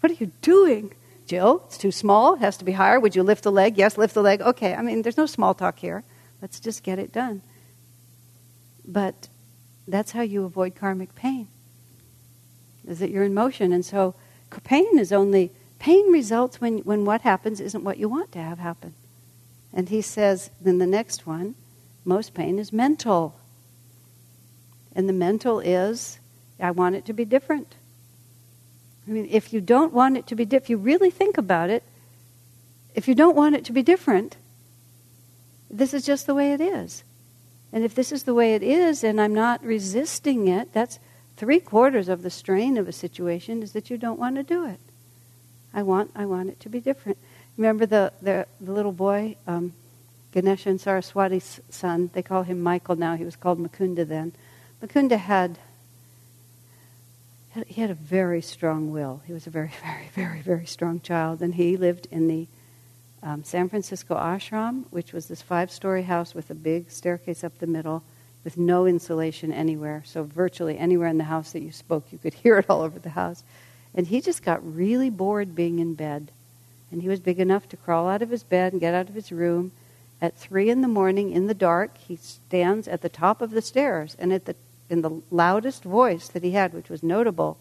"What 0.00 0.10
are 0.10 0.16
you 0.16 0.32
doing, 0.40 0.92
Jill? 1.30 1.62
It's 1.66 1.78
too 1.78 1.92
small. 1.92 2.34
It 2.34 2.40
has 2.40 2.56
to 2.56 2.64
be 2.64 2.72
higher. 2.72 2.98
Would 2.98 3.14
you 3.14 3.22
lift 3.22 3.44
the 3.44 3.52
leg? 3.52 3.78
Yes, 3.78 3.96
lift 3.96 4.14
the 4.14 4.20
leg. 4.20 4.40
Okay. 4.42 4.74
I 4.74 4.82
mean, 4.82 5.02
there's 5.02 5.16
no 5.16 5.26
small 5.26 5.54
talk 5.54 5.78
here. 5.78 6.02
Let's 6.42 6.58
just 6.58 6.82
get 6.82 6.98
it 6.98 7.12
done. 7.12 7.42
But 8.84 9.28
that's 9.86 10.10
how 10.10 10.22
you 10.22 10.44
avoid 10.44 10.74
karmic 10.74 11.14
pain. 11.14 11.46
Is 12.84 12.98
that 12.98 13.10
you're 13.10 13.22
in 13.22 13.32
motion. 13.32 13.72
And 13.72 13.84
so 13.84 14.16
pain 14.64 14.98
is 14.98 15.12
only 15.12 15.52
pain 15.78 16.10
results 16.10 16.60
when, 16.60 16.78
when 16.78 17.04
what 17.04 17.20
happens 17.20 17.60
isn't 17.60 17.84
what 17.84 17.98
you 17.98 18.08
want 18.08 18.32
to 18.32 18.42
have 18.42 18.58
happen. 18.58 18.94
And 19.72 19.88
he 19.88 20.02
says, 20.02 20.50
then 20.60 20.78
the 20.78 20.86
next 20.86 21.28
one, 21.28 21.54
most 22.04 22.34
pain 22.34 22.58
is 22.58 22.72
mental. 22.72 23.38
And 24.96 25.08
the 25.08 25.12
mental 25.12 25.60
is, 25.60 26.18
I 26.58 26.72
want 26.72 26.96
it 26.96 27.04
to 27.04 27.12
be 27.12 27.24
different. 27.24 27.76
I 29.06 29.10
mean, 29.10 29.28
if 29.30 29.52
you 29.52 29.60
don't 29.60 29.92
want 29.92 30.16
it 30.16 30.26
to 30.28 30.34
be 30.34 30.46
if 30.50 30.70
you 30.70 30.76
really 30.76 31.10
think 31.10 31.38
about 31.38 31.70
it, 31.70 31.82
if 32.94 33.08
you 33.08 33.14
don't 33.14 33.36
want 33.36 33.54
it 33.54 33.64
to 33.66 33.72
be 33.72 33.82
different, 33.82 34.36
this 35.70 35.94
is 35.94 36.04
just 36.04 36.26
the 36.26 36.34
way 36.34 36.52
it 36.52 36.60
is. 36.60 37.04
And 37.72 37.84
if 37.84 37.94
this 37.94 38.10
is 38.12 38.24
the 38.24 38.34
way 38.34 38.54
it 38.54 38.62
is 38.62 39.04
and 39.04 39.20
I'm 39.20 39.34
not 39.34 39.64
resisting 39.64 40.48
it, 40.48 40.72
that's 40.72 40.98
three 41.36 41.60
quarters 41.60 42.08
of 42.08 42.22
the 42.22 42.30
strain 42.30 42.76
of 42.76 42.88
a 42.88 42.92
situation 42.92 43.62
is 43.62 43.72
that 43.72 43.90
you 43.90 43.96
don't 43.96 44.18
want 44.18 44.36
to 44.36 44.42
do 44.42 44.66
it. 44.66 44.80
I 45.72 45.82
want, 45.82 46.10
I 46.16 46.26
want 46.26 46.48
it 46.50 46.60
to 46.60 46.68
be 46.68 46.80
different. 46.80 47.18
Remember 47.56 47.86
the, 47.86 48.12
the, 48.20 48.46
the 48.60 48.72
little 48.72 48.92
boy, 48.92 49.36
um, 49.46 49.72
Ganesha 50.32 50.68
and 50.68 50.80
Saraswati's 50.80 51.60
son, 51.70 52.10
they 52.12 52.22
call 52.22 52.42
him 52.42 52.60
Michael 52.60 52.96
now, 52.96 53.16
he 53.16 53.24
was 53.24 53.36
called 53.36 53.58
Mukunda 53.58 54.06
then. 54.06 54.32
Mukunda 54.82 55.18
had, 55.18 55.58
he 57.66 57.80
had 57.80 57.90
a 57.90 57.94
very 57.94 58.40
strong 58.40 58.92
will. 58.92 59.22
He 59.26 59.32
was 59.32 59.46
a 59.46 59.50
very, 59.50 59.72
very, 59.82 60.08
very, 60.14 60.40
very 60.40 60.66
strong 60.66 61.00
child, 61.00 61.42
and 61.42 61.54
he 61.54 61.76
lived 61.76 62.06
in 62.10 62.28
the 62.28 62.46
um, 63.22 63.44
San 63.44 63.68
Francisco 63.68 64.14
ashram, 64.14 64.84
which 64.90 65.12
was 65.12 65.26
this 65.26 65.42
five 65.42 65.70
story 65.70 66.02
house 66.02 66.34
with 66.34 66.50
a 66.50 66.54
big 66.54 66.90
staircase 66.90 67.44
up 67.44 67.58
the 67.58 67.66
middle 67.66 68.02
with 68.44 68.56
no 68.56 68.86
insulation 68.86 69.52
anywhere. 69.52 70.02
So, 70.06 70.22
virtually 70.22 70.78
anywhere 70.78 71.08
in 71.08 71.18
the 71.18 71.24
house 71.24 71.52
that 71.52 71.62
you 71.62 71.72
spoke, 71.72 72.06
you 72.10 72.18
could 72.18 72.34
hear 72.42 72.58
it 72.58 72.66
all 72.68 72.80
over 72.80 72.98
the 72.98 73.10
house. 73.10 73.44
And 73.94 74.06
he 74.06 74.20
just 74.20 74.42
got 74.42 74.74
really 74.74 75.10
bored 75.10 75.54
being 75.54 75.80
in 75.80 75.94
bed. 75.94 76.30
And 76.92 77.02
he 77.02 77.08
was 77.08 77.20
big 77.20 77.38
enough 77.38 77.68
to 77.68 77.76
crawl 77.76 78.08
out 78.08 78.22
of 78.22 78.30
his 78.30 78.42
bed 78.42 78.72
and 78.72 78.80
get 78.80 78.94
out 78.94 79.08
of 79.08 79.14
his 79.14 79.32
room. 79.32 79.72
At 80.22 80.36
three 80.36 80.70
in 80.70 80.80
the 80.80 80.88
morning, 80.88 81.32
in 81.32 81.46
the 81.46 81.54
dark, 81.54 81.96
he 81.98 82.16
stands 82.16 82.86
at 82.86 83.00
the 83.00 83.08
top 83.08 83.40
of 83.40 83.50
the 83.50 83.62
stairs 83.62 84.16
and 84.18 84.32
at 84.32 84.44
the, 84.44 84.54
in 84.90 85.02
the 85.02 85.22
loudest 85.30 85.84
voice 85.84 86.28
that 86.28 86.42
he 86.42 86.50
had, 86.50 86.74
which 86.74 86.90
was 86.90 87.02
notable, 87.02 87.58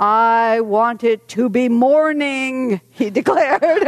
I 0.00 0.60
want 0.60 1.04
it 1.04 1.28
to 1.28 1.48
be 1.48 1.68
morning, 1.68 2.80
he 2.90 3.10
declared. 3.10 3.62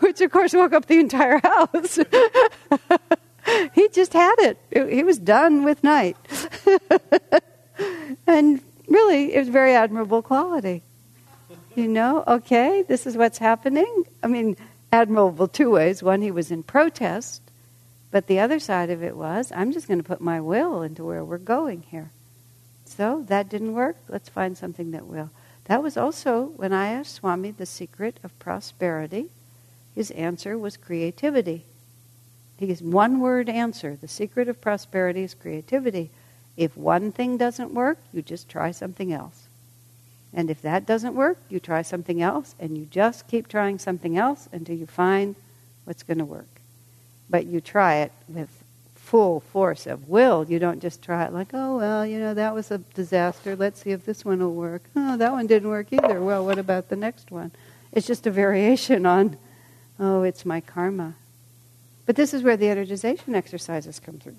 Which, 0.00 0.20
of 0.20 0.30
course, 0.30 0.54
woke 0.54 0.72
up 0.72 0.86
the 0.86 1.00
entire 1.00 1.38
house. 1.38 1.96
he 3.74 3.88
just 3.88 4.12
had 4.12 4.34
it. 4.38 4.58
He 4.90 5.02
was 5.02 5.18
done 5.18 5.64
with 5.64 5.82
night. 5.82 6.16
and 8.26 8.60
really, 8.86 9.34
it 9.34 9.40
was 9.40 9.48
very 9.48 9.74
admirable 9.74 10.22
quality. 10.22 10.82
You 11.74 11.88
know, 11.88 12.24
okay, 12.26 12.84
this 12.86 13.06
is 13.06 13.16
what's 13.16 13.38
happening. 13.38 14.04
I 14.22 14.26
mean, 14.26 14.56
admirable 14.92 15.48
two 15.48 15.70
ways. 15.70 16.02
One, 16.02 16.22
he 16.22 16.30
was 16.30 16.50
in 16.50 16.62
protest, 16.62 17.42
but 18.10 18.26
the 18.26 18.40
other 18.40 18.58
side 18.58 18.90
of 18.90 19.02
it 19.02 19.16
was, 19.16 19.52
I'm 19.54 19.72
just 19.72 19.86
going 19.86 19.98
to 19.98 20.04
put 20.04 20.20
my 20.20 20.40
will 20.40 20.82
into 20.82 21.04
where 21.04 21.24
we're 21.24 21.38
going 21.38 21.82
here. 21.90 22.10
So 22.84 23.24
that 23.28 23.48
didn't 23.48 23.74
work. 23.74 23.96
Let's 24.08 24.28
find 24.28 24.56
something 24.56 24.92
that 24.92 25.06
will. 25.06 25.30
That 25.64 25.82
was 25.82 25.96
also 25.98 26.44
when 26.56 26.72
I 26.72 26.88
asked 26.88 27.16
Swami 27.16 27.50
the 27.50 27.66
secret 27.66 28.18
of 28.24 28.38
prosperity. 28.38 29.28
His 29.94 30.10
answer 30.12 30.56
was 30.56 30.78
creativity. 30.78 31.64
His 32.58 32.82
one 32.82 33.20
word 33.20 33.48
answer 33.48 33.96
the 34.00 34.08
secret 34.08 34.48
of 34.48 34.60
prosperity 34.60 35.22
is 35.22 35.34
creativity. 35.34 36.10
If 36.56 36.76
one 36.76 37.12
thing 37.12 37.36
doesn't 37.36 37.74
work, 37.74 37.98
you 38.12 38.22
just 38.22 38.48
try 38.48 38.72
something 38.72 39.12
else. 39.12 39.46
And 40.32 40.50
if 40.50 40.60
that 40.62 40.86
doesn't 40.86 41.14
work, 41.14 41.38
you 41.48 41.60
try 41.60 41.82
something 41.82 42.20
else, 42.20 42.54
and 42.58 42.76
you 42.76 42.86
just 42.86 43.28
keep 43.28 43.48
trying 43.48 43.78
something 43.78 44.18
else 44.18 44.48
until 44.52 44.76
you 44.76 44.86
find 44.86 45.36
what's 45.84 46.02
going 46.02 46.18
to 46.18 46.24
work. 46.24 46.57
But 47.30 47.46
you 47.46 47.60
try 47.60 47.96
it 47.96 48.12
with 48.28 48.48
full 48.94 49.40
force 49.40 49.86
of 49.86 50.08
will. 50.08 50.44
You 50.48 50.58
don't 50.58 50.80
just 50.80 51.02
try 51.02 51.24
it 51.24 51.32
like, 51.32 51.48
oh, 51.54 51.78
well, 51.78 52.06
you 52.06 52.18
know, 52.18 52.34
that 52.34 52.54
was 52.54 52.70
a 52.70 52.78
disaster. 52.78 53.56
Let's 53.56 53.82
see 53.82 53.90
if 53.90 54.04
this 54.04 54.24
one 54.24 54.40
will 54.40 54.54
work. 54.54 54.82
Oh, 54.94 55.16
that 55.16 55.32
one 55.32 55.46
didn't 55.46 55.70
work 55.70 55.92
either. 55.92 56.20
Well, 56.20 56.44
what 56.44 56.58
about 56.58 56.88
the 56.88 56.96
next 56.96 57.30
one? 57.30 57.52
It's 57.92 58.06
just 58.06 58.26
a 58.26 58.30
variation 58.30 59.06
on, 59.06 59.38
oh, 59.98 60.22
it's 60.22 60.44
my 60.44 60.60
karma. 60.60 61.14
But 62.04 62.16
this 62.16 62.32
is 62.32 62.42
where 62.42 62.56
the 62.56 62.66
energization 62.66 63.34
exercises 63.34 63.98
come 63.98 64.18
through. 64.18 64.36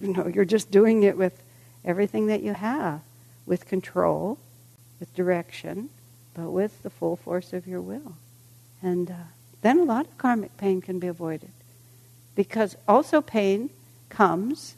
You 0.00 0.12
know, 0.12 0.26
you're 0.26 0.44
just 0.44 0.70
doing 0.70 1.02
it 1.02 1.16
with 1.16 1.42
everything 1.84 2.26
that 2.26 2.42
you 2.42 2.52
have, 2.52 3.00
with 3.44 3.66
control, 3.66 4.38
with 4.98 5.14
direction, 5.14 5.88
but 6.34 6.50
with 6.50 6.82
the 6.82 6.90
full 6.90 7.16
force 7.16 7.52
of 7.52 7.66
your 7.66 7.80
will. 7.80 8.16
And 8.82 9.10
uh, 9.10 9.14
then 9.62 9.78
a 9.78 9.84
lot 9.84 10.06
of 10.06 10.18
karmic 10.18 10.56
pain 10.56 10.80
can 10.80 10.98
be 10.98 11.06
avoided. 11.06 11.50
Because 12.36 12.76
also 12.86 13.20
pain 13.20 13.70
comes 14.08 14.76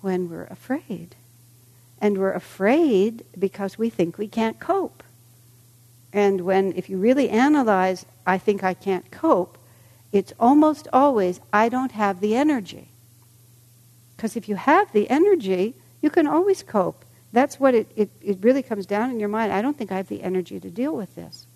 when 0.00 0.30
we're 0.30 0.44
afraid. 0.44 1.16
And 2.00 2.18
we're 2.18 2.32
afraid 2.32 3.24
because 3.36 3.78
we 3.78 3.90
think 3.90 4.18
we 4.18 4.28
can't 4.28 4.60
cope. 4.60 5.02
And 6.12 6.42
when, 6.42 6.72
if 6.76 6.88
you 6.88 6.98
really 6.98 7.28
analyze, 7.28 8.06
I 8.24 8.38
think 8.38 8.62
I 8.62 8.74
can't 8.74 9.10
cope, 9.10 9.58
it's 10.12 10.32
almost 10.38 10.86
always, 10.92 11.40
I 11.52 11.68
don't 11.68 11.92
have 11.92 12.20
the 12.20 12.36
energy. 12.36 12.88
Because 14.16 14.36
if 14.36 14.48
you 14.48 14.54
have 14.54 14.92
the 14.92 15.10
energy, 15.10 15.74
you 16.00 16.10
can 16.10 16.26
always 16.26 16.62
cope. 16.62 17.04
That's 17.32 17.58
what 17.58 17.74
it, 17.74 17.90
it, 17.96 18.10
it 18.22 18.38
really 18.42 18.62
comes 18.62 18.86
down 18.86 19.10
in 19.10 19.18
your 19.18 19.28
mind. 19.28 19.52
I 19.52 19.60
don't 19.60 19.76
think 19.76 19.90
I 19.90 19.96
have 19.96 20.08
the 20.08 20.22
energy 20.22 20.60
to 20.60 20.70
deal 20.70 20.94
with 20.94 21.16
this. 21.16 21.46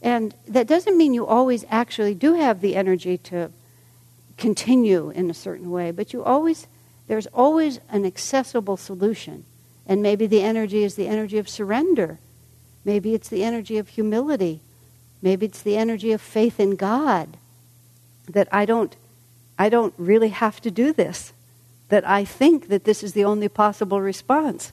And 0.00 0.34
that 0.46 0.68
doesn't 0.68 0.96
mean 0.96 1.14
you 1.14 1.26
always 1.26 1.64
actually 1.68 2.14
do 2.14 2.34
have 2.34 2.60
the 2.60 2.76
energy 2.76 3.18
to 3.18 3.50
continue 4.38 5.10
in 5.10 5.28
a 5.28 5.34
certain 5.34 5.70
way, 5.70 5.90
but 5.90 6.12
you 6.12 6.24
always 6.24 6.66
there's 7.08 7.26
always 7.28 7.80
an 7.88 8.04
accessible 8.04 8.76
solution. 8.76 9.44
And 9.86 10.02
maybe 10.02 10.26
the 10.26 10.42
energy 10.42 10.84
is 10.84 10.94
the 10.94 11.08
energy 11.08 11.38
of 11.38 11.48
surrender. 11.48 12.18
Maybe 12.84 13.14
it's 13.14 13.28
the 13.28 13.42
energy 13.42 13.78
of 13.78 13.88
humility. 13.88 14.60
Maybe 15.22 15.46
it's 15.46 15.62
the 15.62 15.76
energy 15.76 16.12
of 16.12 16.20
faith 16.20 16.60
in 16.60 16.76
God. 16.76 17.38
That 18.28 18.46
I 18.52 18.66
don't 18.66 18.94
I 19.58 19.70
don't 19.70 19.94
really 19.96 20.28
have 20.28 20.60
to 20.60 20.70
do 20.70 20.92
this. 20.92 21.32
That 21.88 22.06
I 22.06 22.24
think 22.24 22.68
that 22.68 22.84
this 22.84 23.02
is 23.02 23.14
the 23.14 23.24
only 23.24 23.48
possible 23.48 24.00
response. 24.00 24.72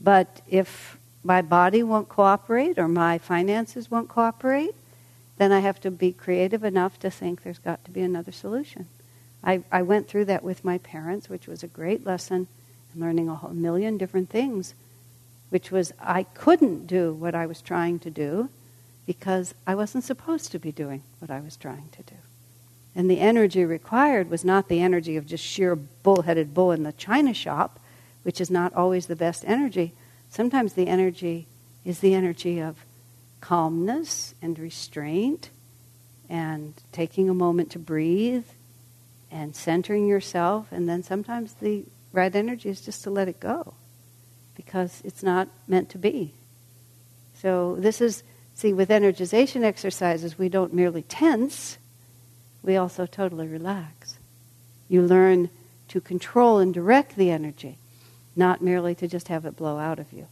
But 0.00 0.40
if 0.48 0.96
my 1.24 1.42
body 1.42 1.82
won't 1.82 2.08
cooperate 2.08 2.78
or 2.78 2.86
my 2.86 3.18
finances 3.18 3.90
won't 3.90 4.08
cooperate, 4.08 4.74
then 5.38 5.52
I 5.52 5.60
have 5.60 5.80
to 5.80 5.90
be 5.90 6.12
creative 6.12 6.64
enough 6.64 6.98
to 7.00 7.10
think 7.10 7.42
there's 7.42 7.58
got 7.58 7.84
to 7.84 7.90
be 7.90 8.00
another 8.00 8.32
solution. 8.32 8.86
I, 9.44 9.62
I 9.70 9.82
went 9.82 10.08
through 10.08 10.24
that 10.26 10.42
with 10.42 10.64
my 10.64 10.78
parents, 10.78 11.28
which 11.28 11.46
was 11.46 11.62
a 11.62 11.68
great 11.68 12.04
lesson, 12.04 12.48
in 12.94 13.00
learning 13.00 13.28
a 13.28 13.34
whole 13.34 13.50
million 13.50 13.98
different 13.98 14.30
things, 14.30 14.74
which 15.50 15.70
was 15.70 15.92
I 16.00 16.22
couldn't 16.24 16.86
do 16.86 17.12
what 17.12 17.34
I 17.34 17.46
was 17.46 17.60
trying 17.60 17.98
to 18.00 18.10
do 18.10 18.48
because 19.06 19.54
I 19.66 19.74
wasn't 19.74 20.04
supposed 20.04 20.50
to 20.52 20.58
be 20.58 20.72
doing 20.72 21.02
what 21.20 21.30
I 21.30 21.40
was 21.40 21.56
trying 21.56 21.88
to 21.92 22.02
do. 22.02 22.16
And 22.96 23.10
the 23.10 23.20
energy 23.20 23.64
required 23.64 24.30
was 24.30 24.44
not 24.44 24.68
the 24.68 24.80
energy 24.80 25.16
of 25.16 25.26
just 25.26 25.44
sheer 25.44 25.76
bullheaded 25.76 26.54
bull 26.54 26.72
in 26.72 26.82
the 26.82 26.92
china 26.92 27.34
shop, 27.34 27.78
which 28.22 28.40
is 28.40 28.50
not 28.50 28.72
always 28.74 29.06
the 29.06 29.14
best 29.14 29.44
energy. 29.46 29.92
Sometimes 30.30 30.72
the 30.72 30.88
energy 30.88 31.46
is 31.84 32.00
the 32.00 32.14
energy 32.14 32.58
of 32.58 32.85
calmness 33.46 34.34
and 34.42 34.58
restraint 34.58 35.50
and 36.28 36.74
taking 36.90 37.28
a 37.30 37.34
moment 37.34 37.70
to 37.70 37.78
breathe 37.78 38.44
and 39.30 39.54
centering 39.54 40.08
yourself. 40.08 40.66
And 40.72 40.88
then 40.88 41.04
sometimes 41.04 41.52
the 41.54 41.84
right 42.12 42.34
energy 42.34 42.68
is 42.68 42.80
just 42.80 43.04
to 43.04 43.10
let 43.10 43.28
it 43.28 43.38
go 43.38 43.74
because 44.56 45.00
it's 45.04 45.22
not 45.22 45.46
meant 45.68 45.90
to 45.90 45.98
be. 45.98 46.34
So, 47.34 47.76
this 47.78 48.00
is, 48.00 48.24
see, 48.54 48.72
with 48.72 48.88
energization 48.88 49.62
exercises, 49.62 50.36
we 50.36 50.48
don't 50.48 50.74
merely 50.74 51.02
tense, 51.02 51.78
we 52.64 52.76
also 52.76 53.06
totally 53.06 53.46
relax. 53.46 54.18
You 54.88 55.02
learn 55.02 55.50
to 55.88 56.00
control 56.00 56.58
and 56.58 56.74
direct 56.74 57.14
the 57.14 57.30
energy, 57.30 57.78
not 58.34 58.60
merely 58.60 58.96
to 58.96 59.06
just 59.06 59.28
have 59.28 59.44
it 59.44 59.54
blow 59.54 59.78
out 59.78 60.00
of 60.00 60.12
you. 60.12 60.26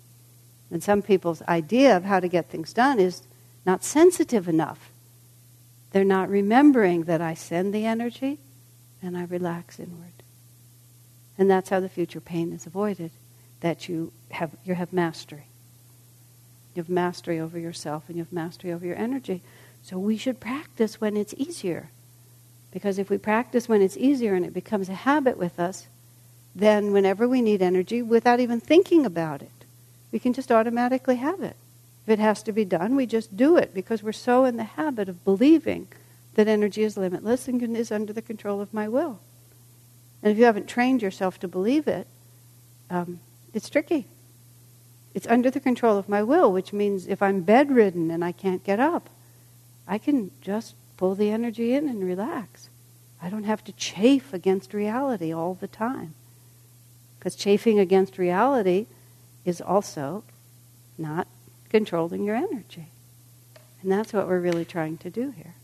And 0.71 0.83
some 0.83 1.03
people's 1.03 1.43
idea 1.43 1.97
of 1.97 2.05
how 2.05 2.21
to 2.21 2.29
get 2.29 2.49
things 2.49 2.73
done 2.73 2.99
is 2.99 3.23
not 3.67 3.85
sensitive 3.85 4.49
enough. 4.49 4.91
They're 5.93 6.05
not 6.05 6.29
remembering 6.29 7.05
that 7.05 7.21
I 7.21 7.35
send 7.35 7.73
the 7.73 7.87
energy 7.87 8.39
and 9.03 9.17
I 9.17 9.25
relax 9.25 9.79
inward. 9.79 10.11
And 11.39 11.51
that's 11.51 11.69
how 11.69 11.81
the 11.81 11.89
future 11.89 12.21
pain 12.21 12.53
is 12.53 12.67
avoided, 12.67 13.11
that 13.61 13.89
you 13.89 14.13
have, 14.31 14.57
you 14.65 14.75
have 14.75 14.93
mastery. 14.93 15.47
You 16.75 16.83
have 16.83 16.89
mastery 16.89 17.39
over 17.39 17.59
yourself 17.59 18.05
and 18.09 18.17
you 18.17 18.25
have 18.25 18.33
mastery 18.33 18.73
over 18.73 18.85
your 18.85 18.97
energy. 18.97 19.43
So 19.83 19.99
we 19.99 20.17
should 20.17 20.41
practice 20.41 21.01
when 21.01 21.17
it's 21.17 21.35
easier. 21.37 21.91
Because 22.73 22.99
if 22.99 23.11
we 23.11 23.19
practice 23.19 23.69
when 23.69 23.83
it's 23.83 23.97
easier 23.97 24.35
and 24.35 24.45
it 24.45 24.53
becomes 24.53 24.89
a 24.89 24.95
habit 24.95 25.39
with 25.39 25.61
us, 25.61 25.87
then 26.57 26.93
whenever 26.93 27.29
we 27.29 27.43
need 27.43 27.63
energy, 27.63 28.03
without 28.03 28.41
even 28.41 28.61
thinking 28.61 29.07
about 29.07 29.43
it, 29.43 29.51
we 30.15 30.21
can 30.21 30.33
just 30.33 30.53
automatically 30.53 31.17
have 31.17 31.43
it. 31.43 31.57
If 32.05 32.09
it 32.09 32.19
has 32.21 32.41
to 32.45 32.53
be 32.53 32.65
done, 32.65 32.95
we 32.95 33.05
just 33.05 33.37
do 33.37 33.57
it 33.57 33.75
because 33.75 34.01
we're 34.01 34.13
so 34.13 34.45
in 34.45 34.57
the 34.57 34.63
habit 34.63 35.09
of 35.09 35.25
believing 35.25 35.89
that 36.37 36.47
energy 36.47 36.85
is 36.85 36.97
limitless 36.97 37.49
and 37.49 37.77
is 37.77 37.91
under 37.91 38.13
the 38.13 38.23
control 38.23 38.61
of 38.61 38.73
my 38.73 38.87
will. 38.87 39.19
And 40.23 40.31
if 40.31 40.39
you 40.39 40.45
haven't 40.45 40.69
trained 40.69 41.03
yourself 41.03 41.41
to 41.41 41.49
believe 41.49 41.89
it, 41.89 42.07
um, 42.91 43.19
it's 43.53 43.69
tricky. 43.69 44.07
It's 45.15 45.27
under 45.27 45.51
the 45.51 45.59
control 45.59 45.99
of 45.99 46.09
my 46.09 46.23
will, 46.23 46.53
which 46.53 46.73
means 46.73 47.09
if 47.09 47.21
I'm 47.21 47.41
bedridden 47.41 48.13
and 48.13 48.25
I 48.25 48.31
can't 48.31 48.63
get 48.63 48.79
up, 48.79 49.11
I 49.89 49.99
can 49.99 50.31
just 50.41 50.77
pull 50.97 51.17
the 51.17 51.31
energy 51.31 51.75
in 51.75 51.89
and 51.89 52.05
relax. 52.05 52.69
I 53.21 53.31
don't 53.31 53.43
have 53.43 53.65
to 53.65 53.73
chafe 53.73 54.33
against 54.33 54.75
reality 54.75 55.33
all 55.33 55.55
the 55.55 55.67
time. 55.67 56.15
Because 57.19 57.35
chafing 57.35 57.81
against 57.81 58.17
reality 58.17 58.87
is 59.45 59.61
also 59.61 60.25
not 60.97 61.27
controlling 61.71 62.25
your 62.25 62.37
energy. 62.37 62.87
And 63.83 63.93
that's 63.93 64.13
what 64.13 64.27
we're 64.27 64.41
really 64.41 64.65
trying 64.65 64.97
to 64.99 65.11
do 65.11 65.31
here. 65.31 65.55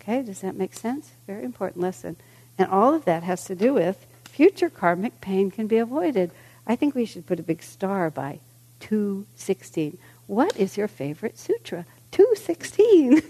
Okay, 0.00 0.22
does 0.22 0.40
that 0.40 0.56
make 0.56 0.74
sense? 0.74 1.12
Very 1.26 1.44
important 1.44 1.82
lesson. 1.82 2.16
And 2.58 2.70
all 2.70 2.94
of 2.94 3.04
that 3.04 3.22
has 3.22 3.44
to 3.44 3.54
do 3.54 3.74
with 3.74 4.06
future 4.24 4.70
karmic 4.70 5.20
pain 5.20 5.50
can 5.50 5.66
be 5.66 5.78
avoided. 5.78 6.30
I 6.66 6.76
think 6.76 6.94
we 6.94 7.04
should 7.04 7.26
put 7.26 7.40
a 7.40 7.42
big 7.42 7.62
star 7.62 8.10
by 8.10 8.40
216. 8.80 9.98
What 10.26 10.56
is 10.56 10.76
your 10.76 10.88
favorite 10.88 11.38
sutra? 11.38 11.84
216. 12.12 13.22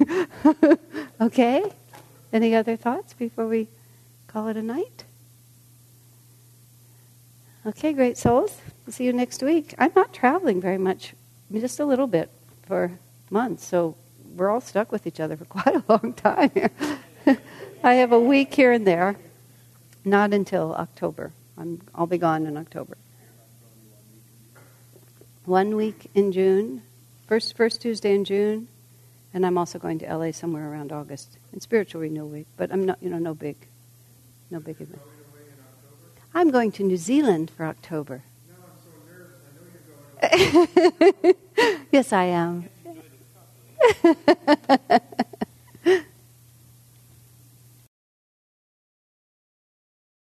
okay? 1.21 1.73
Any 2.33 2.55
other 2.55 2.77
thoughts 2.77 3.15
before 3.15 3.47
we 3.47 3.69
call 4.27 4.49
it 4.49 4.57
a 4.57 4.63
night? 4.63 5.05
Okay, 7.67 7.93
great 7.93 8.17
souls. 8.17 8.59
See 8.89 9.05
you 9.05 9.13
next 9.13 9.43
week. 9.43 9.75
I'm 9.77 9.93
not 9.95 10.15
traveling 10.15 10.63
very 10.63 10.79
much, 10.79 11.13
just 11.53 11.79
a 11.79 11.85
little 11.85 12.07
bit 12.07 12.31
for 12.63 12.99
months, 13.29 13.67
so 13.67 13.97
we're 14.35 14.49
all 14.49 14.63
stuck 14.63 14.91
with 14.91 15.07
each 15.07 15.21
other 15.21 15.37
for 15.37 15.45
quite 15.61 15.77
a 15.77 15.85
long 15.87 16.15
time. 16.15 16.51
I 17.85 17.95
have 17.95 18.13
a 18.13 18.19
week 18.19 18.55
here 18.55 18.73
and 18.73 18.87
there, 18.87 19.17
not 20.07 20.33
until 20.33 20.75
October. 20.75 21.33
I'm, 21.59 21.83
I'll 21.95 22.07
be 22.07 22.17
gone 22.17 22.47
in 22.47 22.57
October. 22.57 22.97
One 25.45 25.77
week 25.77 26.11
in 26.15 26.33
June, 26.33 26.81
first 27.27 27.59
first 27.59 27.83
Tuesday 27.83 28.15
in 28.15 28.25
June, 28.25 28.69
and 29.35 29.45
I'm 29.45 29.59
also 29.59 29.79
going 29.79 29.99
to 29.99 30.07
LA 30.07 30.33
somewhere 30.33 30.73
around 30.73 30.93
August 30.93 31.37
in 31.53 31.61
spiritual 31.61 32.01
renewal 32.01 32.29
week. 32.29 32.47
But 32.57 32.73
I'm 32.73 32.87
not, 32.87 33.03
you 33.03 33.11
know, 33.11 33.19
no 33.19 33.35
big, 33.35 33.57
no 34.51 34.61
big 34.61 34.81
event. 34.81 35.03
I'm 36.33 36.51
going 36.51 36.73
to 36.73 36.85
New 36.85 36.97
Zealand 36.97 37.51
for 37.51 37.67
October. 37.67 38.23
yes, 41.91 42.13
I 42.13 42.25
am. 42.25 42.69